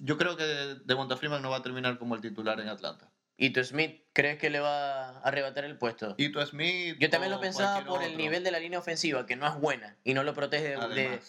Yo 0.00 0.18
creo 0.18 0.36
que 0.36 0.44
Devonta 0.84 1.16
Freeman 1.16 1.42
no 1.42 1.50
va 1.50 1.58
a 1.58 1.62
terminar 1.62 1.96
como 1.96 2.16
el 2.16 2.20
titular 2.20 2.58
en 2.58 2.68
Atlanta. 2.68 3.08
¿Y 3.36 3.50
tu 3.50 3.62
Smith 3.62 4.02
crees 4.12 4.38
que 4.38 4.50
le 4.50 4.58
va 4.58 5.10
a 5.10 5.20
arrebatar 5.20 5.64
el 5.64 5.78
puesto? 5.78 6.16
Y 6.18 6.30
tu 6.30 6.40
Smith. 6.44 6.96
Yo 6.98 7.08
también 7.08 7.30
lo 7.30 7.38
pensaba 7.38 7.84
por 7.84 8.02
el 8.02 8.16
nivel 8.16 8.42
de 8.42 8.50
la 8.50 8.58
línea 8.58 8.80
ofensiva, 8.80 9.26
que 9.26 9.36
no 9.36 9.46
es 9.46 9.54
buena 9.60 9.96
y 10.02 10.14
no 10.14 10.24
lo 10.24 10.34
protege 10.34 10.76
de, 10.76 10.88
de, 10.88 11.20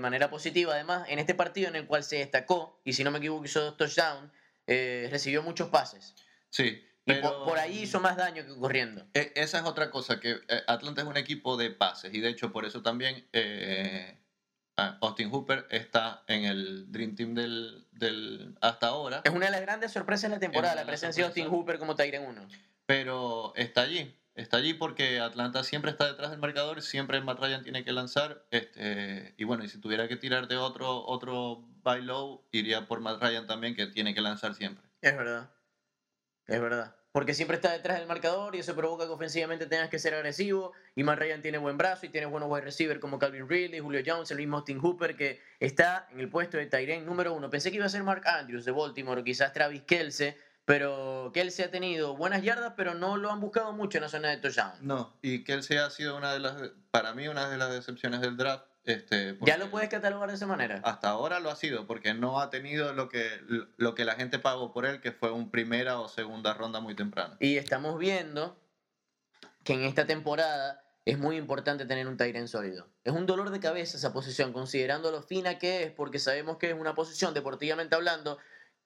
manera 0.00 0.30
positiva. 0.30 0.74
Además, 0.74 1.06
en 1.08 1.18
este 1.18 1.34
partido 1.34 1.68
en 1.68 1.76
el 1.76 1.86
cual 1.86 2.04
se 2.04 2.16
destacó, 2.16 2.80
y 2.84 2.92
si 2.92 3.04
no 3.04 3.10
me 3.10 3.18
equivoco 3.18 3.44
hizo 3.44 3.60
dos 3.60 3.76
touchdowns, 3.76 4.30
eh, 4.66 5.08
recibió 5.10 5.42
muchos 5.42 5.68
pases. 5.68 6.14
Sí. 6.50 6.82
Y 7.06 7.14
por, 7.14 7.58
ahí 7.58 7.82
hizo 7.82 8.00
más 8.00 8.16
daño 8.16 8.46
que 8.46 8.56
corriendo. 8.56 9.06
E, 9.12 9.32
esa 9.34 9.58
es 9.58 9.64
otra 9.64 9.90
cosa, 9.90 10.20
que 10.20 10.38
eh, 10.48 10.62
Atlanta 10.66 11.02
es 11.02 11.06
un 11.06 11.18
equipo 11.18 11.58
de 11.58 11.70
pases 11.70 12.14
y 12.14 12.20
de 12.20 12.30
hecho 12.30 12.50
por 12.50 12.64
eso 12.64 12.80
también 12.80 13.28
eh, 13.34 14.18
Austin 14.76 15.30
Hooper 15.30 15.66
está 15.70 16.24
en 16.28 16.44
el 16.44 16.90
Dream 16.90 17.14
Team 17.14 17.34
del, 17.34 17.86
del, 17.92 18.56
hasta 18.62 18.88
ahora. 18.88 19.20
Es 19.22 19.32
una 19.32 19.46
de 19.46 19.52
las 19.52 19.60
grandes 19.60 19.92
sorpresas 19.92 20.30
de 20.30 20.36
la 20.36 20.40
temporada, 20.40 20.74
la 20.74 20.86
presencia 20.86 21.24
de 21.24 21.26
Austin 21.26 21.48
Hooper 21.48 21.78
como 21.78 21.94
Tyren 21.94 22.22
1. 22.22 22.48
Pero 22.86 23.52
está 23.54 23.82
allí. 23.82 24.16
Está 24.34 24.56
allí 24.56 24.74
porque 24.74 25.20
Atlanta 25.20 25.62
siempre 25.62 25.92
está 25.92 26.08
detrás 26.08 26.30
del 26.30 26.40
marcador, 26.40 26.82
siempre 26.82 27.20
Matt 27.20 27.38
Ryan 27.38 27.62
tiene 27.62 27.84
que 27.84 27.92
lanzar. 27.92 28.44
Este, 28.50 29.32
y 29.36 29.44
bueno, 29.44 29.64
y 29.64 29.68
si 29.68 29.80
tuviera 29.80 30.08
que 30.08 30.16
tirar 30.16 30.48
de 30.48 30.56
otro, 30.56 31.06
otro 31.06 31.64
by 31.82 32.02
low, 32.02 32.44
iría 32.50 32.88
por 32.88 32.98
Matt 33.00 33.22
Ryan 33.22 33.46
también, 33.46 33.76
que 33.76 33.86
tiene 33.86 34.12
que 34.12 34.20
lanzar 34.20 34.54
siempre. 34.54 34.84
Es 35.00 35.16
verdad. 35.16 35.50
Es 36.48 36.60
verdad. 36.60 36.96
Porque 37.12 37.32
siempre 37.32 37.54
está 37.54 37.70
detrás 37.70 38.00
del 38.00 38.08
marcador 38.08 38.56
y 38.56 38.58
eso 38.58 38.74
provoca 38.74 39.06
que 39.06 39.12
ofensivamente 39.12 39.66
tengas 39.66 39.88
que 39.88 40.00
ser 40.00 40.14
agresivo. 40.14 40.72
Y 40.96 41.04
Matt 41.04 41.20
Ryan 41.20 41.40
tiene 41.40 41.58
buen 41.58 41.78
brazo 41.78 42.06
y 42.06 42.08
tiene 42.08 42.26
buenos 42.26 42.50
wide 42.50 42.64
receivers 42.64 42.98
como 42.98 43.20
Calvin 43.20 43.48
Ridley, 43.48 43.78
Julio 43.78 44.02
Jones, 44.04 44.32
el 44.32 44.38
mismo 44.38 44.56
Austin 44.56 44.80
Hooper, 44.80 45.16
que 45.16 45.40
está 45.60 46.08
en 46.10 46.18
el 46.18 46.28
puesto 46.28 46.56
de 46.56 46.66
Tyren 46.66 47.06
número 47.06 47.32
uno. 47.32 47.48
Pensé 47.50 47.70
que 47.70 47.76
iba 47.76 47.86
a 47.86 47.88
ser 47.88 48.02
Mark 48.02 48.26
Andrews 48.26 48.64
de 48.64 48.72
Baltimore 48.72 49.22
quizás 49.22 49.52
Travis 49.52 49.82
Kelsey 49.82 50.34
pero 50.64 51.30
Kelsey 51.34 51.64
ha 51.64 51.70
tenido 51.70 52.16
buenas 52.16 52.42
yardas, 52.42 52.74
pero 52.76 52.94
no 52.94 53.16
lo 53.16 53.30
han 53.30 53.40
buscado 53.40 53.72
mucho 53.72 53.98
en 53.98 54.02
la 54.02 54.08
zona 54.08 54.30
de 54.30 54.38
touchdown. 54.38 54.72
No, 54.80 55.16
y 55.20 55.44
Kelsey 55.44 55.76
ha 55.76 55.90
sido 55.90 56.16
una 56.16 56.32
de 56.32 56.40
las, 56.40 56.54
para 56.90 57.12
mí, 57.14 57.28
una 57.28 57.48
de 57.48 57.58
las 57.58 57.72
decepciones 57.72 58.20
del 58.20 58.36
draft. 58.36 58.64
Este, 58.84 59.38
¿Ya 59.40 59.56
lo 59.56 59.70
puedes 59.70 59.88
catalogar 59.88 60.28
de 60.28 60.36
esa 60.36 60.46
manera? 60.46 60.80
Hasta 60.84 61.08
ahora 61.08 61.40
lo 61.40 61.50
ha 61.50 61.56
sido, 61.56 61.86
porque 61.86 62.12
no 62.12 62.40
ha 62.40 62.50
tenido 62.50 62.92
lo 62.92 63.08
que, 63.08 63.40
lo 63.76 63.94
que 63.94 64.04
la 64.04 64.14
gente 64.14 64.38
pagó 64.38 64.72
por 64.72 64.84
él, 64.84 65.00
que 65.00 65.12
fue 65.12 65.30
un 65.30 65.50
primera 65.50 66.00
o 66.00 66.08
segunda 66.08 66.52
ronda 66.52 66.80
muy 66.80 66.94
temprano. 66.94 67.36
Y 67.40 67.56
estamos 67.56 67.98
viendo 67.98 68.60
que 69.64 69.72
en 69.72 69.84
esta 69.84 70.06
temporada 70.06 70.84
es 71.06 71.18
muy 71.18 71.36
importante 71.36 71.84
tener 71.86 72.06
un 72.06 72.16
Tyren 72.16 72.48
sólido. 72.48 72.88
Es 73.04 73.12
un 73.12 73.26
dolor 73.26 73.50
de 73.50 73.60
cabeza 73.60 73.96
esa 73.96 74.12
posición, 74.12 74.52
considerando 74.52 75.10
lo 75.10 75.22
fina 75.22 75.58
que 75.58 75.84
es, 75.84 75.92
porque 75.92 76.18
sabemos 76.18 76.56
que 76.58 76.70
es 76.70 76.74
una 76.74 76.94
posición, 76.94 77.34
deportivamente 77.34 77.94
hablando, 77.94 78.38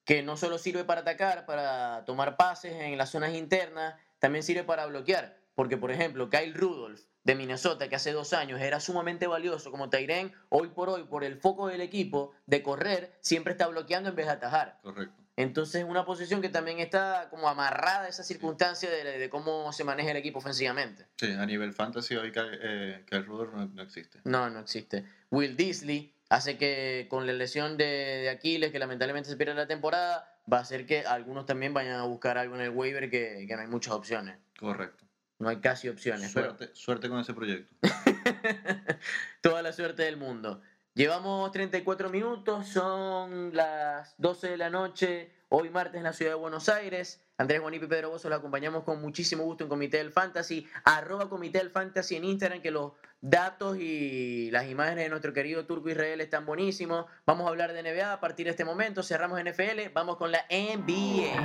que 0.09 0.23
no 0.23 0.39
solo 0.39 0.57
sirve 0.57 0.85
para 0.85 1.03
atacar, 1.03 1.45
para 1.45 2.03
tomar 2.07 2.39
pases 2.39 2.73
en 2.73 2.97
las 2.97 3.11
zonas 3.11 3.35
internas, 3.35 3.95
también 4.19 4.43
sirve 4.43 4.65
para 4.65 4.87
bloquear. 4.87 5.37
Porque, 5.55 5.77
por 5.77 5.91
ejemplo, 5.91 6.31
Kyle 6.31 6.55
Rudolph 6.55 7.03
de 7.25 7.35
Minnesota, 7.35 7.91
que 7.91 7.97
hace 7.97 8.13
dos 8.13 8.33
años 8.33 8.59
era 8.59 8.81
sumamente 8.81 9.27
valioso 9.27 9.71
como 9.71 9.91
Tyren, 9.91 10.33
hoy 10.49 10.69
por 10.69 10.89
hoy, 10.89 11.05
por 11.05 11.25
el 11.25 11.37
foco 11.37 11.67
del 11.67 11.83
equipo 11.83 12.33
de 12.47 12.63
correr, 12.63 13.19
siempre 13.21 13.53
está 13.53 13.67
bloqueando 13.67 14.09
en 14.09 14.17
vez 14.17 14.25
de 14.25 14.33
atajar. 14.33 14.79
Correcto. 14.81 15.15
Entonces, 15.37 15.85
una 15.87 16.07
posición 16.07 16.41
que 16.41 16.49
también 16.49 16.79
está 16.79 17.29
como 17.29 17.47
amarrada 17.47 18.07
a 18.07 18.09
esa 18.09 18.23
circunstancia 18.23 18.91
de, 18.91 19.29
cómo 19.29 19.75
se 19.75 19.85
maneja 19.85 20.13
el 20.13 20.17
equipo 20.17 20.39
ofensivamente. 20.39 21.05
Sí, 21.17 21.31
a 21.31 21.45
nivel 21.45 21.75
fantasy 21.75 22.17
hoy 22.17 22.33
que, 22.33 22.41
eh, 22.43 23.05
el 23.11 23.27
Ruder 23.27 23.51
no, 23.51 23.83
existe. 23.83 24.21
No, 24.25 24.49
no 24.49 24.61
existe. 24.61 25.05
Will 25.31 25.55
Disley 25.55 26.15
hace 26.29 26.59
que 26.59 27.07
con 27.09 27.27
la 27.27 27.33
lesión 27.33 27.77
de, 27.77 27.85
de, 27.85 28.31
Aquiles, 28.31 28.71
que 28.73 28.79
lamentablemente 28.79 29.29
se 29.29 29.37
pierde 29.37 29.55
la 29.55 29.67
temporada, 29.67 30.39
va 30.51 30.59
a 30.59 30.61
hacer 30.61 30.87
que 30.87 31.01
algunos 31.07 31.47
también 31.47 31.75
vayan 31.75 31.95
a 31.95 32.05
buscar 32.05 32.39
algo 32.39 32.55
en 32.55 32.63
el 32.63 32.71
waiver 32.71 33.11
que, 33.11 33.45
que 33.47 33.57
no 33.57 33.63
hay 33.63 33.69
muchas 33.69 33.95
opciones. 33.95 34.39
Correcto. 34.59 35.05
No 35.39 35.49
hay 35.49 35.61
casi 35.61 35.89
opciones. 35.89 36.33
Suerte, 36.33 36.71
suerte 36.75 37.09
con 37.09 37.21
ese 37.21 37.33
proyecto. 37.33 37.75
Toda 39.41 39.63
la 39.63 39.73
suerte 39.73 40.03
del 40.03 40.17
mundo. 40.17 40.61
Llevamos 40.95 41.53
34 41.53 42.11
minutos, 42.11 42.67
son 42.67 43.55
las 43.55 44.17
12 44.19 44.49
de 44.49 44.57
la 44.57 44.69
noche, 44.69 45.33
hoy 45.49 45.71
martes 45.71 45.99
en 45.99 46.03
la 46.03 46.13
ciudad 46.13 46.33
de 46.33 46.39
Buenos 46.39 46.69
Aires. 46.69 47.25
Andrés 47.39 47.61
Juanipi 47.61 47.85
y 47.85 47.89
Pedro 47.89 48.11
Bozo 48.11 48.29
los 48.29 48.41
acompañamos 48.41 48.83
con 48.83 49.01
muchísimo 49.01 49.45
gusto 49.45 49.63
en 49.63 49.71
Comité 49.71 49.99
del 49.99 50.11
Fantasy, 50.11 50.67
arroba 50.83 51.29
Comité 51.29 51.59
del 51.59 51.71
Fantasy 51.71 52.17
en 52.17 52.25
Instagram, 52.25 52.61
que 52.61 52.73
los 52.73 52.95
datos 53.21 53.79
y 53.79 54.51
las 54.51 54.69
imágenes 54.69 55.05
de 55.05 55.11
nuestro 55.11 55.33
querido 55.33 55.65
Turco 55.65 55.89
Israel 55.89 56.21
están 56.21 56.45
buenísimos. 56.45 57.07
Vamos 57.27 57.47
a 57.47 57.51
hablar 57.51 57.73
de 57.73 57.85
NBA 57.85 58.13
a 58.13 58.19
partir 58.19 58.47
de 58.47 58.51
este 58.51 58.65
momento, 58.65 59.05
cerramos 59.05 59.41
NFL, 59.41 59.93
vamos 59.95 60.17
con 60.17 60.33
la 60.33 60.45
NBA. 60.51 61.39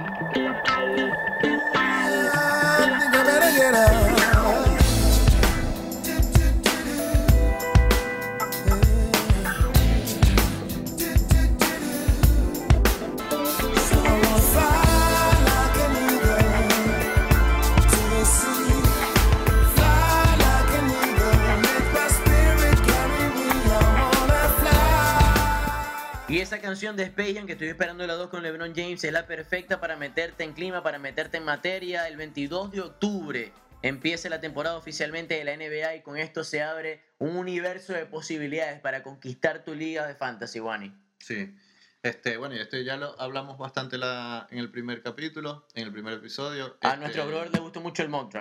Esa 26.53 26.61
canción 26.61 26.95
de 26.95 27.05
Space 27.05 27.43
que 27.47 27.53
estoy 27.53 27.69
esperando 27.69 28.05
la 28.05 28.13
dos 28.13 28.29
con 28.29 28.43
LeBron 28.43 28.75
James 28.75 29.03
es 29.03 29.11
la 29.11 29.25
perfecta 29.25 29.79
para 29.79 29.95
meterte 29.95 30.43
en 30.43 30.53
clima, 30.53 30.83
para 30.83 30.99
meterte 30.99 31.37
en 31.37 31.45
materia. 31.45 32.07
El 32.07 32.15
22 32.15 32.71
de 32.71 32.81
octubre 32.81 33.51
empieza 33.81 34.29
la 34.29 34.39
temporada 34.39 34.77
oficialmente 34.77 35.33
de 35.33 35.45
la 35.45 35.57
NBA 35.57 35.95
y 35.95 36.01
con 36.03 36.15
esto 36.15 36.43
se 36.43 36.61
abre 36.61 37.01
un 37.17 37.37
universo 37.37 37.93
de 37.93 38.05
posibilidades 38.05 38.79
para 38.81 39.01
conquistar 39.01 39.63
tu 39.63 39.73
liga 39.73 40.05
de 40.05 40.13
fantasy, 40.13 40.59
Wani. 40.59 40.93
Sí. 41.17 41.55
Este, 42.03 42.37
bueno, 42.37 42.53
y 42.53 42.59
esto 42.59 42.77
ya 42.77 42.97
lo 42.97 43.19
hablamos 43.19 43.57
bastante 43.57 43.97
la, 43.97 44.45
en 44.51 44.59
el 44.59 44.69
primer 44.69 45.01
capítulo, 45.01 45.65
en 45.73 45.87
el 45.87 45.91
primer 45.91 46.13
episodio. 46.13 46.77
A 46.81 46.97
nuestro 46.97 47.23
este, 47.23 47.33
brother 47.33 47.51
le 47.51 47.61
gustó 47.61 47.81
mucho 47.81 48.03
el 48.03 48.09
mock 48.09 48.31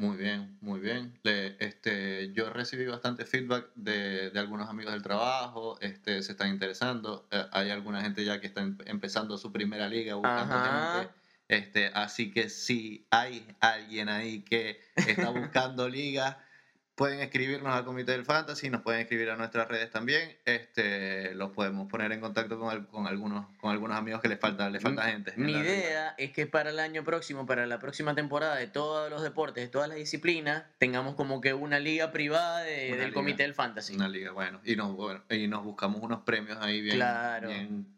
muy 0.00 0.16
bien, 0.16 0.56
muy 0.62 0.80
bien. 0.80 1.18
Le, 1.22 1.56
este, 1.62 2.32
yo 2.32 2.48
recibí 2.50 2.86
bastante 2.86 3.26
feedback 3.26 3.70
de, 3.74 4.30
de, 4.30 4.40
algunos 4.40 4.68
amigos 4.70 4.94
del 4.94 5.02
trabajo, 5.02 5.78
este, 5.80 6.22
se 6.22 6.32
están 6.32 6.48
interesando. 6.48 7.28
Eh, 7.30 7.44
hay 7.52 7.68
alguna 7.68 8.00
gente 8.00 8.24
ya 8.24 8.40
que 8.40 8.46
está 8.46 8.62
em, 8.62 8.78
empezando 8.86 9.36
su 9.36 9.52
primera 9.52 9.88
liga 9.88 10.14
buscando 10.14 10.54
gente. 10.54 11.14
Este, 11.48 11.88
así 11.88 12.32
que 12.32 12.48
si 12.48 13.06
hay 13.10 13.46
alguien 13.60 14.08
ahí 14.08 14.42
que 14.42 14.80
está 14.96 15.28
buscando 15.30 15.86
liga, 15.88 16.42
pueden 17.00 17.20
escribirnos 17.20 17.74
al 17.74 17.86
Comité 17.86 18.12
del 18.12 18.26
Fantasy, 18.26 18.68
nos 18.68 18.82
pueden 18.82 19.00
escribir 19.00 19.30
a 19.30 19.36
nuestras 19.36 19.66
redes 19.68 19.90
también. 19.90 20.36
Este, 20.44 21.34
los 21.34 21.50
podemos 21.50 21.88
poner 21.88 22.12
en 22.12 22.20
contacto 22.20 22.60
con, 22.60 22.84
con 22.84 23.06
algunos, 23.06 23.46
con 23.56 23.70
algunos 23.70 23.96
amigos 23.96 24.20
que 24.20 24.28
les 24.28 24.38
falta, 24.38 24.68
les 24.68 24.82
falta 24.82 25.04
gente. 25.04 25.32
Mi 25.38 25.52
idea 25.52 26.14
es 26.18 26.30
que 26.32 26.46
para 26.46 26.68
el 26.68 26.78
año 26.78 27.02
próximo, 27.02 27.46
para 27.46 27.66
la 27.66 27.78
próxima 27.78 28.14
temporada 28.14 28.56
de 28.56 28.66
todos 28.66 29.08
los 29.08 29.22
deportes, 29.22 29.64
de 29.64 29.68
todas 29.68 29.88
las 29.88 29.96
disciplinas, 29.96 30.64
tengamos 30.76 31.14
como 31.14 31.40
que 31.40 31.54
una 31.54 31.78
liga 31.78 32.12
privada 32.12 32.64
del 32.64 33.14
Comité 33.14 33.44
del 33.44 33.54
Fantasy. 33.54 33.94
Una 33.94 34.10
liga, 34.10 34.32
bueno. 34.32 34.60
Y 34.62 34.76
nos, 34.76 34.94
y 35.30 35.48
nos 35.48 35.64
buscamos 35.64 36.02
unos 36.02 36.20
premios 36.24 36.58
ahí 36.60 36.82
bien. 36.82 36.96
Claro. 36.96 37.48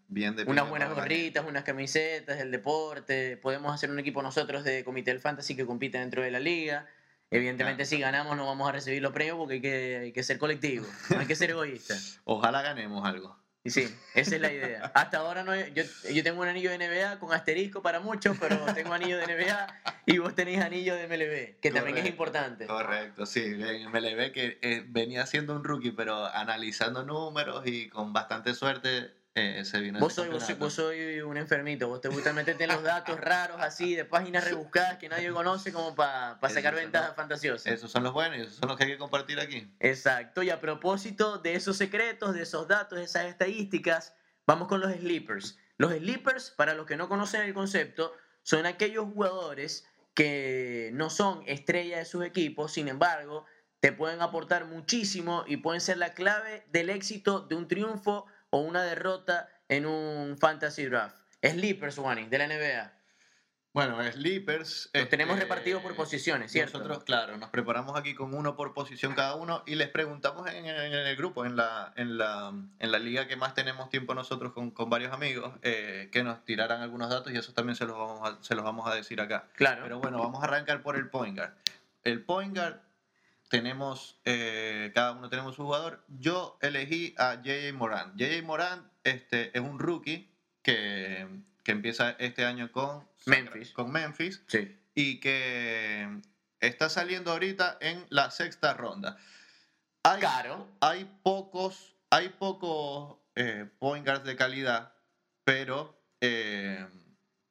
Bien, 0.06 0.36
de 0.36 0.44
unas 0.44 0.68
buenas 0.68 0.94
gorritas, 0.94 1.44
unas 1.44 1.64
camisetas, 1.64 2.38
el 2.38 2.52
deporte. 2.52 3.36
Podemos 3.36 3.74
hacer 3.74 3.90
un 3.90 3.98
equipo 3.98 4.22
nosotros 4.22 4.62
de 4.62 4.84
Comité 4.84 5.10
del 5.10 5.18
Fantasy 5.18 5.56
que 5.56 5.66
compite 5.66 5.98
dentro 5.98 6.22
de 6.22 6.30
la 6.30 6.38
liga. 6.38 6.86
Evidentemente, 7.32 7.86
si 7.86 7.98
ganamos, 7.98 8.36
no 8.36 8.46
vamos 8.46 8.68
a 8.68 8.72
recibir 8.72 9.02
los 9.02 9.12
premios 9.12 9.38
porque 9.38 9.54
hay 9.54 9.60
que, 9.60 9.96
hay 9.96 10.12
que 10.12 10.22
ser 10.22 10.38
colectivo, 10.38 10.86
no 11.10 11.18
hay 11.18 11.26
que 11.26 11.34
ser 11.34 11.50
egoísta. 11.50 11.96
Ojalá 12.24 12.60
ganemos 12.60 13.04
algo. 13.06 13.42
Y 13.64 13.70
sí, 13.70 13.88
esa 14.14 14.34
es 14.34 14.40
la 14.40 14.52
idea. 14.52 14.90
Hasta 14.92 15.18
ahora 15.18 15.44
no 15.44 15.54
yo, 15.54 15.84
yo 16.12 16.22
tengo 16.24 16.42
un 16.42 16.48
anillo 16.48 16.70
de 16.70 16.78
NBA 16.78 17.20
con 17.20 17.32
asterisco 17.32 17.80
para 17.80 18.00
muchos, 18.00 18.36
pero 18.38 18.56
tengo 18.74 18.92
anillo 18.92 19.18
de 19.18 19.26
NBA 19.26 19.82
y 20.06 20.18
vos 20.18 20.34
tenés 20.34 20.62
anillo 20.62 20.94
de 20.96 21.06
MLB, 21.06 21.60
que 21.60 21.70
también 21.70 21.96
es 21.96 22.06
importante. 22.06 22.66
Correcto, 22.66 23.24
sí. 23.24 23.40
En 23.40 23.88
MLB 23.90 24.32
que 24.32 24.58
eh, 24.62 24.84
venía 24.88 25.24
siendo 25.26 25.54
un 25.54 25.62
rookie, 25.62 25.92
pero 25.92 26.26
analizando 26.26 27.04
números 27.04 27.64
y 27.66 27.88
con 27.88 28.12
bastante 28.12 28.52
suerte 28.54 29.21
eh, 29.34 29.62
vos, 29.98 30.12
soy, 30.12 30.28
vos, 30.58 30.74
soy, 30.74 31.20
un 31.22 31.38
enfermito, 31.38 31.88
vos 31.88 32.02
te 32.02 32.08
gusta 32.08 32.34
meterte 32.34 32.66
los 32.66 32.82
datos 32.82 33.18
raros 33.18 33.62
así 33.62 33.94
de 33.94 34.04
páginas 34.04 34.44
rebuscadas 34.44 34.98
que 34.98 35.08
nadie 35.08 35.32
conoce 35.32 35.72
como 35.72 35.94
para 35.94 36.38
sacar 36.50 36.74
ventajas 36.74 37.16
fantasiosas. 37.16 37.72
Esos 37.72 37.90
son 37.90 38.02
los 38.02 38.12
buenos 38.12 38.36
y 38.36 38.42
esos 38.42 38.56
son 38.56 38.68
los 38.68 38.76
que 38.76 38.84
hay 38.84 38.90
que 38.90 38.98
compartir 38.98 39.40
aquí. 39.40 39.72
Exacto, 39.80 40.42
y 40.42 40.50
a 40.50 40.60
propósito 40.60 41.38
de 41.38 41.54
esos 41.54 41.78
secretos, 41.78 42.34
de 42.34 42.42
esos 42.42 42.68
datos, 42.68 42.98
de 42.98 43.06
esas 43.06 43.24
estadísticas, 43.24 44.14
vamos 44.46 44.68
con 44.68 44.80
los 44.80 44.92
sleepers. 44.92 45.58
Los 45.78 45.92
sleepers, 45.92 46.50
para 46.50 46.74
los 46.74 46.84
que 46.84 46.96
no 46.96 47.08
conocen 47.08 47.40
el 47.40 47.54
concepto, 47.54 48.14
son 48.42 48.66
aquellos 48.66 49.06
jugadores 49.06 49.86
que 50.12 50.90
no 50.92 51.08
son 51.08 51.42
estrellas 51.46 52.00
de 52.00 52.04
sus 52.04 52.24
equipos, 52.26 52.72
sin 52.72 52.88
embargo, 52.88 53.46
te 53.80 53.92
pueden 53.92 54.20
aportar 54.20 54.66
muchísimo 54.66 55.44
y 55.46 55.56
pueden 55.56 55.80
ser 55.80 55.96
la 55.96 56.12
clave 56.12 56.66
del 56.70 56.90
éxito 56.90 57.40
de 57.40 57.54
un 57.54 57.66
triunfo 57.66 58.26
o 58.52 58.58
una 58.58 58.82
derrota 58.82 59.48
en 59.68 59.86
un 59.86 60.36
fantasy 60.38 60.84
draft. 60.84 61.16
Sleepers, 61.42 61.98
Wani, 61.98 62.26
de 62.26 62.38
la 62.38 62.46
NBA. 62.46 62.92
Bueno, 63.72 63.98
Sleepers. 64.12 64.90
Los 64.92 65.08
tenemos 65.08 65.34
este, 65.36 65.44
repartidos 65.46 65.82
por 65.82 65.96
posiciones, 65.96 66.52
¿cierto? 66.52 66.78
Nosotros, 66.78 67.04
claro, 67.04 67.38
nos 67.38 67.48
preparamos 67.48 67.98
aquí 67.98 68.14
con 68.14 68.34
uno 68.34 68.54
por 68.54 68.74
posición 68.74 69.14
cada 69.14 69.34
uno 69.36 69.62
y 69.66 69.76
les 69.76 69.88
preguntamos 69.88 70.46
en, 70.50 70.66
el 70.66 71.16
grupo, 71.16 71.46
en 71.46 71.56
la, 71.56 71.94
en, 71.96 72.18
la, 72.18 72.52
en 72.78 72.92
la 72.92 72.98
liga 72.98 73.26
que 73.26 73.36
más 73.36 73.54
tenemos 73.54 73.88
tiempo 73.88 74.14
nosotros 74.14 74.52
con, 74.52 74.70
con 74.70 74.90
varios 74.90 75.12
amigos, 75.12 75.54
eh, 75.62 76.10
que 76.12 76.22
nos 76.22 76.44
tiraran 76.44 76.82
algunos 76.82 77.08
datos 77.08 77.32
y 77.32 77.38
eso 77.38 77.54
también 77.54 77.74
se 77.74 77.86
los, 77.86 77.96
vamos 77.96 78.28
a, 78.28 78.44
se 78.44 78.54
los 78.54 78.62
vamos 78.62 78.86
a 78.86 78.94
decir 78.94 79.22
acá. 79.22 79.48
Claro. 79.54 79.82
Pero 79.82 79.98
bueno, 80.00 80.18
vamos 80.18 80.42
a 80.42 80.46
arrancar 80.46 80.82
por 80.82 80.96
el 80.96 81.08
point 81.08 81.38
guard. 81.38 81.54
El 82.04 82.22
point 82.22 82.54
guard 82.54 82.76
tenemos, 83.52 84.18
eh, 84.24 84.92
cada 84.94 85.12
uno 85.12 85.28
tenemos 85.28 85.56
su 85.56 85.64
jugador. 85.64 86.02
Yo 86.08 86.56
elegí 86.62 87.14
a 87.18 87.42
JJ 87.42 87.74
Moran. 87.74 88.16
JJ 88.16 88.42
Moran 88.44 88.90
este, 89.04 89.54
es 89.54 89.62
un 89.62 89.78
rookie 89.78 90.32
que, 90.62 91.28
que 91.62 91.72
empieza 91.72 92.12
este 92.12 92.46
año 92.46 92.72
con 92.72 93.06
Memphis. 93.26 93.72
Con 93.72 93.92
Memphis 93.92 94.42
sí. 94.46 94.74
Y 94.94 95.20
que 95.20 96.22
está 96.60 96.88
saliendo 96.88 97.30
ahorita 97.30 97.76
en 97.82 98.06
la 98.08 98.30
sexta 98.30 98.72
ronda. 98.72 99.18
Hay, 100.02 100.20
claro. 100.20 100.66
Hay 100.80 101.04
pocos, 101.22 101.94
hay 102.08 102.30
pocos 102.30 103.18
eh, 103.34 103.68
point 103.78 104.06
guards 104.06 104.24
de 104.24 104.34
calidad, 104.34 104.94
pero 105.44 106.02
eh, 106.22 106.86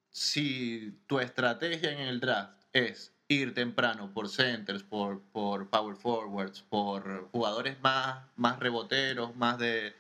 si 0.09 0.99
tu 1.05 1.19
estrategia 1.19 1.91
en 1.91 1.99
el 1.99 2.19
draft 2.19 2.59
es 2.73 3.13
ir 3.31 3.53
temprano 3.53 4.11
por 4.13 4.29
centers, 4.29 4.83
por, 4.83 5.21
por 5.31 5.69
power 5.69 5.95
forwards, 5.95 6.63
por 6.69 7.29
jugadores 7.31 7.79
más, 7.81 8.25
más 8.35 8.59
reboteros, 8.59 9.35
más 9.35 9.57
de, 9.57 9.93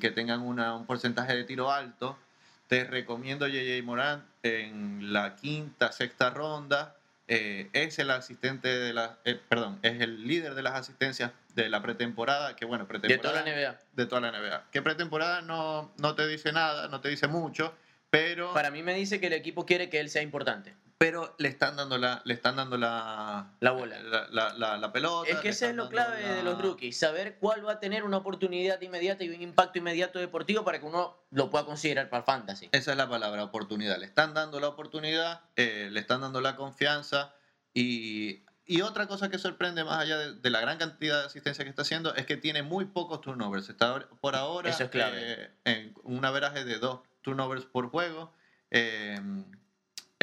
que 0.00 0.10
tengan 0.10 0.40
una, 0.40 0.74
un 0.74 0.86
porcentaje 0.86 1.34
de 1.34 1.44
tiro 1.44 1.70
alto, 1.70 2.18
te 2.66 2.84
recomiendo 2.84 3.46
JJ 3.46 3.82
Morán 3.84 4.24
en 4.42 5.12
la 5.12 5.36
quinta, 5.36 5.92
sexta 5.92 6.30
ronda. 6.30 6.96
Eh, 7.26 7.70
es 7.72 7.98
el 7.98 8.10
asistente 8.10 8.68
de 8.68 8.92
la, 8.92 9.18
eh, 9.24 9.40
perdón, 9.48 9.78
es 9.82 10.00
el 10.00 10.26
líder 10.26 10.54
de 10.54 10.62
las 10.62 10.74
asistencias 10.74 11.30
de 11.54 11.70
la 11.70 11.80
pretemporada, 11.80 12.56
que 12.56 12.66
bueno, 12.66 12.86
pretemporada. 12.86 13.16
De 13.16 13.44
toda 13.44 13.44
la 13.44 13.68
NBA. 13.68 13.78
De 13.94 14.06
toda 14.06 14.20
la 14.20 14.32
NBA. 14.32 14.64
Que 14.70 14.82
pretemporada 14.82 15.40
no, 15.40 15.92
no 15.98 16.14
te 16.16 16.26
dice 16.26 16.52
nada, 16.52 16.88
no 16.88 17.00
te 17.00 17.08
dice 17.08 17.28
mucho, 17.28 17.72
pero... 18.10 18.52
Para 18.52 18.70
mí 18.70 18.82
me 18.82 18.94
dice 18.94 19.20
que 19.20 19.28
el 19.28 19.32
equipo 19.32 19.64
quiere 19.64 19.88
que 19.88 20.00
él 20.00 20.10
sea 20.10 20.20
importante 20.20 20.74
pero 20.98 21.34
le 21.38 21.48
están 21.48 21.76
dando 21.76 21.98
la, 21.98 22.22
le 22.24 22.34
están 22.34 22.56
dando 22.56 22.76
la, 22.76 23.52
la 23.60 23.70
bola, 23.72 24.00
la, 24.30 24.76
la, 24.78 24.92
pelota. 24.92 25.30
Es 25.30 25.38
que 25.38 25.48
ese 25.48 25.70
es 25.70 25.74
lo 25.74 25.88
clave 25.88 26.22
de 26.22 26.42
los 26.42 26.60
rookies, 26.60 26.98
saber 26.98 27.38
cuál 27.38 27.66
va 27.66 27.72
a 27.72 27.80
tener 27.80 28.04
una 28.04 28.18
oportunidad 28.18 28.80
inmediata 28.80 29.24
y 29.24 29.30
un 29.30 29.42
impacto 29.42 29.78
inmediato 29.78 30.18
deportivo 30.18 30.64
para 30.64 30.78
que 30.78 30.86
uno 30.86 31.16
lo 31.30 31.50
pueda 31.50 31.66
considerar 31.66 32.08
para 32.08 32.20
el 32.20 32.24
fantasy. 32.24 32.68
Esa 32.72 32.92
es 32.92 32.96
la 32.96 33.08
palabra, 33.08 33.42
oportunidad. 33.42 33.98
Le 33.98 34.06
están 34.06 34.34
dando 34.34 34.60
la 34.60 34.68
oportunidad, 34.68 35.42
eh, 35.56 35.88
le 35.90 36.00
están 36.00 36.20
dando 36.20 36.40
la 36.40 36.54
confianza 36.54 37.34
y, 37.72 38.44
y 38.64 38.82
otra 38.82 39.08
cosa 39.08 39.28
que 39.28 39.38
sorprende 39.38 39.82
más 39.82 39.98
allá 39.98 40.16
de, 40.18 40.50
la 40.50 40.60
gran 40.60 40.78
cantidad 40.78 41.20
de 41.20 41.26
asistencia 41.26 41.64
que 41.64 41.70
está 41.70 41.82
haciendo 41.82 42.14
es 42.14 42.24
que 42.24 42.36
tiene 42.36 42.62
muy 42.62 42.84
pocos 42.84 43.20
turnovers. 43.20 43.68
Está 43.68 44.08
por 44.20 44.36
ahora 44.36 44.70
Eso 44.70 44.84
es 44.84 44.90
clave. 44.90 45.18
Eh, 45.20 45.50
en 45.64 45.94
un 46.04 46.24
averaje 46.24 46.64
de 46.64 46.78
dos 46.78 47.00
turnovers 47.22 47.64
por 47.64 47.90
juego 47.90 48.32
Em, 48.74 49.44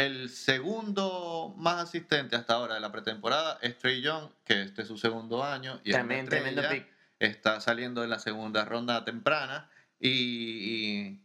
el 0.06 0.30
segundo 0.30 1.54
más 1.58 1.84
asistente 1.84 2.36
hasta 2.36 2.54
ahora 2.54 2.76
de 2.76 2.80
la 2.80 2.92
pretemporada 2.92 3.60
es 3.62 3.78
Trey 3.78 4.02
Young, 4.02 4.30
que 4.44 4.64
este 4.64 4.82
es 4.82 4.88
su 4.88 4.98
segundo 4.98 5.44
año. 5.44 5.80
Y 5.84 5.92
También 5.92 6.28
tremendo 6.28 6.62
pick. 6.70 6.88
Está 7.20 7.62
saliendo 7.62 8.04
en 8.04 8.10
la 8.10 8.20
segunda 8.20 8.66
ronda 8.66 9.06
temprana. 9.06 9.70
Y, 10.00 11.20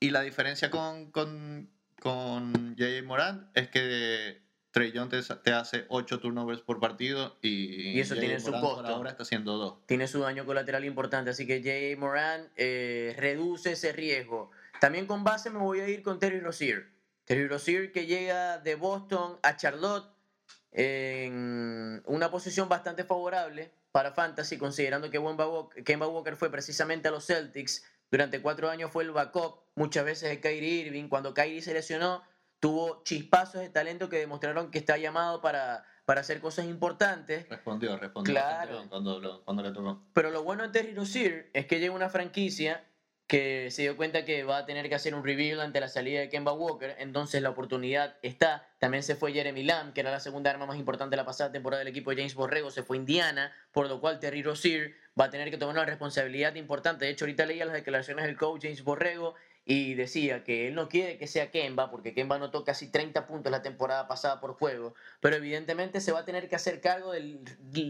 y, 0.00 0.10
la 0.10 0.22
diferencia 0.22 0.70
con, 0.70 1.12
con, 1.12 1.70
con 2.00 2.74
J.J. 2.76 3.06
Morant 3.06 3.56
es 3.56 3.68
que 3.68 4.42
Trey 4.72 4.90
Young 4.90 5.08
te, 5.08 5.52
hace 5.52 5.84
8 5.88 6.18
turnovers 6.18 6.62
por 6.62 6.80
partido 6.80 7.38
y, 7.40 8.00
eso 8.00 8.16
tiene 8.16 8.40
su 8.40 8.50
costo. 8.50 8.84
ahora 8.84 9.10
está 9.10 9.22
haciendo 9.22 9.56
2. 9.58 9.86
Tiene 9.86 10.08
su 10.08 10.18
daño 10.18 10.44
colateral 10.44 10.84
importante, 10.84 11.30
así 11.30 11.46
que 11.46 11.60
J.J. 11.60 12.00
Morant 12.00 12.50
eh, 12.56 13.14
reduce 13.16 13.72
ese 13.72 13.92
riesgo. 13.92 14.50
También 14.80 15.06
con 15.06 15.22
base 15.22 15.50
me 15.50 15.60
voy 15.60 15.78
a 15.78 15.88
ir 15.88 16.02
con 16.02 16.18
Terry 16.18 16.40
Rozier. 16.40 16.91
Terry 17.24 17.48
Rozier 17.48 17.92
que 17.92 18.06
llega 18.06 18.58
de 18.58 18.74
Boston 18.74 19.38
a 19.42 19.56
Charlotte 19.56 20.12
en 20.72 22.02
una 22.06 22.30
posición 22.30 22.68
bastante 22.68 23.04
favorable 23.04 23.72
para 23.92 24.12
Fantasy, 24.12 24.56
considerando 24.56 25.10
que 25.10 25.20
Kemba 25.84 26.08
Walker 26.08 26.36
fue 26.36 26.50
precisamente 26.50 27.08
a 27.08 27.10
los 27.10 27.26
Celtics. 27.26 27.84
Durante 28.10 28.40
cuatro 28.42 28.68
años 28.68 28.90
fue 28.90 29.04
el 29.04 29.10
backup, 29.10 29.60
muchas 29.74 30.04
veces 30.04 30.30
de 30.30 30.40
Kyrie 30.40 30.86
Irving. 30.86 31.08
Cuando 31.08 31.34
Kyrie 31.34 31.62
se 31.62 31.74
lesionó, 31.74 32.22
tuvo 32.58 33.02
chispazos 33.04 33.60
de 33.60 33.68
talento 33.68 34.08
que 34.08 34.18
demostraron 34.18 34.70
que 34.70 34.78
está 34.78 34.96
llamado 34.96 35.40
para, 35.40 35.84
para 36.04 36.22
hacer 36.22 36.40
cosas 36.40 36.66
importantes. 36.66 37.48
Respondió, 37.48 37.96
respondió 37.98 38.34
claro. 38.34 38.86
cuando, 38.88 39.42
cuando, 39.44 39.62
le 39.62 39.72
tocó. 39.72 40.02
Pero 40.14 40.30
lo 40.30 40.42
bueno 40.42 40.62
de 40.62 40.68
Terry 40.70 40.94
Rozier 40.94 41.50
es 41.52 41.66
que 41.66 41.80
llega 41.80 41.94
una 41.94 42.08
franquicia 42.08 42.84
que 43.32 43.70
se 43.70 43.80
dio 43.80 43.96
cuenta 43.96 44.26
que 44.26 44.44
va 44.44 44.58
a 44.58 44.66
tener 44.66 44.90
que 44.90 44.94
hacer 44.94 45.14
un 45.14 45.24
reveal 45.24 45.62
ante 45.62 45.80
la 45.80 45.88
salida 45.88 46.20
de 46.20 46.28
Kemba 46.28 46.52
Walker, 46.52 46.94
entonces 46.98 47.40
la 47.40 47.48
oportunidad 47.48 48.18
está. 48.20 48.68
También 48.78 49.02
se 49.02 49.16
fue 49.16 49.32
Jeremy 49.32 49.62
Lamb, 49.62 49.94
que 49.94 50.02
era 50.02 50.10
la 50.10 50.20
segunda 50.20 50.50
arma 50.50 50.66
más 50.66 50.76
importante 50.76 51.12
de 51.12 51.16
la 51.16 51.24
pasada 51.24 51.50
temporada 51.50 51.78
del 51.78 51.88
equipo 51.88 52.10
de 52.10 52.16
James 52.16 52.34
Borrego, 52.34 52.70
se 52.70 52.82
fue 52.82 52.98
Indiana, 52.98 53.50
por 53.72 53.88
lo 53.88 54.02
cual 54.02 54.20
Terry 54.20 54.42
Rozier 54.42 54.96
va 55.18 55.24
a 55.24 55.30
tener 55.30 55.50
que 55.50 55.56
tomar 55.56 55.74
una 55.74 55.86
responsabilidad 55.86 56.56
importante. 56.56 57.06
De 57.06 57.10
hecho, 57.10 57.24
ahorita 57.24 57.46
leía 57.46 57.64
las 57.64 57.72
declaraciones 57.72 58.26
del 58.26 58.36
coach 58.36 58.64
James 58.64 58.84
Borrego 58.84 59.34
y 59.64 59.94
decía 59.94 60.44
que 60.44 60.68
él 60.68 60.74
no 60.74 60.90
quiere 60.90 61.16
que 61.16 61.26
sea 61.26 61.50
Kemba, 61.50 61.90
porque 61.90 62.12
Kemba 62.12 62.36
anotó 62.36 62.66
casi 62.66 62.90
30 62.90 63.26
puntos 63.26 63.50
la 63.50 63.62
temporada 63.62 64.08
pasada 64.08 64.40
por 64.40 64.52
juego, 64.58 64.94
pero 65.20 65.36
evidentemente 65.36 66.02
se 66.02 66.12
va 66.12 66.18
a 66.18 66.24
tener 66.26 66.50
que 66.50 66.56
hacer 66.56 66.82
cargo 66.82 67.12
del, 67.12 67.42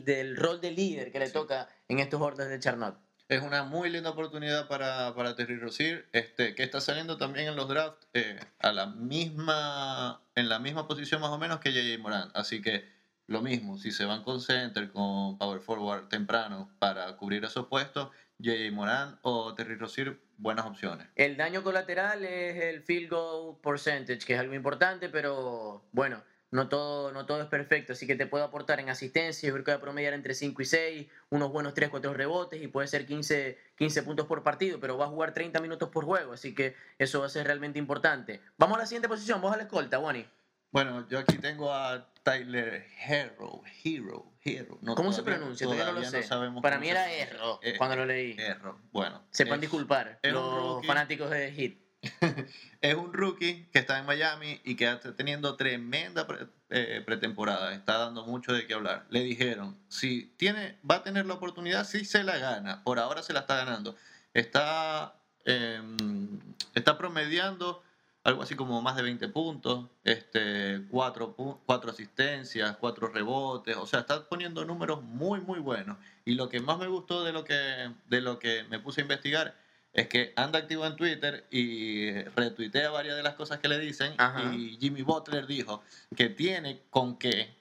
del 0.04 0.36
rol 0.36 0.60
de 0.60 0.70
líder 0.70 1.10
que 1.10 1.18
le 1.18 1.30
toca 1.30 1.68
en 1.88 1.98
estos 1.98 2.20
órdenes 2.20 2.52
de 2.52 2.60
Charlotte. 2.60 2.96
Es 3.32 3.42
una 3.42 3.62
muy 3.62 3.88
linda 3.88 4.10
oportunidad 4.10 4.68
para, 4.68 5.34
Terry 5.34 5.56
Rozier, 5.56 6.06
este, 6.12 6.54
que 6.54 6.62
está 6.62 6.82
saliendo 6.82 7.16
también 7.16 7.48
en 7.48 7.56
los 7.56 7.66
drafts 7.66 8.06
eh, 8.12 8.38
a 8.58 8.72
la 8.72 8.86
misma, 8.86 10.20
en 10.34 10.50
la 10.50 10.58
misma 10.58 10.86
posición 10.86 11.22
más 11.22 11.30
o 11.30 11.38
menos 11.38 11.58
que 11.60 11.72
JJ 11.72 11.98
Moran. 11.98 12.30
Así 12.34 12.60
que 12.60 12.84
lo 13.26 13.40
mismo, 13.40 13.78
si 13.78 13.90
se 13.90 14.04
van 14.04 14.22
con 14.22 14.42
center, 14.42 14.92
con 14.92 15.38
power 15.38 15.60
forward 15.60 16.08
temprano 16.08 16.70
para 16.78 17.16
cubrir 17.16 17.42
esos 17.44 17.68
puestos, 17.68 18.10
JJ 18.38 18.70
Moran 18.72 19.18
o 19.22 19.54
Terry 19.54 19.76
Rozier, 19.76 20.20
buenas 20.36 20.66
opciones. 20.66 21.06
El 21.16 21.38
daño 21.38 21.62
colateral 21.62 22.26
es 22.26 22.62
el 22.62 22.82
field 22.82 23.08
goal 23.08 23.56
percentage, 23.62 24.26
que 24.26 24.34
es 24.34 24.40
algo 24.40 24.52
importante, 24.52 25.08
pero 25.08 25.88
bueno, 25.92 26.22
no 26.52 26.68
todo, 26.68 27.12
no 27.12 27.24
todo 27.24 27.40
es 27.40 27.48
perfecto, 27.48 27.94
así 27.94 28.06
que 28.06 28.14
te 28.14 28.26
puedo 28.26 28.44
aportar 28.44 28.78
en 28.78 28.90
asistencia, 28.90 29.48
yo 29.48 29.54
creo 29.54 29.64
que 29.64 29.70
va 29.72 29.78
a 29.78 29.80
promediar 29.80 30.12
entre 30.12 30.34
5 30.34 30.60
y 30.60 30.64
6, 30.66 31.08
unos 31.30 31.50
buenos 31.50 31.72
3, 31.72 31.88
4 31.88 32.12
rebotes 32.12 32.62
y 32.62 32.68
puede 32.68 32.86
ser 32.88 33.06
15, 33.06 33.58
15 33.76 34.02
puntos 34.02 34.26
por 34.26 34.42
partido, 34.42 34.78
pero 34.78 34.98
va 34.98 35.06
a 35.06 35.08
jugar 35.08 35.32
30 35.32 35.60
minutos 35.60 35.88
por 35.88 36.04
juego, 36.04 36.34
así 36.34 36.54
que 36.54 36.76
eso 36.98 37.20
va 37.20 37.26
a 37.26 37.30
ser 37.30 37.46
realmente 37.46 37.78
importante. 37.78 38.42
Vamos 38.58 38.76
a 38.76 38.80
la 38.80 38.86
siguiente 38.86 39.08
posición, 39.08 39.40
vos 39.40 39.52
a 39.52 39.56
la 39.56 39.62
escolta, 39.62 39.98
Wani. 39.98 40.26
Bueno, 40.70 41.06
yo 41.08 41.18
aquí 41.18 41.38
tengo 41.38 41.72
a 41.72 42.06
Tyler 42.22 42.86
Hero, 43.06 43.62
Hero, 43.82 44.32
Hero. 44.42 44.78
¿Cómo 44.94 45.12
se 45.12 45.22
pronuncia? 45.22 45.66
Todavía, 45.66 45.86
no 45.86 46.00
lo 46.00 46.04
sé. 46.04 46.24
Para 46.62 46.78
mí 46.78 46.88
era 46.88 47.12
Erro 47.12 47.60
eh, 47.62 47.76
cuando 47.76 47.96
lo 47.96 48.06
leí. 48.06 48.36
Erro, 48.38 48.78
bueno. 48.90 49.22
Sepan 49.30 49.60
disculpar 49.60 50.18
los 50.22 50.86
fanáticos 50.86 51.30
de 51.30 51.50
Hit. 51.52 51.81
es 52.80 52.94
un 52.94 53.12
rookie 53.12 53.68
que 53.72 53.78
está 53.78 53.98
en 53.98 54.06
Miami 54.06 54.60
y 54.64 54.74
que 54.74 54.90
está 54.90 55.14
teniendo 55.14 55.56
tremenda 55.56 56.26
eh, 56.70 57.02
pretemporada. 57.04 57.72
Está 57.72 57.98
dando 57.98 58.24
mucho 58.26 58.52
de 58.52 58.66
qué 58.66 58.74
hablar. 58.74 59.06
Le 59.10 59.20
dijeron, 59.20 59.76
si 59.88 60.32
tiene, 60.36 60.78
va 60.88 60.96
a 60.96 61.02
tener 61.02 61.26
la 61.26 61.34
oportunidad, 61.34 61.86
si 61.86 62.04
se 62.04 62.24
la 62.24 62.38
gana. 62.38 62.82
Por 62.82 62.98
ahora 62.98 63.22
se 63.22 63.32
la 63.32 63.40
está 63.40 63.56
ganando. 63.56 63.96
Está, 64.34 65.14
em, 65.44 66.40
está 66.74 66.98
promediando 66.98 67.82
algo 68.24 68.42
así 68.42 68.54
como 68.54 68.80
más 68.82 68.94
de 68.94 69.02
20 69.02 69.28
puntos, 69.28 69.88
este, 70.04 70.82
4, 70.90 71.34
cuatro 71.66 71.90
asistencias, 71.90 72.76
4 72.78 73.08
rebotes. 73.08 73.76
O 73.76 73.86
sea, 73.86 74.00
está 74.00 74.28
poniendo 74.28 74.64
números 74.64 75.02
muy, 75.02 75.40
muy 75.40 75.58
buenos. 75.60 75.98
Y 76.24 76.34
lo 76.34 76.48
que 76.48 76.60
más 76.60 76.78
me 76.78 76.86
gustó 76.86 77.24
de 77.24 77.32
lo 77.32 77.44
que, 77.44 77.92
de 78.08 78.20
lo 78.20 78.38
que 78.38 78.64
me 78.64 78.78
puse 78.78 79.00
a 79.00 79.02
investigar 79.02 79.61
es 79.92 80.08
que 80.08 80.32
anda 80.36 80.60
activo 80.60 80.86
en 80.86 80.96
Twitter 80.96 81.46
y 81.50 82.22
retuitea 82.34 82.90
varias 82.90 83.16
de 83.16 83.22
las 83.22 83.34
cosas 83.34 83.58
que 83.58 83.68
le 83.68 83.78
dicen. 83.78 84.14
Y 84.54 84.78
Jimmy 84.80 85.02
Butler 85.02 85.46
dijo 85.46 85.82
que 86.16 86.28
tiene 86.28 86.82
con 86.90 87.18
que 87.18 87.54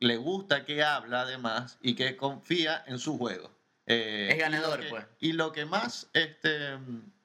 le 0.00 0.16
gusta 0.16 0.64
que 0.64 0.82
habla 0.82 1.22
además 1.22 1.78
y 1.82 1.94
que 1.94 2.16
confía 2.16 2.82
en 2.86 2.98
su 2.98 3.18
juego. 3.18 3.50
Eh, 3.86 4.28
es 4.30 4.38
ganador, 4.38 4.80
pues. 4.88 5.04
Y 5.20 5.32
lo 5.32 5.52
que 5.52 5.66
más, 5.66 6.08
este, 6.14 6.78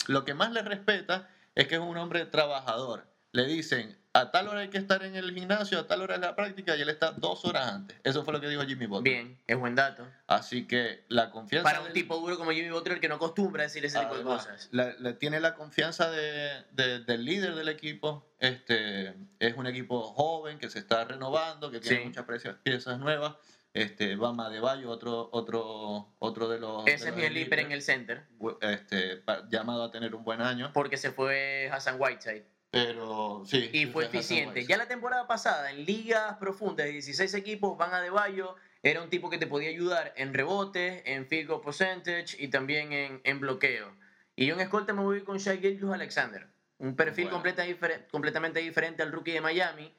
lo 0.08 0.26
que 0.26 0.34
más 0.34 0.52
le 0.52 0.62
respeta 0.62 1.30
es 1.56 1.68
que 1.68 1.76
es 1.76 1.82
un 1.82 1.98
hombre 1.98 2.26
trabajador. 2.26 3.06
Le 3.32 3.46
dicen, 3.46 3.98
a 4.20 4.32
tal 4.32 4.48
hora 4.48 4.60
hay 4.60 4.70
que 4.70 4.78
estar 4.78 5.04
en 5.04 5.16
el 5.16 5.34
gimnasio, 5.34 5.80
a 5.80 5.88
tal 5.88 6.02
hora 6.02 6.16
es 6.16 6.22
la 6.22 6.36
práctica 6.36 6.76
y 6.76 6.82
él 6.82 6.90
está 6.90 7.12
dos 7.12 7.46
horas 7.46 7.68
antes. 7.68 7.98
Eso 8.04 8.24
fue 8.24 8.34
lo 8.34 8.42
que 8.42 8.48
dijo 8.48 8.64
Jimmy 8.64 8.86
Butler. 8.86 9.14
Bien, 9.14 9.40
es 9.48 9.58
buen 9.58 9.76
dato. 9.76 10.08
Así 10.28 10.68
que 10.68 11.06
la 11.08 11.32
confianza... 11.32 11.64
Para 11.64 11.82
un 11.82 11.94
tipo 11.94 12.18
duro 12.18 12.38
como 12.38 12.52
Jimmy 12.52 12.70
Butler 12.70 13.00
que 13.00 13.08
no 13.08 13.16
acostumbra 13.16 13.64
decir 13.64 13.84
ese 13.86 14.00
tipo 14.00 14.18
de 14.18 14.24
cosas. 14.24 14.70
Le 14.72 15.14
tiene 15.14 15.40
la 15.40 15.56
confianza 15.56 16.12
de, 16.12 16.64
del 16.72 17.26
líder 17.26 17.56
del 17.56 17.70
equipo. 17.70 18.26
Este, 18.40 19.16
es 19.40 19.56
un 19.58 19.68
equipo 19.68 20.02
joven 20.02 20.60
que 20.60 20.70
se 20.70 20.80
está 20.80 21.06
renovando, 21.06 21.72
que 21.72 21.80
tiene 21.80 22.06
muchas 22.06 22.26
piezas 22.64 23.00
nuevas. 23.00 23.36
Este, 23.72 24.16
Bama 24.16 24.50
de 24.50 24.60
Bayo, 24.60 24.90
otro, 24.90 25.30
otro, 25.32 26.16
otro 26.18 26.50
de 26.50 26.60
los... 26.60 26.88
Ese 26.88 27.10
es 27.10 27.16
mi 27.16 27.30
líder 27.30 27.60
en 27.60 27.72
el 27.72 27.84
center. 27.84 28.26
Este, 28.62 29.24
llamado 29.50 29.84
a 29.84 29.92
tener 29.92 30.16
un 30.16 30.24
buen 30.24 30.42
año. 30.42 30.72
Porque 30.74 30.98
se 30.98 31.12
fue 31.12 31.70
Hassan 31.72 31.98
Whiteside. 32.00 32.46
Pero 32.72 33.44
sí. 33.46 33.70
Y 33.74 33.88
fue 33.88 34.06
eficiente. 34.06 34.66
Ya 34.66 34.78
la 34.78 34.88
temporada 34.88 35.28
pasada, 35.28 35.72
en 35.72 35.86
ligas 35.86 36.38
profundas 36.38 36.86
de 36.86 36.94
16 36.94 37.34
equipos, 37.34 37.78
Van 37.78 37.94
a 37.94 38.02
De 38.02 38.10
Bayo 38.10 38.56
era 38.84 39.02
un 39.02 39.10
tipo 39.10 39.30
que 39.30 39.38
te 39.38 39.48
podía 39.48 39.70
ayudar 39.70 40.14
en 40.16 40.34
rebote, 40.34 41.14
en 41.14 41.26
field 41.26 41.50
goal 41.50 41.62
percentage 41.62 42.36
y 42.38 42.48
también 42.50 42.94
en, 42.94 43.22
en 43.24 43.40
bloqueo. 43.40 43.92
Y 44.36 44.46
yo 44.46 44.54
en 44.54 44.62
escolta 44.62 44.94
me 44.94 45.02
voy 45.02 45.24
con 45.24 45.38
Shai 45.38 45.60
Gilgeous 45.60 45.94
Alexander. 45.94 46.48
Un 46.78 46.96
perfil 46.96 47.30
completamente 47.30 48.60
diferente 48.62 49.04
al 49.04 49.12
rookie 49.12 49.34
de 49.34 49.42
Miami. 49.42 49.94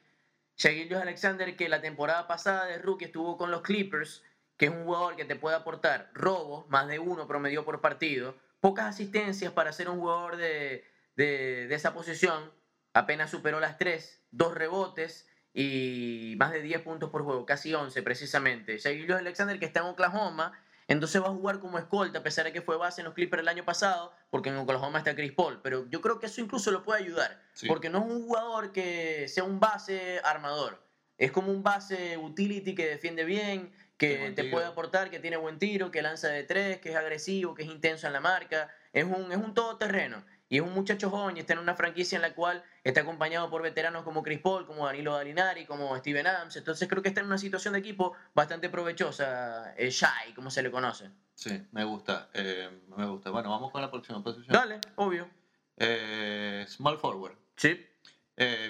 Shai 0.57 0.75
Gilgeous 0.75 1.01
Alexander 1.01 1.55
que 1.55 1.69
la 1.69 1.81
temporada 1.81 2.27
pasada 2.27 2.65
de 2.65 2.79
rookie 2.79 3.05
estuvo 3.05 3.37
con 3.37 3.51
los 3.51 3.61
Clippers, 3.61 4.23
que 4.57 4.65
es 4.65 4.71
un 4.71 4.85
jugador 4.85 5.15
que 5.15 5.25
te 5.25 5.35
puede 5.35 5.55
aportar 5.55 6.09
robos, 6.13 6.67
más 6.69 6.87
de 6.87 6.99
uno 6.99 7.27
promedio 7.27 7.65
por 7.65 7.81
partido, 7.81 8.35
pocas 8.61 8.85
asistencias 8.85 9.53
para 9.53 9.73
ser 9.73 9.89
un 9.89 9.99
jugador 9.99 10.37
de, 10.37 10.85
de, 11.15 11.67
de 11.67 11.75
esa 11.75 11.93
posición, 11.93 12.51
apenas 12.93 13.31
superó 13.31 13.59
las 13.59 13.77
3, 13.77 14.21
dos 14.31 14.53
rebotes 14.53 15.27
y 15.53 16.35
más 16.37 16.51
de 16.51 16.61
10 16.61 16.81
puntos 16.81 17.09
por 17.09 17.23
juego, 17.23 17.45
casi 17.45 17.73
11 17.73 18.01
precisamente. 18.03 18.77
Shaquille 18.77 19.13
Alexander 19.13 19.59
que 19.59 19.65
está 19.65 19.81
en 19.81 19.87
Oklahoma, 19.87 20.53
entonces 20.87 21.21
va 21.21 21.27
a 21.27 21.31
jugar 21.31 21.59
como 21.59 21.77
escolta, 21.77 22.19
a 22.19 22.23
pesar 22.23 22.45
de 22.45 22.53
que 22.53 22.61
fue 22.61 22.77
base 22.77 23.01
en 23.01 23.05
los 23.05 23.13
Clippers 23.13 23.41
el 23.41 23.47
año 23.47 23.63
pasado, 23.63 24.13
porque 24.29 24.49
en 24.49 24.57
Oklahoma 24.57 24.97
está 24.97 25.15
Chris 25.15 25.31
Paul. 25.31 25.61
Pero 25.61 25.89
yo 25.89 26.01
creo 26.01 26.19
que 26.19 26.25
eso 26.25 26.41
incluso 26.41 26.71
lo 26.71 26.83
puede 26.83 27.03
ayudar, 27.03 27.41
porque 27.67 27.89
no 27.89 27.99
es 27.99 28.11
un 28.11 28.23
jugador 28.23 28.71
que 28.71 29.27
sea 29.27 29.43
un 29.43 29.59
base 29.59 30.19
armador. 30.23 30.83
Es 31.17 31.31
como 31.31 31.51
un 31.51 31.63
base 31.63 32.17
utility 32.17 32.73
que 32.75 32.87
defiende 32.87 33.23
bien, 33.23 33.71
que 33.97 34.33
te 34.35 34.45
puede 34.45 34.65
aportar, 34.65 35.11
que 35.11 35.19
tiene 35.19 35.37
buen 35.37 35.59
tiro, 35.59 35.91
que 35.91 36.01
lanza 36.01 36.27
de 36.29 36.43
tres, 36.43 36.79
que 36.79 36.89
es 36.89 36.95
agresivo, 36.95 37.53
que 37.53 37.61
es 37.61 37.69
intenso 37.69 38.07
en 38.07 38.13
la 38.13 38.19
marca. 38.19 38.69
Es 38.91 39.05
un, 39.05 39.31
es 39.31 39.37
un 39.37 39.53
todoterreno. 39.53 40.25
Y 40.51 40.57
es 40.57 40.63
un 40.63 40.73
muchacho 40.73 41.09
joven 41.09 41.37
y 41.37 41.39
está 41.39 41.53
en 41.53 41.59
una 41.59 41.75
franquicia 41.75 42.17
en 42.17 42.23
la 42.23 42.33
cual 42.33 42.61
está 42.83 43.01
acompañado 43.01 43.49
por 43.49 43.61
veteranos 43.61 44.03
como 44.03 44.21
Chris 44.21 44.41
Paul, 44.41 44.65
como 44.65 44.85
Danilo 44.85 45.13
Dalinari, 45.13 45.65
como 45.65 45.95
Steven 45.95 46.27
Adams. 46.27 46.57
Entonces 46.57 46.89
creo 46.89 47.01
que 47.01 47.07
está 47.07 47.21
en 47.21 47.27
una 47.27 47.37
situación 47.37 47.73
de 47.73 47.79
equipo 47.79 48.17
bastante 48.33 48.67
provechosa, 48.67 49.73
eh, 49.77 49.89
shy, 49.89 50.33
como 50.35 50.51
se 50.51 50.61
le 50.61 50.69
conoce. 50.69 51.09
Sí, 51.35 51.65
me 51.71 51.85
gusta, 51.85 52.29
eh, 52.33 52.69
me 52.97 53.05
gusta. 53.05 53.29
Bueno, 53.29 53.49
vamos 53.49 53.71
con 53.71 53.81
la 53.81 53.89
próxima 53.89 54.21
posición. 54.21 54.51
Dale, 54.51 54.81
obvio. 54.97 55.29
Eh, 55.77 56.65
small 56.67 56.97
forward. 56.97 57.37
Sí. 57.55 57.87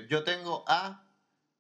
yo 0.08 0.24
tengo 0.24 0.64
a 0.68 1.04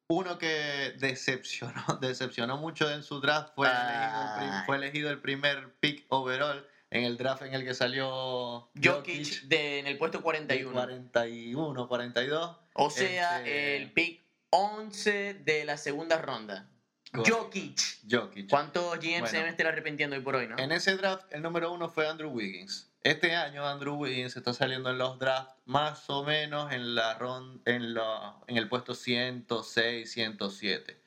uno 0.07 0.37
que 0.37 0.93
decepcionó, 0.99 1.83
decepcionó 1.99 2.57
mucho 2.57 2.91
en 2.91 3.01
su 3.01 3.21
draft. 3.21 3.55
Fue, 3.55 3.67
elegido 3.67 4.65
fue 4.67 4.75
elegido 4.77 5.09
el 5.09 5.19
primer 5.19 5.73
pick 5.79 6.05
overall 6.09 6.63
en 6.91 7.05
el 7.05 7.17
draft 7.17 7.41
en 7.43 7.53
el 7.53 7.63
que 7.63 7.73
salió 7.73 8.69
Jokic, 8.81 9.43
de, 9.43 9.79
en 9.79 9.87
el 9.87 9.97
puesto 9.97 10.21
41. 10.21 10.73
41, 10.73 11.87
42. 11.87 12.57
O 12.73 12.89
sea, 12.89 13.39
este, 13.39 13.77
el 13.77 13.91
pick 13.93 14.21
11 14.49 15.35
de 15.45 15.65
la 15.65 15.77
segunda 15.77 16.21
ronda. 16.21 16.69
Jokic. 17.13 17.79
Jokic. 18.09 18.49
¿Cuántos 18.49 18.99
GM 18.99 19.25
se 19.27 19.37
deben 19.37 19.51
estar 19.51 19.67
arrepintiendo 19.67 20.15
hoy 20.15 20.21
por 20.21 20.35
hoy, 20.35 20.47
no? 20.47 20.57
En 20.57 20.71
ese 20.71 20.95
draft, 20.95 21.25
el 21.33 21.41
número 21.41 21.71
uno 21.71 21.89
fue 21.89 22.07
Andrew 22.07 22.29
Wiggins. 22.29 22.89
Este 23.03 23.35
año 23.35 23.65
Andrew 23.65 23.95
Wiggins 23.95 24.35
está 24.35 24.53
saliendo 24.53 24.91
en 24.91 24.97
los 24.97 25.17
drafts 25.17 25.55
más 25.65 26.09
o 26.09 26.23
menos 26.23 26.71
en 26.71 26.93
la 26.93 27.17
en, 27.65 27.93
la, 27.93 28.35
en 28.47 28.57
el 28.57 28.69
puesto 28.69 28.93
106, 28.93 30.11
107. 30.11 31.01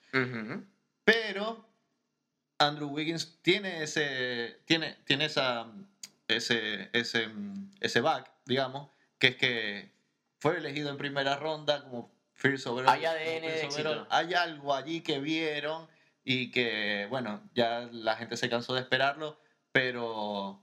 Pero 1.05 1.69
Andrew 2.59 2.89
Wiggins 2.89 3.39
tiene 3.43 3.83
ese 3.83 4.61
tiene, 4.65 4.97
tiene 5.05 5.27
esa 5.27 5.67
ese, 6.29 6.91
ese, 6.93 7.29
ese 7.81 8.01
back, 8.01 8.31
digamos, 8.47 8.89
que 9.19 9.29
es 9.29 9.37
que 9.37 9.91
fue 10.39 10.57
elegido 10.59 10.91
en 10.91 10.97
primera 10.97 11.37
ronda 11.37 11.83
como 11.83 12.11
first 12.33 12.67
overall. 12.67 12.91
Hay 12.91 13.05
ADN 13.05 14.07
Hay 14.11 14.35
algo 14.35 14.75
allí 14.75 15.01
que 15.01 15.19
vieron 15.21 15.89
y 16.25 16.51
que, 16.51 17.07
bueno, 17.11 17.43
ya 17.55 17.89
la 17.93 18.17
gente 18.17 18.37
se 18.37 18.49
cansó 18.49 18.75
de 18.75 18.81
esperarlo, 18.81 19.39
pero 19.73 20.61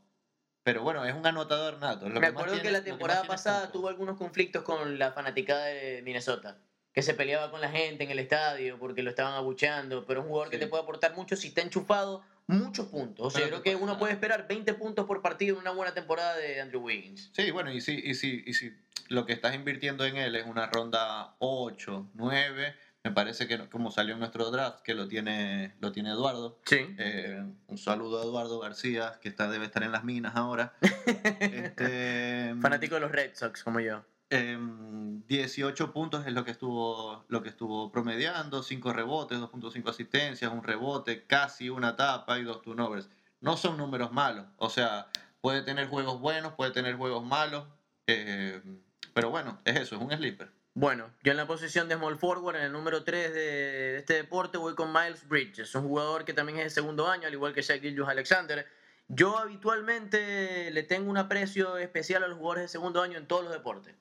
pero 0.64 0.84
bueno, 0.84 1.04
es 1.06 1.16
un 1.16 1.26
anotador 1.26 1.80
nato. 1.80 2.06
Me 2.06 2.28
acuerdo 2.28 2.62
que 2.62 2.72
la 2.72 2.84
temporada 2.84 3.24
pasada 3.24 3.72
tuvo 3.72 3.90
algunos 3.90 4.18
conflictos 4.18 4.64
con 4.64 5.00
la 5.00 5.12
fanaticada 5.12 5.66
de 5.66 6.02
Minnesota, 6.04 6.60
que 6.94 7.02
se 7.02 7.14
peleaba 7.14 7.52
con 7.52 7.62
la 7.62 7.70
gente 7.70 8.04
en 8.04 8.12
el 8.12 8.20
estadio 8.20 8.78
porque 8.78 9.04
lo 9.04 9.10
estaban 9.10 9.34
abucheando, 9.34 10.06
pero 10.06 10.20
es 10.20 10.26
un 10.26 10.32
jugador 10.32 10.52
que 10.52 10.58
te 10.58 10.68
puede 10.68 10.84
aportar 10.84 11.16
mucho 11.16 11.36
si 11.36 11.50
está 11.50 11.62
enchufado 11.62 12.24
muchos 12.48 12.88
puntos. 12.88 13.26
O 13.26 13.30
sea, 13.30 13.48
creo 13.48 13.62
que 13.62 13.76
uno 13.76 13.98
puede 13.98 14.14
esperar 14.14 14.48
20 14.48 14.74
puntos 14.74 15.06
por 15.06 15.22
partido 15.22 15.56
en 15.56 15.62
una 15.62 15.72
buena 15.72 15.94
temporada 15.94 16.36
de 16.36 16.60
Andrew 16.60 16.82
Wiggins. 16.82 17.32
Sí, 17.34 17.52
bueno, 17.52 17.72
y 17.72 17.82
si, 17.82 17.94
y 17.94 18.14
si, 18.14 18.44
y 18.46 18.54
si 18.54 18.74
lo 19.08 19.26
que 19.26 19.34
estás 19.34 19.56
invirtiendo 19.56 20.06
en 20.06 20.18
él 20.18 20.36
es 20.36 20.46
una 20.46 20.68
ronda 20.68 21.36
8, 21.40 22.12
9, 22.14 22.76
me 23.04 23.12
parece 23.12 23.48
que 23.48 23.58
como 23.70 23.90
salió 23.90 24.14
en 24.14 24.20
nuestro 24.20 24.52
draft, 24.52 24.82
que 24.82 24.94
lo 24.94 25.08
tiene, 25.08 25.74
lo 25.80 25.92
tiene 25.92 26.12
Eduardo. 26.12 26.60
Sí. 26.66 26.94
Eh, 26.98 27.44
un 27.68 27.78
saludo 27.78 28.20
a 28.20 28.24
Eduardo 28.24 28.60
García, 28.60 29.18
que 29.22 29.30
está, 29.30 29.50
debe 29.50 29.66
estar 29.66 29.84
en 29.84 29.92
las 29.92 30.04
minas 30.04 30.36
ahora. 30.36 30.74
este, 31.40 32.54
Fanático 32.62 32.96
de 32.96 33.02
los 33.02 33.12
Red 33.12 33.32
Sox, 33.34 33.64
como 33.64 33.80
yo. 33.80 34.04
18 34.32 35.84
em, 35.84 35.92
puntos 35.92 36.26
es 36.26 36.32
lo 36.32 36.46
que 36.46 36.52
estuvo, 36.52 37.26
lo 37.28 37.44
que 37.44 37.50
estuvo 37.50 37.92
promediando, 37.92 38.64
5 38.64 38.94
rebotes, 38.94 39.38
2.5 39.40 39.90
asistencias, 39.90 40.52
un 40.52 40.64
rebote, 40.64 41.26
casi 41.26 41.70
una 41.70 41.98
tapa 41.98 42.40
y 42.40 42.44
dos 42.44 42.62
turnovers. 42.62 43.10
No 43.42 43.58
son 43.58 43.78
números 43.78 44.14
malos, 44.14 44.46
o 44.58 44.70
sea, 44.70 45.08
puede 45.42 45.64
tener 45.64 45.88
juegos 45.88 46.22
buenos, 46.22 46.54
puede 46.54 46.72
tener 46.72 46.96
juegos 46.96 47.26
malos, 47.26 47.66
em, 48.08 48.80
pero 49.14 49.30
bueno, 49.32 49.60
es 49.66 49.78
eso, 49.78 49.96
es 49.96 50.02
un 50.02 50.12
sleeper. 50.12 50.50
Bueno, 50.74 51.10
yo 51.22 51.32
en 51.32 51.38
la 51.38 51.48
posición 51.48 51.90
de 51.90 51.96
small 51.96 52.18
forward, 52.18 52.56
en 52.56 52.62
el 52.62 52.72
número 52.72 53.04
3 53.04 53.34
de, 53.34 53.98
este 53.98 54.14
deporte, 54.14 54.58
voy 54.58 54.76
con 54.76 54.94
Miles 54.94 55.28
Bridges, 55.28 55.76
un 55.76 55.84
jugador 55.84 56.24
que 56.24 56.34
también 56.34 56.60
es 56.60 56.64
de 56.66 56.70
segundo 56.70 57.10
año, 57.10 57.28
al 57.28 57.34
igual 57.34 57.54
que 57.54 57.62
Shaq 57.62 57.82
Gilgeous 57.82 58.08
Alexander. 58.08 58.66
Yo 59.10 59.38
habitualmente 59.38 60.72
le 60.72 60.84
tengo 60.84 61.10
un 61.10 61.18
aprecio 61.18 61.76
especial 61.76 62.24
a 62.24 62.30
los 62.30 62.38
jugadores 62.38 62.64
de 62.64 62.68
segundo 62.70 63.02
año 63.02 63.18
en 63.18 63.28
todos 63.28 63.44
los 63.44 63.52
deportes 63.52 63.94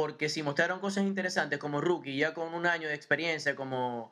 porque 0.00 0.30
si 0.30 0.42
mostraron 0.42 0.80
cosas 0.80 1.04
interesantes 1.04 1.58
como 1.58 1.82
rookie, 1.82 2.16
ya 2.16 2.32
con 2.32 2.54
un 2.54 2.64
año 2.64 2.88
de 2.88 2.94
experiencia 2.94 3.54
como, 3.54 4.10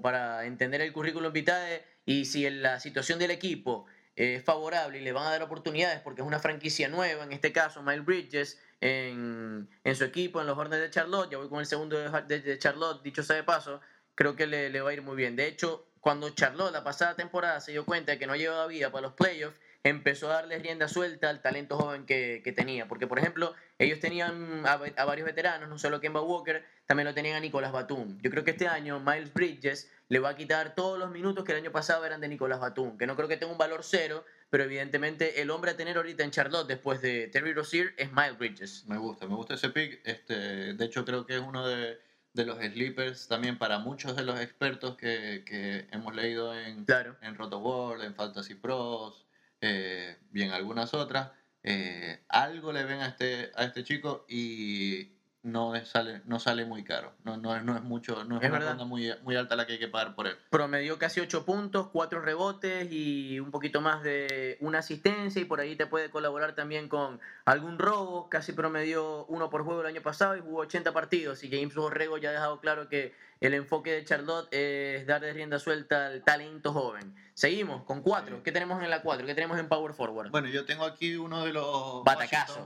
para 0.00 0.46
entender 0.46 0.80
el 0.80 0.94
currículum 0.94 1.30
vitae, 1.30 1.84
y 2.06 2.24
si 2.24 2.48
la 2.48 2.80
situación 2.80 3.18
del 3.18 3.30
equipo 3.30 3.84
es 4.16 4.42
favorable 4.42 4.98
y 4.98 5.02
le 5.02 5.12
van 5.12 5.26
a 5.26 5.30
dar 5.32 5.42
oportunidades 5.42 6.00
porque 6.00 6.22
es 6.22 6.26
una 6.26 6.38
franquicia 6.38 6.88
nueva, 6.88 7.24
en 7.24 7.32
este 7.32 7.52
caso 7.52 7.82
Miles 7.82 8.06
Bridges, 8.06 8.62
en, 8.80 9.68
su 9.94 10.04
equipo, 10.04 10.40
en 10.40 10.46
los 10.46 10.56
Hornets 10.56 10.80
de 10.80 10.88
Charlotte, 10.88 11.30
ya 11.30 11.36
voy 11.36 11.50
con 11.50 11.60
el 11.60 11.66
segundo 11.66 11.98
de, 11.98 12.58
Charlotte, 12.58 13.02
dicho 13.02 13.22
sea 13.22 13.36
de 13.36 13.44
paso, 13.44 13.82
creo 14.14 14.34
que 14.34 14.46
le, 14.46 14.70
le 14.70 14.80
va 14.80 14.88
a 14.88 14.94
ir 14.94 15.02
muy 15.02 15.16
bien. 15.16 15.36
De 15.36 15.46
hecho, 15.46 15.86
cuando 16.00 16.30
Charlotte 16.30 16.72
la 16.72 16.82
pasada 16.82 17.14
temporada 17.14 17.60
se 17.60 17.72
dio 17.72 17.84
cuenta 17.84 18.12
de 18.12 18.18
que 18.18 18.26
no 18.26 18.36
llevaba 18.36 18.66
vida 18.68 18.90
para 18.90 19.02
los 19.02 19.12
playoffs, 19.12 19.58
empezó 19.82 20.30
a 20.30 20.34
darle 20.34 20.58
rienda 20.58 20.88
suelta 20.88 21.30
al 21.30 21.40
talento 21.40 21.76
joven 21.76 22.04
que, 22.04 22.52
tenía. 22.56 22.86
Porque, 22.88 23.06
por 23.06 23.18
ejemplo, 23.18 23.54
ellos 23.78 24.00
tenían 24.00 24.66
a, 24.66 24.76
varios 25.04 25.26
veteranos, 25.26 25.68
no 25.68 25.78
solo 25.78 26.00
Kemba 26.00 26.22
Walker, 26.22 26.64
también 26.86 27.06
lo 27.06 27.14
tenían 27.14 27.36
a 27.36 27.40
Nicolás 27.40 27.72
Batum. 27.72 28.18
Yo 28.20 28.30
creo 28.30 28.44
que 28.44 28.50
este 28.50 28.68
año 28.68 29.00
Miles 29.00 29.32
Bridges 29.32 29.90
le 30.08 30.18
va 30.18 30.30
a 30.30 30.36
quitar 30.36 30.74
todos 30.74 30.98
los 30.98 31.10
minutos 31.10 31.44
que 31.44 31.52
el 31.52 31.58
año 31.58 31.72
pasado 31.72 32.04
eran 32.04 32.20
de 32.20 32.28
Nicolás 32.28 32.60
Batum, 32.60 32.98
que 32.98 33.06
no 33.06 33.16
creo 33.16 33.28
que 33.28 33.36
tenga 33.36 33.52
un 33.52 33.58
valor 33.58 33.80
cero, 33.82 34.24
pero 34.50 34.64
evidentemente 34.64 35.40
el 35.40 35.50
hombre 35.50 35.70
a 35.70 35.76
tener 35.76 35.96
ahorita 35.96 36.24
en 36.24 36.32
Charlotte 36.32 36.66
después 36.66 37.00
de 37.00 37.28
Terry 37.28 37.54
Rozier 37.54 37.94
es 37.96 38.12
Miles 38.12 38.36
Bridges. 38.36 38.84
Me 38.86 38.98
gusta, 38.98 39.26
me 39.26 39.34
gusta 39.34 39.54
ese 39.54 39.70
pick. 39.70 40.00
Este, 40.04 40.74
de 40.74 40.84
hecho, 40.84 41.04
creo 41.04 41.24
que 41.24 41.36
es 41.36 41.40
uno 41.40 41.66
de, 41.66 41.98
los 42.34 42.58
sleepers 42.58 43.28
también 43.28 43.58
para 43.58 43.78
muchos 43.78 44.16
de 44.16 44.24
los 44.24 44.40
expertos 44.40 44.96
que, 44.96 45.86
hemos 45.92 46.14
leído 46.14 46.58
en, 46.58 46.84
en 47.22 47.34
Roto 47.36 47.60
World, 47.60 48.04
en 48.04 48.14
Fantasy 48.14 48.56
Pros, 48.56 49.24
eh, 49.60 50.18
bien 50.30 50.52
algunas 50.52 50.94
otras, 50.94 51.30
eh, 51.62 52.24
algo 52.28 52.72
le 52.72 52.84
ven 52.84 53.00
a 53.00 53.08
este, 53.08 53.52
a 53.54 53.64
este 53.64 53.84
chico 53.84 54.24
y 54.28 55.12
no 55.42 55.74
sale, 55.84 56.20
no 56.26 56.38
sale 56.38 56.64
muy 56.64 56.84
caro. 56.84 57.12
No, 57.24 57.36
no, 57.36 57.60
no 57.62 57.76
es 57.76 57.82
mucho, 57.82 58.24
no 58.24 58.40
es, 58.40 58.48
una 58.48 58.58
ronda 58.58 58.84
muy, 58.84 59.12
muy 59.22 59.36
alta 59.36 59.56
la 59.56 59.66
que 59.66 59.74
hay 59.74 59.78
que 59.78 59.88
pagar 59.88 60.14
por 60.14 60.26
él. 60.26 60.36
Promedió 60.50 60.98
casi 60.98 61.20
8 61.20 61.44
puntos, 61.44 61.88
4 61.92 62.20
rebotes 62.20 62.90
y 62.90 63.40
un 63.40 63.50
poquito 63.50 63.80
más 63.80 64.02
de 64.02 64.58
una 64.60 64.78
asistencia 64.78 65.40
y 65.40 65.46
por 65.46 65.60
ahí 65.60 65.76
te 65.76 65.86
puede 65.86 66.10
colaborar 66.10 66.54
también 66.54 66.88
con 66.88 67.20
algún 67.44 67.78
robo. 67.78 68.28
Casi 68.28 68.52
promedió 68.52 69.24
uno 69.26 69.48
por 69.50 69.64
juego 69.64 69.80
el 69.80 69.86
año 69.86 70.02
pasado 70.02 70.36
y 70.36 70.40
jugó 70.40 70.60
80 70.60 70.92
partidos 70.92 71.42
y 71.42 71.50
James 71.50 71.74
Borrego 71.74 72.18
ya 72.18 72.30
ha 72.30 72.32
dejado 72.32 72.60
claro 72.60 72.88
que 72.88 73.14
el 73.40 73.54
enfoque 73.54 73.92
de 73.92 74.04
Charlotte 74.04 74.48
es 74.52 75.06
dar 75.06 75.22
de 75.22 75.32
rienda 75.32 75.58
suelta 75.58 76.06
al 76.06 76.22
talento 76.22 76.72
joven. 76.74 77.14
Seguimos 77.32 77.84
con 77.84 78.02
4. 78.02 78.42
¿Qué 78.42 78.52
tenemos 78.52 78.82
en 78.82 78.90
la 78.90 79.00
4? 79.00 79.26
¿Qué 79.26 79.34
tenemos 79.34 79.58
en 79.58 79.66
Power 79.66 79.94
Forward? 79.94 80.30
Bueno, 80.30 80.48
yo 80.48 80.66
tengo 80.66 80.84
aquí 80.84 81.16
uno 81.16 81.46
de 81.46 81.54
los 81.54 82.04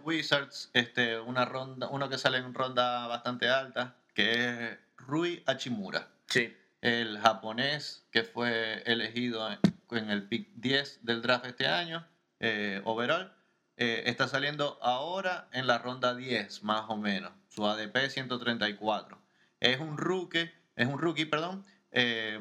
Wizards, 0.03 0.71
este, 0.73 1.21
una 1.21 1.45
ronda, 1.45 1.89
uno 1.91 2.09
que 2.09 2.19
sale 2.19 2.39
en 2.39 2.53
ronda 2.53 3.07
bastante 3.07 3.49
alta, 3.49 3.95
que 4.15 4.33
es 4.33 4.79
Rui 4.97 5.45
Hachimura. 5.47 6.09
Sí. 6.27 6.57
El 6.81 7.21
japonés 7.21 8.05
que 8.11 8.25
fue 8.25 8.83
elegido 8.85 9.49
en 9.93 10.11
el 10.11 10.27
pick 10.29 10.49
10 10.57 11.05
del 11.05 11.23
draft 11.23 11.47
este 11.47 11.69
año, 11.69 12.05
eh, 12.41 12.83
overall, 12.85 13.33
eh, 13.77 14.03
está 14.07 14.27
saliendo 14.27 14.79
ahora 14.83 15.49
en 15.53 15.69
la 15.69 15.79
ronda 15.79 16.17
10, 16.17 16.65
más 16.65 16.87
o 16.89 16.97
menos. 16.97 17.33
Su 17.49 17.65
ADP 17.65 18.11
134. 18.11 19.23
Es 19.61 19.79
un 19.79 19.97
rookie 19.97 20.51
es 20.77 20.87
un 20.87 20.99
rookie, 20.99 21.27
perdón, 21.27 21.65
eh, 21.93 22.41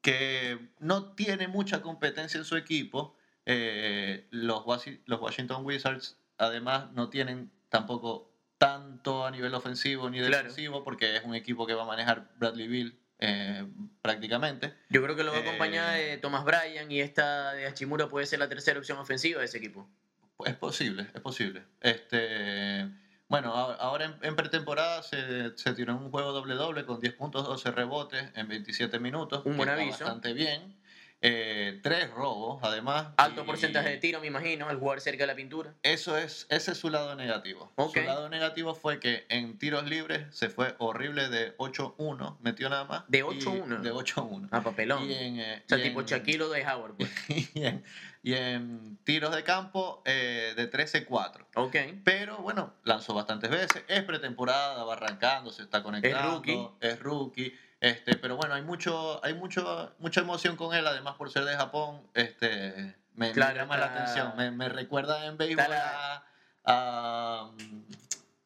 que 0.00 0.58
no 0.78 1.12
tiene 1.14 1.48
mucha 1.48 1.82
competencia 1.82 2.38
en 2.38 2.44
su 2.44 2.56
equipo. 2.56 3.16
Eh, 3.46 4.26
los, 4.30 4.64
los 5.06 5.20
Washington 5.20 5.64
Wizards 5.64 6.16
además 6.38 6.92
no 6.92 7.08
tienen 7.08 7.50
tampoco 7.68 8.30
tanto 8.58 9.26
a 9.26 9.30
nivel 9.30 9.54
ofensivo 9.54 10.08
ni 10.08 10.20
defensivo 10.20 10.84
porque 10.84 11.16
es 11.16 11.24
un 11.24 11.34
equipo 11.34 11.66
que 11.66 11.74
va 11.74 11.82
a 11.82 11.86
manejar 11.86 12.30
Bradley 12.36 12.68
Bill 12.68 12.98
eh, 13.18 13.66
prácticamente. 14.02 14.74
Yo 14.88 15.02
creo 15.02 15.16
que 15.16 15.24
lo 15.24 15.32
va 15.32 15.38
a 15.38 15.40
acompañar 15.40 15.96
de 15.96 16.18
Thomas 16.18 16.44
Bryan 16.44 16.90
y 16.90 17.00
esta 17.00 17.52
de 17.54 17.66
Hachimura 17.66 18.08
puede 18.08 18.26
ser 18.26 18.38
la 18.38 18.48
tercera 18.48 18.78
opción 18.78 18.98
ofensiva 18.98 19.40
de 19.40 19.46
ese 19.46 19.58
equipo. 19.58 19.88
Es 20.44 20.54
posible, 20.56 21.06
es 21.14 21.20
posible. 21.20 21.64
Este, 21.80 22.88
bueno, 23.32 23.54
ahora 23.54 24.14
en, 24.20 24.36
pretemporada 24.36 25.02
se, 25.02 25.56
se, 25.56 25.72
tiró 25.72 25.96
un 25.96 26.10
juego 26.10 26.32
doble-doble 26.32 26.84
con 26.84 27.00
10 27.00 27.14
puntos, 27.14 27.46
12 27.46 27.70
rebotes 27.70 28.30
en 28.34 28.46
27 28.46 28.98
minutos. 28.98 29.40
Un 29.46 29.56
buen 29.56 29.70
aviso. 29.70 30.04
Bastante 30.04 30.34
bien. 30.34 30.76
Eh, 31.24 31.78
tres 31.84 32.10
robos, 32.10 32.58
además. 32.62 33.06
Alto 33.16 33.46
porcentaje 33.46 33.90
de 33.90 33.98
tiro, 33.98 34.20
me 34.20 34.26
imagino, 34.26 34.68
al 34.68 34.78
jugar 34.78 35.00
cerca 35.00 35.22
de 35.22 35.28
la 35.28 35.36
pintura. 35.36 35.72
Eso 35.84 36.18
es, 36.18 36.46
ese 36.50 36.72
es 36.72 36.78
su 36.78 36.90
lado 36.90 37.14
negativo. 37.14 37.72
Su 37.76 38.00
lado 38.00 38.28
negativo 38.28 38.74
fue 38.74 38.98
que 38.98 39.24
en 39.28 39.56
tiros 39.56 39.88
libres 39.88 40.26
se 40.34 40.48
fue 40.48 40.74
horrible 40.78 41.28
de 41.28 41.56
8-1, 41.58 42.38
metió 42.40 42.68
nada 42.68 42.84
más. 42.84 43.04
¿De 43.06 43.24
8-1? 43.24 43.82
De 43.82 43.92
8-1. 43.92 44.48
Ah, 44.50 44.62
papelón. 44.62 45.08
Y 45.08 45.14
en, 45.14 45.38
eh, 45.38 45.62
o 45.64 45.68
sea, 45.68 45.80
tipo 45.80 46.02
Shaquille 46.02 46.48
de 46.48 46.66
Howard. 46.66 46.94
Pues. 46.96 47.10
y, 48.24 48.34
en, 48.34 48.98
tiros 49.04 49.32
de 49.32 49.44
campo 49.44 50.02
eh, 50.04 50.54
de 50.56 50.68
13-4. 50.68 51.46
Ok. 51.54 51.76
Pero 52.02 52.38
bueno, 52.38 52.74
lanzó 52.82 53.14
bastantes 53.14 53.48
veces. 53.48 53.84
Es 53.86 54.02
pretemporada, 54.02 54.82
va 54.82 54.94
arrancando, 54.94 55.52
se 55.52 55.62
está 55.62 55.84
conectando. 55.84 56.18
Es 56.18 56.24
rookie. 56.24 56.68
Es 56.80 56.98
rookie 56.98 57.54
este, 57.82 58.16
pero 58.16 58.36
bueno, 58.36 58.54
hay 58.54 58.62
mucho, 58.62 59.22
hay 59.24 59.34
mucho, 59.34 59.94
mucha 59.98 60.20
emoción 60.20 60.56
con 60.56 60.74
él, 60.74 60.86
además 60.86 61.16
por 61.16 61.30
ser 61.30 61.44
de 61.44 61.56
Japón, 61.56 62.00
este, 62.14 62.96
me, 63.14 63.34
llama 63.34 63.76
la 63.76 63.86
atención. 63.86 64.32
Me, 64.36 64.50
me, 64.50 64.68
recuerda 64.68 65.26
en 65.26 65.36
béisbol 65.36 65.72
a, 65.72 66.24
a, 66.64 67.50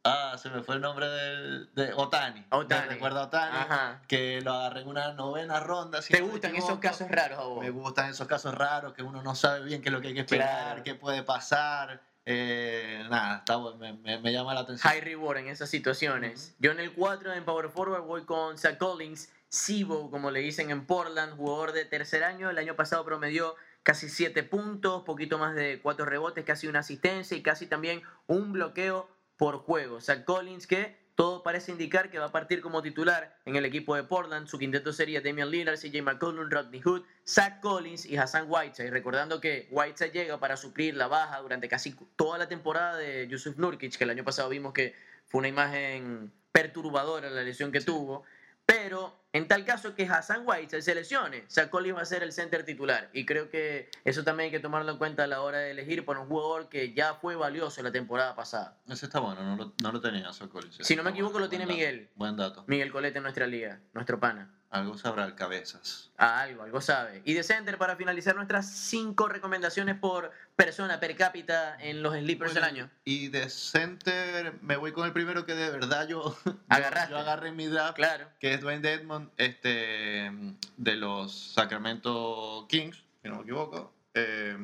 Ah, 0.09 0.37
se 0.39 0.49
me 0.51 0.63
fue 0.63 0.77
el 0.77 0.81
nombre 0.81 1.09
de, 1.09 1.67
de 1.75 1.93
Otani. 1.93 2.47
Otani. 2.51 2.87
Me 2.87 2.95
recuerda 2.95 3.23
a 3.23 3.25
Otani. 3.25 4.07
Que 4.07 4.41
lo 4.41 4.53
agarré 4.53 4.83
en 4.83 4.89
una 4.89 5.13
novena 5.15 5.59
ronda. 5.59 6.01
¿Te 6.01 6.21
gustan 6.21 6.55
esos 6.55 6.79
casos 6.79 7.11
raros 7.11 7.39
a 7.41 7.43
vos? 7.43 7.61
Me 7.61 7.71
gustan 7.71 8.11
esos 8.11 8.29
casos 8.29 8.55
raros 8.55 8.93
que 8.93 9.03
uno 9.03 9.21
no 9.23 9.35
sabe 9.35 9.65
bien 9.65 9.83
qué 9.83 9.89
es 9.89 9.93
lo 9.93 10.01
que 10.01 10.09
hay 10.09 10.15
que 10.15 10.21
esperar, 10.21 10.85
qué 10.85 10.95
puede 10.95 11.25
pasar. 11.25 12.01
Eh, 12.29 13.07
nada, 13.09 13.39
está, 13.39 13.57
me, 13.79 14.19
me, 14.19 14.33
llama 14.33 14.53
la 14.53 14.61
atención. 14.61 14.93
High 14.93 15.01
reward 15.01 15.39
en 15.39 15.47
esas 15.47 15.71
situaciones. 15.71 16.57
Yo 16.59 16.73
en 16.73 16.81
el 16.81 16.93
4 16.93 17.33
en 17.33 17.45
Power 17.45 17.69
Forward 17.69 18.03
voy 18.03 18.25
con 18.25 18.59
Zach 18.59 18.79
Collins, 18.79 19.31
Sibo, 19.49 20.11
como 20.11 20.33
le 20.33 20.41
dicen 20.41 20.73
en 20.73 20.87
Portland, 20.87 21.37
jugador 21.37 21.71
de 21.71 21.85
tercer 21.85 22.25
año. 22.25 22.51
El 22.51 22.59
año 22.59 22.75
pasado 22.75 23.05
promedió 23.05 23.55
casi 23.85 24.09
7 24.09 24.43
puntos, 24.43 25.05
poquito 25.05 25.39
más 25.39 25.55
de 25.55 25.79
4 25.81 26.05
rebotes, 26.05 26.45
casi 26.45 26.67
una 26.67 26.81
asistencia 26.81 27.37
y 27.37 27.43
casi 27.43 27.69
también 27.69 28.03
un 28.27 28.53
bloqueo 28.53 29.09
por 29.37 29.59
juego. 29.59 30.01
Zach 30.01 30.25
Collins 30.25 30.67
que 30.67 31.06
todo 31.17 31.43
parece 31.43 31.73
indicar 31.73 32.11
que 32.11 32.19
va 32.19 32.27
a 32.27 32.33
partir 32.33 32.61
como 32.61 32.83
titular 32.83 33.39
en 33.47 33.57
el 33.57 33.65
equipo 33.65 33.97
de 33.97 34.05
Portland. 34.05 34.47
Su 34.47 34.59
quinteto 34.59 34.93
sería 34.93 35.23
Damian 35.23 35.51
Lillard, 35.51 35.79
CJ 35.79 36.03
McCollum, 36.03 36.51
Rodney 36.51 36.83
Hood, 36.83 37.05
Zach 37.27 37.61
Collins 37.61 38.05
y 38.05 38.19
Hassan 38.19 38.47
Whiteside. 38.49 38.91
Recordando 38.91 39.41
que 39.41 39.67
Whiteside 39.71 40.13
llega 40.13 40.39
para 40.39 40.59
suplir 40.59 40.95
la 40.95 41.09
baja 41.09 41.41
durante 41.41 41.69
casi 41.69 41.97
toda 42.17 42.37
la 42.37 42.49
temporada 42.49 42.99
de 42.99 43.27
Yusuf 43.29 43.57
Nurkic, 43.57 43.97
que 43.97 44.05
el 44.05 44.11
año 44.11 44.25
pasado 44.25 44.51
vimos 44.51 44.75
que 44.75 44.95
fue 45.25 45.39
una 45.39 45.49
imagen 45.49 46.33
perturbadora 46.53 47.31
la 47.31 47.43
lesión 47.43 47.73
que 47.73 47.81
tuvo. 47.81 48.25
Pero 48.67 49.15
en 49.33 49.47
tal 49.49 49.65
caso 49.65 49.95
que 49.95 50.05
Hassan 50.07 50.43
White 50.45 50.83
se 50.83 50.95
lesione, 50.95 51.45
Collins 51.71 51.97
va 51.97 52.03
a 52.03 52.05
ser 52.05 52.23
el 52.23 52.33
center 52.33 52.65
titular. 52.65 53.11
Y 53.13 53.25
creo 53.25 53.49
que 53.49 53.89
eso 54.05 54.25
también 54.25 54.47
hay 54.47 54.51
que 54.51 54.61
tomarlo 54.61 54.91
en 54.91 54.99
cuenta 54.99 55.25
a 55.25 55.27
la 55.27 55.41
hora 55.43 55.59
de 55.59 55.71
elegir 55.71 56.05
por 56.05 56.19
un 56.19 56.27
jugador 56.27 56.69
que 56.69 56.93
ya 56.93 57.15
fue 57.15 57.37
valioso 57.37 57.83
la 57.83 57.93
temporada 57.93 58.35
pasada. 58.35 58.77
Ese 58.89 59.07
está 59.07 59.21
bueno, 59.21 59.43
no 59.45 59.57
lo, 59.57 59.73
no 59.83 59.93
lo 59.93 60.01
tenía 60.01 60.31
Collins. 60.51 60.79
Si 60.81 60.97
no 60.97 61.03
me 61.03 61.11
equivoco, 61.11 61.39
lo 61.39 61.49
tiene 61.49 61.67
Miguel. 61.67 62.11
Buen 62.17 62.37
dato. 62.37 62.65
Miguel 62.67 62.91
Colete 62.91 63.19
en 63.19 63.23
nuestra 63.23 63.47
liga, 63.47 63.79
nuestro 63.93 64.19
pana. 64.19 64.51
Algo 64.71 64.99
sabrá 64.99 65.25
el 65.25 65.35
cabezas. 65.35 66.11
Ah, 66.19 66.41
algo, 66.41 66.63
algo 66.63 66.81
sabe. 66.81 67.23
Y 67.25 67.35
de 67.35 67.45
center, 67.45 67.79
para 67.79 67.95
finalizar 67.97 68.35
nuestras 68.35 68.67
cinco 68.69 69.29
recomendaciones 69.29 69.97
por 69.97 70.33
persona 70.57 70.99
per 70.99 71.15
cápita 71.17 71.77
en 71.79 72.03
los 72.03 72.15
sleepers 72.15 72.55
del 72.55 72.65
año. 72.65 72.91
Y 73.05 73.29
de 73.29 73.49
center 73.51 74.55
me 74.63 74.77
voy 74.77 74.93
con 74.93 75.07
el 75.07 75.13
primero 75.13 75.45
que 75.45 75.55
de 75.55 75.71
verdad 75.71 76.09
yo, 76.09 76.37
yo, 76.45 77.17
agarré 77.19 77.51
en 77.51 77.57
mi 77.57 77.67
draft, 77.67 77.95
claro. 77.95 78.29
que 78.41 78.55
es 78.55 78.61
Dwayne 78.61 78.81
Dedmon, 78.81 79.31
este, 79.37 80.31
de 80.77 80.97
los 80.97 81.53
Sacramento 81.55 82.67
Kings, 82.69 83.05
si 83.23 83.29
no 83.29 83.37
me 83.37 83.43
equivoco. 83.43 83.93
Eh, 84.15 84.57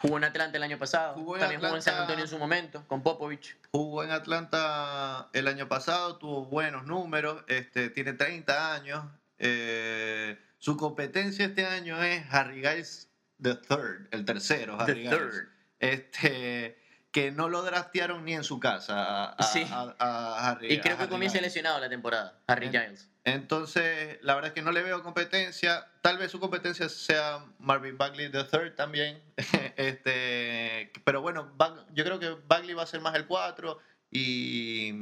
Jugó 0.00 0.18
en 0.18 0.24
Atlanta 0.24 0.56
el 0.56 0.62
año 0.62 0.78
pasado. 0.78 1.14
También 1.38 1.60
jugó 1.60 1.74
en 1.74 1.82
San 1.82 2.00
Antonio 2.00 2.24
en 2.24 2.30
su 2.30 2.38
momento, 2.38 2.84
con 2.86 3.02
Popovich. 3.02 3.56
Jugó 3.72 4.04
en 4.04 4.12
Atlanta 4.12 5.28
el 5.32 5.48
año 5.48 5.68
pasado, 5.68 6.18
tuvo 6.18 6.44
buenos 6.44 6.86
números, 6.86 7.42
este, 7.48 7.90
tiene 7.90 8.12
30 8.12 8.74
años. 8.74 9.04
Eh, 9.38 10.38
su 10.58 10.76
competencia 10.76 11.46
este 11.46 11.66
año 11.66 12.00
es 12.02 12.24
Harry 12.30 12.60
Giles 12.60 13.07
the 13.40 13.54
third, 13.54 14.08
el 14.10 14.24
tercero, 14.24 14.80
Harry 14.80 15.04
the 15.04 15.10
Third. 15.10 15.48
Este, 15.80 16.78
que 17.10 17.30
no 17.30 17.48
lo 17.48 17.62
draftearon 17.62 18.24
ni 18.24 18.34
en 18.34 18.44
su 18.44 18.60
casa 18.60 19.26
a, 19.26 19.42
sí. 19.42 19.66
Harry. 19.70 20.74
Y 20.74 20.80
creo 20.80 20.98
que 20.98 21.08
comienza 21.08 21.40
lesionado 21.40 21.80
la 21.80 21.88
temporada, 21.88 22.40
Harry 22.46 22.68
Giles. 22.68 23.08
Entonces, 23.24 24.18
la 24.22 24.34
verdad 24.34 24.48
es 24.48 24.54
que 24.54 24.62
no 24.62 24.72
le 24.72 24.82
veo 24.82 25.02
competencia. 25.02 25.86
Tal 26.02 26.18
vez 26.18 26.30
su 26.30 26.40
competencia 26.40 26.88
sea 26.88 27.44
Marvin 27.58 27.98
Bagley 27.98 28.30
III 28.32 28.70
también. 28.74 29.22
este, 29.76 30.92
pero 31.04 31.20
bueno, 31.20 31.54
yo 31.92 32.04
creo 32.04 32.18
que 32.18 32.36
Bagley 32.46 32.74
va 32.74 32.84
a 32.84 32.86
ser 32.86 33.00
más 33.00 33.14
el 33.14 33.26
4 33.26 33.78
y, 34.10 34.92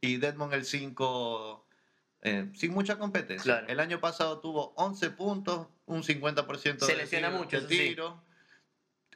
y 0.00 0.16
Deadmond 0.18 0.54
el 0.54 0.64
5 0.64 1.66
eh, 2.22 2.50
sin 2.54 2.72
mucha 2.72 2.98
competencia. 2.98 3.64
El 3.68 3.80
año 3.80 4.00
pasado 4.00 4.40
tuvo 4.40 4.72
11 4.76 5.10
puntos, 5.10 5.68
un 5.86 6.02
50% 6.02 6.84
Se 6.84 6.96
lesiona 6.96 7.30
mucho, 7.30 7.60
de 7.60 7.66
tiro. 7.66 8.22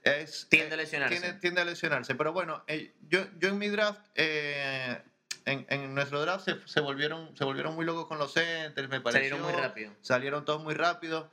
Es, 0.02 0.46
tiende 0.50 0.74
a 0.74 0.76
lesionarse. 0.76 1.18
Tiende, 1.18 1.38
tiende, 1.40 1.60
a 1.62 1.64
lesionarse. 1.64 2.14
Pero 2.14 2.32
bueno, 2.32 2.62
eh, 2.66 2.94
yo, 3.08 3.26
yo 3.38 3.48
en 3.48 3.58
mi 3.58 3.68
draft 3.68 4.06
eh, 4.14 5.02
en, 5.46 5.66
en, 5.68 5.94
nuestro 5.94 6.20
draft 6.20 6.44
se, 6.44 6.56
se, 6.66 6.80
volvieron, 6.80 7.36
se 7.36 7.44
volvieron 7.44 7.74
muy 7.74 7.84
locos 7.84 8.06
con 8.06 8.18
los 8.18 8.32
centers, 8.32 8.88
me 8.88 9.00
pareció. 9.00 9.36
Salieron 9.36 9.42
muy 9.42 9.62
rápido. 9.62 9.92
Salieron 10.00 10.44
todos 10.44 10.62
muy 10.62 10.74
rápido. 10.74 11.30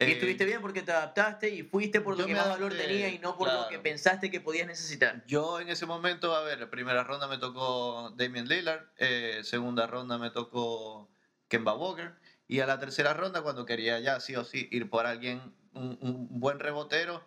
Y 0.00 0.04
eh, 0.04 0.12
estuviste 0.12 0.44
bien 0.44 0.60
porque 0.60 0.82
te 0.82 0.90
adaptaste 0.90 1.50
y 1.50 1.62
fuiste 1.62 2.00
por 2.00 2.18
lo 2.18 2.26
que 2.26 2.34
más 2.34 2.48
valor 2.48 2.74
tenía 2.74 3.08
y 3.08 3.18
no 3.20 3.38
por 3.38 3.52
lo 3.52 3.68
que 3.68 3.78
pensaste 3.78 4.30
que 4.30 4.40
podías 4.40 4.66
necesitar. 4.66 5.24
Yo 5.26 5.60
en 5.60 5.68
ese 5.68 5.86
momento, 5.86 6.34
a 6.34 6.42
ver, 6.42 6.68
primera 6.68 7.04
ronda 7.04 7.28
me 7.28 7.38
tocó 7.38 8.12
Damian 8.16 8.48
Lillard, 8.48 8.86
eh, 8.96 9.40
segunda 9.44 9.86
ronda 9.86 10.18
me 10.18 10.30
tocó 10.30 11.08
Kemba 11.54 11.74
Walker 11.74 12.12
y 12.48 12.60
a 12.60 12.66
la 12.66 12.80
tercera 12.80 13.14
ronda 13.14 13.42
cuando 13.42 13.64
quería 13.64 14.00
ya 14.00 14.18
sí 14.18 14.34
o 14.34 14.44
sí 14.44 14.68
ir 14.72 14.90
por 14.90 15.06
alguien, 15.06 15.40
un, 15.72 15.98
un 16.00 16.40
buen 16.40 16.58
rebotero, 16.58 17.24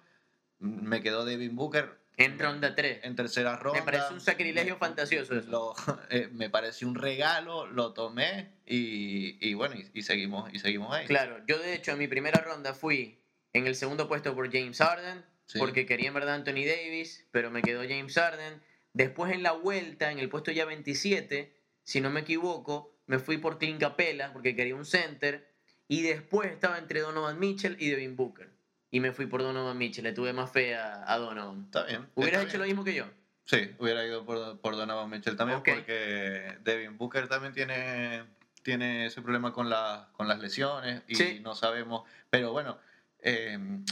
me 0.59 1.01
quedó 1.01 1.23
Devin 1.23 1.55
Booker 1.55 1.97
en 2.17 2.39
ronda 2.39 2.73
3. 2.73 3.01
En 3.03 3.15
tercera 3.15 3.55
ronda. 3.57 3.79
Me 3.79 3.85
parece 3.85 4.11
un 4.11 4.19
sacrilegio 4.19 4.77
fantasioso 4.77 5.37
eso. 5.37 5.75
Eh, 6.09 6.29
me 6.31 6.49
pareció 6.49 6.87
un 6.87 6.95
regalo, 6.95 7.67
lo 7.67 7.93
tomé 7.93 8.53
y, 8.65 9.37
y 9.45 9.53
bueno, 9.53 9.75
y, 9.93 10.01
seguimos, 10.01 10.51
y 10.53 10.59
seguimos 10.59 10.93
ahí. 10.93 11.05
Claro, 11.05 11.41
yo 11.45 11.59
de 11.59 11.75
hecho 11.75 11.91
en 11.91 11.99
mi 11.99 12.07
primera 12.07 12.41
ronda 12.41 12.73
fui 12.73 13.21
en 13.53 13.67
el 13.67 13.75
segundo 13.75 14.07
puesto 14.07 14.33
por 14.33 14.51
James 14.51 14.77
Harden, 14.77 15.23
porque 15.59 15.85
quería 15.85 16.07
en 16.07 16.13
verdad 16.15 16.35
Anthony 16.35 16.65
Davis, 16.65 17.27
pero 17.31 17.51
me 17.51 17.61
quedó 17.61 17.81
James 17.81 18.13
Harden. 18.13 18.61
Después 18.93 19.31
en 19.31 19.43
la 19.43 19.51
vuelta, 19.51 20.11
en 20.11 20.19
el 20.19 20.29
puesto 20.29 20.51
ya 20.51 20.65
27, 20.65 21.53
si 21.83 22.01
no 22.01 22.09
me 22.09 22.21
equivoco, 22.21 22.96
me 23.07 23.19
fui 23.19 23.37
por 23.37 23.57
Clint 23.57 23.79
Capella, 23.79 24.31
porque 24.31 24.55
quería 24.55 24.75
un 24.75 24.85
center. 24.85 25.47
Y 25.87 26.01
después 26.01 26.51
estaba 26.51 26.77
entre 26.77 26.99
Donovan 26.99 27.39
Mitchell 27.39 27.77
y 27.79 27.89
Devin 27.89 28.15
Booker 28.15 28.49
y 28.91 28.99
me 28.99 29.11
fui 29.11 29.25
por 29.25 29.41
Donovan 29.41 29.77
Mitchell. 29.77 30.03
Le 30.03 30.13
tuve 30.13 30.33
más 30.33 30.51
fe 30.51 30.75
a, 30.75 31.17
Donovan. 31.17 31.65
Está 31.65 31.85
bien. 31.85 32.07
¿Hubieras 32.15 32.45
hecho 32.45 32.57
lo 32.57 32.65
mismo 32.65 32.83
que 32.83 32.95
yo? 32.95 33.05
Sí, 33.45 33.71
hubiera 33.79 34.05
ido 34.05 34.25
por, 34.25 34.59
por 34.59 34.75
Donovan 34.75 35.09
Mitchell 35.09 35.35
también 35.35 35.61
porque 35.63 36.57
Devin 36.63 36.97
Booker 36.97 37.27
también 37.27 37.53
tiene, 37.53 38.23
tiene 38.63 39.05
ese 39.05 39.21
problema 39.21 39.53
con, 39.53 39.69
la, 39.69 40.09
con 40.13 40.27
las 40.27 40.39
lesiones 40.39 41.03
y 41.07 41.39
no 41.39 41.55
sabemos. 41.55 42.03
Pero 42.29 42.51
bueno, 42.51 42.77
em, 43.21 43.83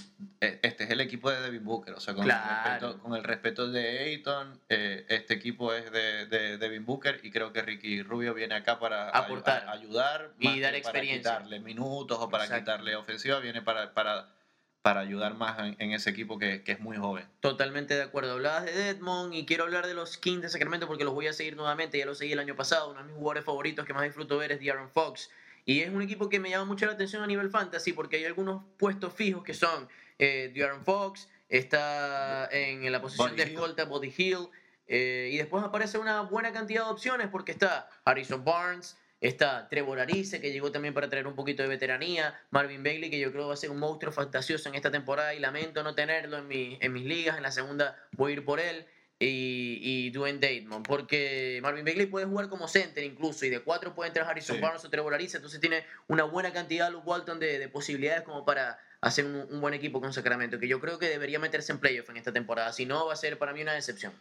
e, 0.41 0.59
este 0.63 0.85
es 0.85 0.89
el 0.89 1.01
equipo 1.01 1.29
de 1.29 1.41
Devin 1.41 1.63
Booker. 1.63 1.93
O 1.93 1.99
sea, 1.99 2.13
con, 2.13 2.25
el, 2.25 2.31
respeto, 2.31 2.99
con 2.99 3.15
el 3.15 3.23
respeto 3.23 3.71
de 3.71 3.99
Ayton, 3.99 4.59
eh, 4.69 5.05
este 5.09 5.33
equipo 5.33 5.73
es 5.73 5.91
de, 5.91 6.25
de, 6.25 6.57
Devin 6.57 6.85
Booker 6.85 7.19
y 7.23 7.31
creo 7.31 7.53
que 7.53 7.61
Ricky 7.61 8.03
Rubio 8.03 8.33
viene 8.33 8.55
acá 8.55 8.79
para 8.79 9.09
Aportar. 9.09 9.67
ayudar 9.69 10.33
y 10.39 10.59
dar 10.59 10.75
experiencia. 10.75 11.31
Para 11.31 11.43
quitarle 11.43 11.59
minutos 11.59 12.17
o 12.19 12.29
para 12.29 12.47
quitarle 12.59 12.95
ofensiva, 12.95 13.39
viene 13.39 13.61
para, 13.61 13.93
para 13.93 14.35
para 14.85 14.99
ayudar 14.99 15.33
más 15.33 15.57
en, 15.79 15.91
ese 15.93 16.11
equipo 16.11 16.37
que, 16.37 16.61
es 16.63 16.79
muy 16.79 16.95
joven. 16.95 17.25
Totalmente 17.39 17.95
de 17.95 18.03
acuerdo. 18.03 18.33
Hablabas 18.33 18.65
de 18.65 18.71
Deadmond 18.71 19.33
y 19.33 19.43
quiero 19.43 19.63
hablar 19.63 19.87
de 19.87 19.95
los 19.95 20.15
Kings 20.19 20.43
de 20.43 20.49
Sacramento 20.49 20.85
porque 20.85 21.03
los 21.03 21.15
voy 21.15 21.25
a 21.25 21.33
seguir 21.33 21.55
nuevamente. 21.55 21.97
Ya 21.97 22.05
los 22.05 22.19
seguí 22.19 22.33
el 22.33 22.39
año 22.39 22.55
pasado. 22.55 22.91
Uno 22.91 22.99
de 22.99 23.07
mis 23.07 23.15
jugadores 23.15 23.43
favoritos 23.43 23.83
que 23.83 23.95
más 23.95 24.03
disfruto 24.03 24.37
ver 24.37 24.51
es 24.51 24.59
De'Aaron 24.59 24.91
Fox. 24.91 25.31
Y 25.65 25.81
es 25.81 25.89
un 25.89 26.01
equipo 26.01 26.29
que 26.29 26.39
me 26.39 26.49
llama 26.49 26.65
mucho 26.65 26.85
la 26.85 26.93
atención 26.93 27.23
a 27.23 27.27
nivel 27.27 27.49
fantasy 27.49 27.93
porque 27.93 28.17
hay 28.17 28.25
algunos 28.25 28.63
puestos 28.77 29.13
fijos 29.13 29.43
que 29.43 29.53
son 29.53 29.89
eh, 30.19 30.51
De'Aaron 30.53 30.85
Fox, 30.85 31.27
está 31.49 32.47
en, 32.51 32.89
la 32.91 33.01
posición 33.01 33.35
de 33.35 33.43
escolta 33.43 33.85
Body 33.85 34.13
Hill. 34.15 34.49
Eh, 34.87 35.31
y 35.33 35.37
después 35.37 35.63
aparece 35.63 35.97
una 35.97 36.21
buena 36.21 36.53
cantidad 36.53 36.85
de 36.85 36.91
opciones 36.91 37.27
porque 37.29 37.51
está 37.51 37.89
Harrison 38.05 38.45
Barnes, 38.45 38.95
Está 39.21 39.67
Trevor 39.69 39.99
Arice, 39.99 40.41
que 40.41 40.51
llegó 40.51 40.71
también 40.71 40.93
para 40.93 41.09
traer 41.09 41.25
un 41.25 41.35
poquito 41.35 41.63
de 41.63 41.69
veteranía. 41.69 42.39
Marvin 42.51 42.83
Bailey, 42.83 43.09
que 43.09 43.19
yo 43.19 43.31
creo 43.31 43.47
va 43.47 43.53
a 43.53 43.57
ser 43.57 43.71
un 43.71 43.79
monstruo 43.79 44.11
fantasioso 44.11 44.69
en 44.69 44.75
esta 44.75 44.91
temporada 44.91 45.33
y 45.33 45.39
lamento 45.39 45.81
no 45.83 45.95
tenerlo 45.95 46.37
en, 46.37 46.47
mi, 46.47 46.77
en 46.81 46.93
mis 46.93 47.05
ligas. 47.05 47.37
En 47.37 47.43
la 47.43 47.51
segunda 47.51 47.97
voy 48.11 48.31
a 48.31 48.35
ir 48.35 48.45
por 48.45 48.59
él. 48.59 48.85
Y, 49.17 49.79
y 49.81 50.09
Dwayne 50.09 50.39
Datemon, 50.39 50.83
porque 50.83 51.59
Marvin 51.61 51.85
Bailey 51.85 52.05
puede 52.05 52.25
jugar 52.25 52.49
como 52.49 52.67
center 52.67 53.01
incluso, 53.01 53.45
y 53.45 53.49
de 53.49 53.61
cuatro 53.61 53.95
puede 53.95 54.09
entrar 54.09 54.27
Harrison 54.27 54.59
Barnes 54.59 54.83
o 54.83 54.89
Trevor 54.89 55.13
Arice, 55.13 55.37
entonces 55.37 55.61
tiene 55.61 55.85
una 56.07 56.25
buena 56.25 56.51
cantidad 56.51 56.91
Luke 56.91 57.07
Walton 57.07 57.39
de, 57.39 57.57
de 57.57 57.69
posibilidades 57.69 58.23
como 58.23 58.43
para 58.43 58.77
hacer 58.99 59.23
un, 59.25 59.47
un, 59.49 59.61
buen 59.61 59.73
equipo 59.73 60.01
con 60.01 60.11
Sacramento, 60.11 60.59
que 60.59 60.67
yo 60.67 60.81
creo 60.81 60.99
que 60.99 61.07
debería 61.07 61.39
meterse 61.39 61.71
en 61.71 61.79
playoff 61.79 62.09
en 62.09 62.17
esta 62.17 62.33
temporada, 62.33 62.73
si 62.73 62.85
no 62.85 63.05
va 63.05 63.13
a 63.13 63.15
ser 63.15 63.37
para 63.37 63.53
mí 63.53 63.61
una 63.61 63.71
decepción. 63.71 64.11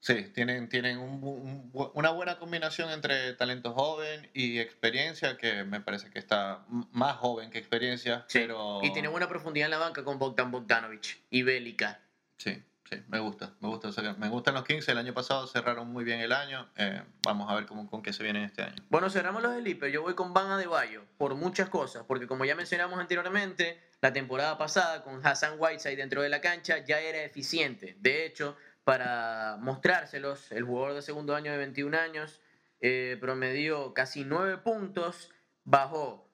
Sí, 0.00 0.30
tienen, 0.34 0.70
tienen 0.70 0.98
un, 0.98 1.70
una 1.94 2.10
buena 2.10 2.38
combinación 2.38 2.90
entre 2.90 3.34
talento 3.34 3.74
joven 3.74 4.30
y 4.32 4.58
experiencia, 4.58 5.36
que 5.36 5.64
me 5.64 5.82
parece 5.82 6.08
que 6.10 6.18
está 6.18 6.64
más 6.90 7.18
joven 7.18 7.50
que 7.50 7.58
experiencia. 7.58 8.24
pero... 8.32 8.80
Y 8.82 8.94
tiene 8.94 9.08
buena 9.08 9.28
profundidad 9.28 9.66
en 9.66 9.72
la 9.72 9.78
banca 9.78 10.02
con 10.02 10.18
Bogdan 10.18 10.50
Bogdanovich 10.50 11.20
y 11.28 11.42
Bélica. 11.42 12.00
Sí, 12.38 12.62
sí, 12.90 13.02
me 13.08 13.18
gusta. 13.18 13.54
Me, 13.60 13.68
gusta 13.68 13.90
me 14.18 14.28
gustan 14.28 14.54
los 14.54 14.64
Kings. 14.64 14.88
El 14.88 14.98
año 14.98 15.14
pasado 15.14 15.46
cerraron 15.46 15.92
muy 15.92 16.04
bien 16.04 16.20
el 16.20 16.32
año. 16.32 16.68
Eh, 16.76 17.02
vamos 17.22 17.50
a 17.50 17.54
ver 17.54 17.66
cómo, 17.66 17.88
con 17.88 18.02
qué 18.02 18.12
se 18.12 18.22
viene 18.22 18.44
este 18.44 18.62
año. 18.62 18.82
Bueno, 18.88 19.08
cerramos 19.10 19.42
los 19.42 19.54
Sleepers. 19.56 19.92
Yo 19.92 20.02
voy 20.02 20.14
con 20.14 20.34
Van 20.34 20.50
Adebayo 20.50 21.04
por 21.18 21.34
muchas 21.34 21.68
cosas. 21.68 22.04
Porque 22.06 22.26
como 22.26 22.44
ya 22.44 22.54
mencionamos 22.54 22.98
anteriormente, 22.98 23.80
la 24.00 24.12
temporada 24.12 24.58
pasada 24.58 25.02
con 25.02 25.24
Hassan 25.24 25.54
Whiteside 25.58 25.96
dentro 25.96 26.22
de 26.22 26.28
la 26.28 26.40
cancha 26.40 26.78
ya 26.84 27.00
era 27.00 27.22
eficiente. 27.22 27.96
De 28.00 28.26
hecho 28.26 28.56
para 28.84 29.56
mostrárselos. 29.60 30.50
El 30.52 30.64
jugador 30.64 30.94
de 30.94 31.02
segundo 31.02 31.34
año 31.34 31.52
de 31.52 31.58
21 31.58 31.96
años 31.96 32.40
eh, 32.80 33.16
promedió 33.20 33.94
casi 33.94 34.24
9 34.24 34.58
puntos, 34.58 35.30
bajó 35.64 36.29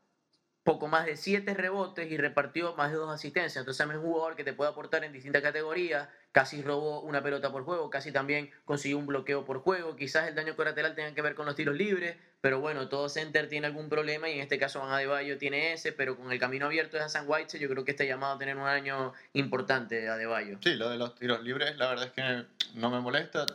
poco 0.67 0.89
más 0.89 1.07
de 1.07 1.17
7 1.17 1.55
rebotes 1.55 2.11
y 2.11 2.17
repartió 2.17 2.75
más 2.75 2.91
de 2.91 2.97
2 2.97 3.15
asistencias. 3.15 3.57
Entonces 3.57 3.87
es 3.87 3.97
un 3.97 4.03
jugador 4.03 4.35
que 4.35 4.43
te 4.43 4.53
puede 4.53 4.69
aportar 4.69 5.05
en 5.05 5.13
distintas 5.13 5.41
categorías. 5.41 6.09
Casi 6.33 6.61
robó 6.61 7.01
una 7.01 7.23
pelota 7.23 7.53
por 7.53 7.63
juego, 7.63 7.89
casi 7.89 8.11
también 8.11 8.51
consiguió 8.65 8.99
un 8.99 9.07
bloqueo 9.07 9.45
por 9.45 9.61
juego. 9.61 9.95
Quizás 9.95 10.29
el 10.29 10.35
daño 10.35 10.57
colateral 10.57 10.97
tenga 10.97 11.15
que 11.15 11.23
ver 11.23 11.37
con 11.37 11.47
los 11.47 11.55
tiros 11.55 11.77
libres, 11.77 12.17
pero 12.41 12.61
bueno, 12.61 12.89
todo 12.89 13.09
center 13.09 13.49
tiene 13.49 13.69
algún 13.69 13.89
problema 13.89 14.29
y 14.29 14.33
en 14.35 14.41
este 14.41 14.59
caso 14.59 14.81
Van 14.81 14.91
Adebayo 14.91 15.39
tiene 15.39 15.73
ese, 15.73 15.93
pero 15.93 16.17
con 16.17 16.33
el 16.33 16.41
camino 16.41 16.67
abierto 16.67 16.97
de 16.97 17.05
Hassan 17.05 17.25
White 17.29 17.61
yo 17.61 17.69
creo 17.69 17.85
que 17.85 17.93
está 17.93 18.05
llamado 18.05 18.35
a 18.35 18.39
tener 18.39 18.57
un 18.57 18.67
año 18.67 19.15
importante 19.35 20.09
Adebayo. 20.09 20.59
Sí, 20.63 20.75
lo 20.75 20.91
de 20.91 20.99
los 20.99 21.15
tiros 21.15 21.43
libres 21.45 21.77
la 21.77 21.89
verdad 21.89 22.07
es 22.07 22.13
que 22.13 22.45
no 22.75 22.91
me 22.91 23.01
molesta 23.01 23.47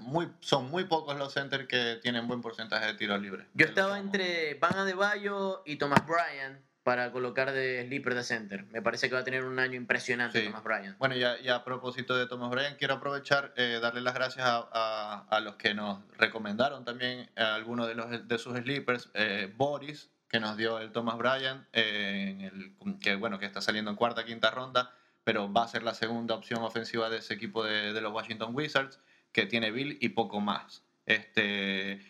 muy, 0.00 0.28
son 0.40 0.70
muy 0.70 0.84
pocos 0.84 1.16
los 1.18 1.32
centers 1.32 1.66
que 1.66 1.98
tienen 2.02 2.26
buen 2.26 2.40
porcentaje 2.40 2.86
de 2.86 2.94
tiros 2.94 3.20
libres. 3.20 3.46
Yo 3.54 3.66
estaba 3.66 3.98
entre 3.98 4.54
Van 4.54 4.76
Adebayo 4.76 5.62
y 5.66 5.76
Thomas 5.76 6.04
Bryan 6.06 6.60
para 6.88 7.12
colocar 7.12 7.52
de 7.52 7.84
sleeper 7.86 8.14
de 8.14 8.24
center. 8.24 8.64
Me 8.70 8.80
parece 8.80 9.10
que 9.10 9.14
va 9.14 9.20
a 9.20 9.24
tener 9.24 9.44
un 9.44 9.58
año 9.58 9.74
impresionante 9.74 10.40
Thomas 10.40 10.64
Bryan. 10.64 10.96
Bueno, 10.98 11.16
y 11.16 11.48
a, 11.48 11.62
propósito 11.62 12.16
de 12.16 12.26
Thomas 12.26 12.50
Bryan, 12.50 12.76
quiero 12.76 12.94
aprovechar, 12.94 13.52
eh, 13.56 13.78
darle 13.82 14.00
las 14.00 14.14
gracias 14.14 14.46
a, 14.46 15.26
a, 15.28 15.40
los 15.40 15.56
que 15.56 15.74
nos 15.74 16.00
recomendaron 16.16 16.86
también 16.86 17.28
algunos 17.36 17.88
de, 17.88 17.94
los, 17.94 18.26
de 18.26 18.38
sus 18.38 18.56
sleepers. 18.56 19.10
Eh, 19.12 19.52
Boris, 19.54 20.08
que 20.30 20.40
nos 20.40 20.56
dio 20.56 20.78
el 20.78 20.90
Thomas 20.90 21.18
Bryan, 21.18 21.66
eh, 21.74 22.28
en 22.30 22.40
el, 22.40 22.98
que, 23.00 23.16
bueno, 23.16 23.38
que 23.38 23.44
está 23.44 23.60
saliendo 23.60 23.90
en 23.90 23.96
cuarta, 23.98 24.24
quinta 24.24 24.50
ronda, 24.50 24.94
pero 25.24 25.52
va 25.52 25.64
a 25.64 25.68
ser 25.68 25.82
la 25.82 25.92
segunda 25.92 26.34
opción 26.34 26.62
ofensiva 26.62 27.10
de 27.10 27.18
ese 27.18 27.34
equipo 27.34 27.64
de, 27.64 27.92
de 27.92 28.00
los 28.00 28.14
Washington 28.14 28.54
Wizards 28.54 28.98
que 29.32 29.46
tiene 29.46 29.70
Bill 29.70 29.98
y 30.00 30.10
poco 30.10 30.40
más. 30.40 30.82
Este, 31.06 32.00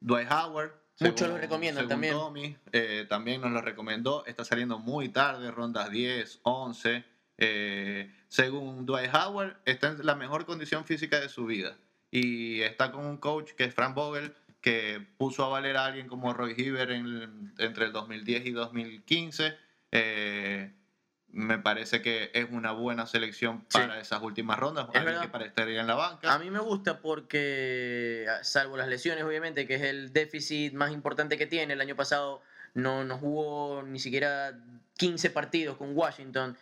Dwight 0.00 0.30
Howard. 0.30 0.72
Muchos 1.00 1.28
lo 1.28 1.36
recomiendan 1.36 1.88
también. 1.88 2.14
Tommy, 2.14 2.56
eh, 2.72 3.06
también 3.08 3.40
nos 3.40 3.52
lo 3.52 3.60
recomendó. 3.60 4.24
Está 4.26 4.44
saliendo 4.44 4.78
muy 4.78 5.08
tarde, 5.10 5.50
rondas 5.50 5.90
10, 5.90 6.40
11. 6.42 7.04
Eh, 7.38 8.10
según 8.28 8.86
Dwight 8.86 9.14
Howard, 9.14 9.58
está 9.64 9.88
en 9.88 10.06
la 10.06 10.14
mejor 10.14 10.46
condición 10.46 10.84
física 10.84 11.20
de 11.20 11.28
su 11.28 11.44
vida. 11.46 11.76
Y 12.10 12.60
está 12.62 12.92
con 12.92 13.04
un 13.04 13.18
coach 13.18 13.52
que 13.52 13.64
es 13.64 13.74
Frank 13.74 13.94
Vogel, 13.94 14.34
que 14.60 15.04
puso 15.18 15.44
a 15.44 15.48
valer 15.48 15.76
a 15.76 15.84
alguien 15.84 16.08
como 16.08 16.32
Roy 16.32 16.54
Hiver 16.56 16.90
entre 16.90 17.84
el 17.86 17.92
2010 17.92 18.46
y 18.46 18.50
2015. 18.52 19.54
Eh, 19.92 20.72
me 21.36 21.58
parece 21.58 22.00
que 22.00 22.30
es 22.32 22.46
una 22.50 22.72
buena 22.72 23.06
selección 23.06 23.62
para 23.70 24.00
esas 24.00 24.22
últimas 24.22 24.58
rondas, 24.58 24.86
para 24.86 25.44
estar 25.44 25.68
en 25.68 25.86
la 25.86 25.94
banca. 25.94 26.32
A 26.32 26.38
mí 26.38 26.50
me 26.50 26.60
gusta 26.60 27.00
porque, 27.00 28.26
salvo 28.42 28.78
las 28.78 28.88
lesiones, 28.88 29.22
obviamente, 29.22 29.66
que 29.66 29.74
es 29.74 29.82
el 29.82 30.14
déficit 30.14 30.72
más 30.72 30.92
importante 30.92 31.36
que 31.36 31.46
tiene, 31.46 31.74
el 31.74 31.80
año 31.82 31.94
pasado 31.94 32.40
no, 32.72 33.04
no 33.04 33.18
jugó 33.18 33.82
ni 33.82 33.98
siquiera 33.98 34.58
15 34.96 35.28
partidos 35.28 35.76
con 35.76 35.94
Washington. 35.94 36.56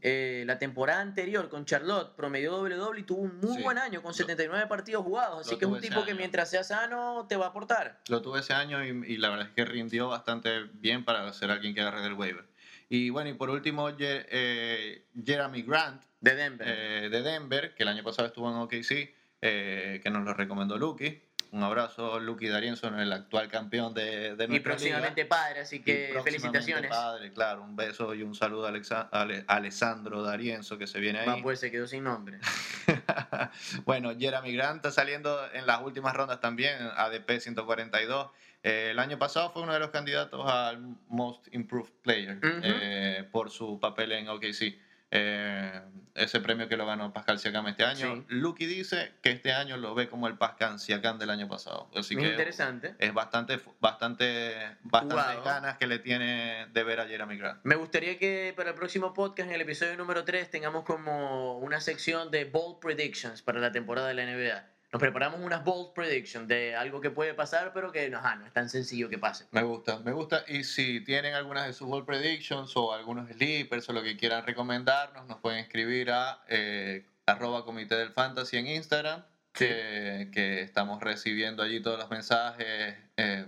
Eh, 0.00 0.42
la 0.46 0.58
temporada 0.58 1.02
anterior 1.02 1.48
con 1.48 1.64
Charlotte 1.64 2.16
promedió 2.16 2.52
doble 2.52 2.76
doble 2.76 3.00
y 3.00 3.02
tuvo 3.02 3.22
un 3.22 3.38
muy 3.40 3.62
buen 3.62 3.78
año 3.78 4.02
con 4.02 4.12
79 4.12 4.66
partidos 4.66 5.04
jugados. 5.04 5.46
Así 5.46 5.56
que 5.56 5.66
es 5.66 5.70
un 5.70 5.80
tipo 5.80 6.04
que 6.04 6.14
mientras 6.14 6.50
sea 6.50 6.64
sano 6.64 7.26
te 7.28 7.36
va 7.36 7.46
a 7.46 7.48
aportar. 7.50 8.00
Lo 8.08 8.22
tuve 8.22 8.40
ese 8.40 8.54
año 8.54 8.82
y, 8.84 9.12
y, 9.12 9.18
la 9.18 9.28
verdad 9.28 9.46
es 9.48 9.52
que 9.52 9.64
rindió 9.64 10.08
bastante 10.08 10.64
bien 10.74 11.04
para 11.04 11.32
ser 11.32 11.50
alguien 11.50 11.74
que 11.74 11.82
agarre 11.82 12.00
del 12.02 12.14
waiver. 12.14 12.44
Y 12.88 13.10
bueno, 13.10 13.30
y 13.30 13.34
por 13.34 13.50
último, 13.50 13.88
eh, 13.98 15.06
Jeremy 15.24 15.62
Grant. 15.62 16.02
De 16.20 16.34
Denver. 16.34 16.66
Eh, 16.68 17.08
de 17.08 17.22
Denver, 17.22 17.74
que 17.74 17.82
el 17.82 17.88
año 17.88 18.02
pasado 18.02 18.28
estuvo 18.28 18.50
en 18.50 18.56
OKC, 18.56 19.14
eh, 19.42 20.00
que 20.02 20.10
nos 20.10 20.24
lo 20.24 20.34
recomendó 20.34 20.78
Lucky. 20.78 21.22
Un 21.52 21.62
abrazo, 21.62 22.18
Lucky 22.18 22.48
Darienzo, 22.48 22.88
el 22.88 23.12
actual 23.12 23.48
campeón 23.48 23.94
de, 23.94 24.34
de 24.34 24.44
Y 24.54 24.60
próximamente 24.60 25.24
padre, 25.24 25.60
así 25.60 25.80
que 25.80 26.18
felicitaciones. 26.22 26.90
padre, 26.90 27.32
claro. 27.32 27.62
Un 27.62 27.76
beso 27.76 28.14
y 28.14 28.22
un 28.22 28.34
saludo 28.34 28.66
a, 28.66 29.26
Alessandro 29.46 30.22
Darienzo, 30.22 30.76
que 30.76 30.86
se 30.86 30.98
viene 30.98 31.20
ahí. 31.20 31.42
pues 31.42 31.60
se 31.60 31.70
quedó 31.70 31.86
sin 31.86 32.04
nombre. 32.04 32.40
bueno, 33.84 34.12
Jeremy 34.18 34.52
Grant 34.54 34.76
está 34.76 34.90
saliendo 34.90 35.38
en 35.52 35.66
las 35.66 35.80
últimas 35.82 36.14
rondas 36.14 36.40
también, 36.40 36.76
ADP 36.96 37.38
142. 37.38 38.30
Eh, 38.66 38.90
el 38.90 38.98
año 38.98 39.16
pasado 39.16 39.48
fue 39.50 39.62
uno 39.62 39.72
de 39.72 39.78
los 39.78 39.90
candidatos 39.90 40.44
al 40.44 40.96
Most 41.06 41.46
Improved 41.52 41.92
Player 42.02 42.40
eh, 42.42 43.24
por 43.30 43.48
su 43.52 43.78
papel 43.78 44.10
en 44.10 44.28
OKC. 44.28 44.76
Eh, 45.12 45.80
ese 46.16 46.40
premio 46.40 46.68
que 46.68 46.76
lo 46.76 46.84
ganó 46.84 47.12
Pascal 47.12 47.38
Siakam 47.38 47.68
este 47.68 47.84
año. 47.84 48.24
Lucky 48.26 48.66
dice 48.66 49.12
que 49.22 49.30
este 49.30 49.52
año 49.52 49.76
lo 49.76 49.94
ve 49.94 50.08
como 50.08 50.26
el 50.26 50.36
Pascal 50.36 50.80
Siakam 50.80 51.16
del 51.16 51.30
año 51.30 51.46
pasado. 51.46 51.88
Así 51.94 52.16
que 52.16 52.26
interesante. 52.26 52.96
Es 52.98 53.14
bastante, 53.14 53.60
bastante, 53.78 54.76
bastante 54.82 55.40
ganas 55.44 55.76
que 55.76 55.86
le 55.86 56.00
tiene 56.00 56.66
de 56.72 56.82
ver 56.82 56.98
a 56.98 57.06
Jeremy 57.06 57.36
Grant. 57.36 57.60
Me 57.62 57.76
gustaría 57.76 58.18
que 58.18 58.52
para 58.56 58.70
el 58.70 58.74
próximo 58.74 59.14
podcast, 59.14 59.48
en 59.48 59.54
el 59.54 59.60
episodio 59.60 59.96
número 59.96 60.24
3, 60.24 60.50
tengamos 60.50 60.82
como 60.82 61.56
una 61.58 61.80
sección 61.80 62.32
de 62.32 62.46
bold 62.46 62.80
predictions 62.80 63.42
para 63.42 63.60
la 63.60 63.70
temporada 63.70 64.08
de 64.08 64.14
la 64.14 64.26
NBA 64.26 64.75
nos 64.96 65.00
preparamos 65.02 65.40
unas 65.40 65.62
bold 65.62 65.92
predictions 65.92 66.48
de 66.48 66.74
algo 66.74 67.02
que 67.02 67.10
puede 67.10 67.34
pasar, 67.34 67.72
pero 67.74 67.92
que 67.92 68.08
no, 68.08 68.18
no 68.36 68.46
es 68.46 68.52
tan 68.54 68.70
sencillo 68.70 69.10
que 69.10 69.18
pase. 69.18 69.44
Me 69.50 69.62
gusta, 69.62 69.98
me 69.98 70.10
gusta. 70.10 70.42
Y 70.48 70.64
si 70.64 71.02
tienen 71.02 71.34
algunas 71.34 71.66
de 71.66 71.74
sus 71.74 71.86
bold 71.86 72.06
predictions 72.06 72.74
o 72.76 72.94
algunos 72.94 73.28
sleepers 73.28 73.86
o 73.90 73.92
lo 73.92 74.02
que 74.02 74.16
quieran 74.16 74.46
recomendarnos, 74.46 75.26
nos 75.26 75.38
pueden 75.40 75.58
escribir 75.58 76.10
a 76.10 76.42
eh, 76.48 77.04
arroba 77.26 77.66
comité 77.66 77.94
del 77.96 78.12
fantasy 78.12 78.56
en 78.56 78.68
Instagram, 78.68 79.22
que, 79.52 80.30
que, 80.32 80.62
estamos 80.62 81.02
recibiendo 81.02 81.62
allí 81.62 81.82
todos 81.82 81.98
los 81.98 82.08
mensajes. 82.08 82.96
Eh, 83.18 83.44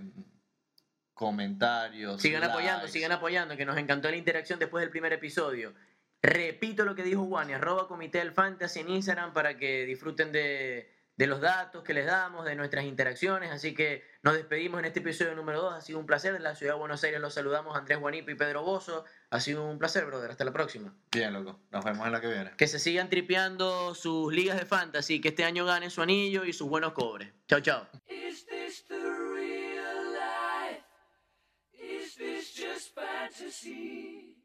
comentarios. 1.15 2.21
Sigan 2.21 2.43
apoyando, 2.43 2.87
sigan 2.87 3.11
apoyando, 3.11 3.57
que 3.57 3.65
nos 3.65 3.77
encantó 3.77 4.09
la 4.09 4.17
interacción 4.17 4.59
después 4.59 4.83
del 4.83 4.91
primer 4.91 5.13
episodio. 5.13 5.73
Repito 6.21 6.85
lo 6.85 6.93
que 6.93 7.03
dijo 7.03 7.25
Juan, 7.25 7.51
arroba 7.51 7.87
comité 7.87 8.19
del 8.19 8.33
fantasy 8.33 8.81
en 8.81 8.89
Instagram 8.89 9.33
para 9.33 9.57
que 9.57 9.85
disfruten 9.85 10.31
de, 10.31 10.98
de 11.19 11.27
los 11.27 11.41
datos 11.41 11.83
que 11.83 11.93
les 11.93 12.05
damos, 12.05 12.45
de 12.45 12.55
nuestras 12.55 12.85
interacciones. 12.85 13.51
Así 13.51 13.73
que 13.73 14.05
nos 14.23 14.35
despedimos 14.35 14.79
en 14.79 14.85
este 14.85 15.01
episodio 15.01 15.35
número 15.35 15.61
2. 15.63 15.73
Ha 15.73 15.81
sido 15.81 15.99
un 15.99 16.05
placer. 16.05 16.33
En 16.33 16.43
la 16.43 16.55
ciudad 16.55 16.75
de 16.75 16.79
Buenos 16.79 17.03
Aires 17.03 17.19
los 17.19 17.33
saludamos 17.33 17.75
Andrés 17.75 17.99
Guanipo 17.99 18.31
y 18.31 18.35
Pedro 18.35 18.63
Bozo. 18.63 19.03
Ha 19.29 19.41
sido 19.41 19.65
un 19.69 19.77
placer, 19.77 20.05
brother. 20.05 20.31
Hasta 20.31 20.45
la 20.45 20.53
próxima. 20.53 20.95
Bien, 21.11 21.33
loco. 21.33 21.59
Nos 21.71 21.83
vemos 21.83 22.05
en 22.05 22.13
la 22.13 22.21
que 22.21 22.27
viene. 22.27 22.51
Que 22.55 22.67
se 22.67 22.79
sigan 22.79 23.09
tripeando 23.09 23.93
sus 23.95 24.31
ligas 24.31 24.57
de 24.57 24.65
fantasy. 24.65 25.19
Que 25.19 25.27
este 25.27 25.43
año 25.43 25.65
ganen 25.65 25.91
su 25.91 26.01
anillo 26.01 26.45
y 26.45 26.53
sus 26.53 26.69
buenos 26.69 26.93
cobres. 26.93 27.33
Chao, 27.49 27.59
chao. 27.59 27.89
Is 28.07 28.45
this 32.15 32.55
just 32.55 32.95
fantasy? 32.95 34.38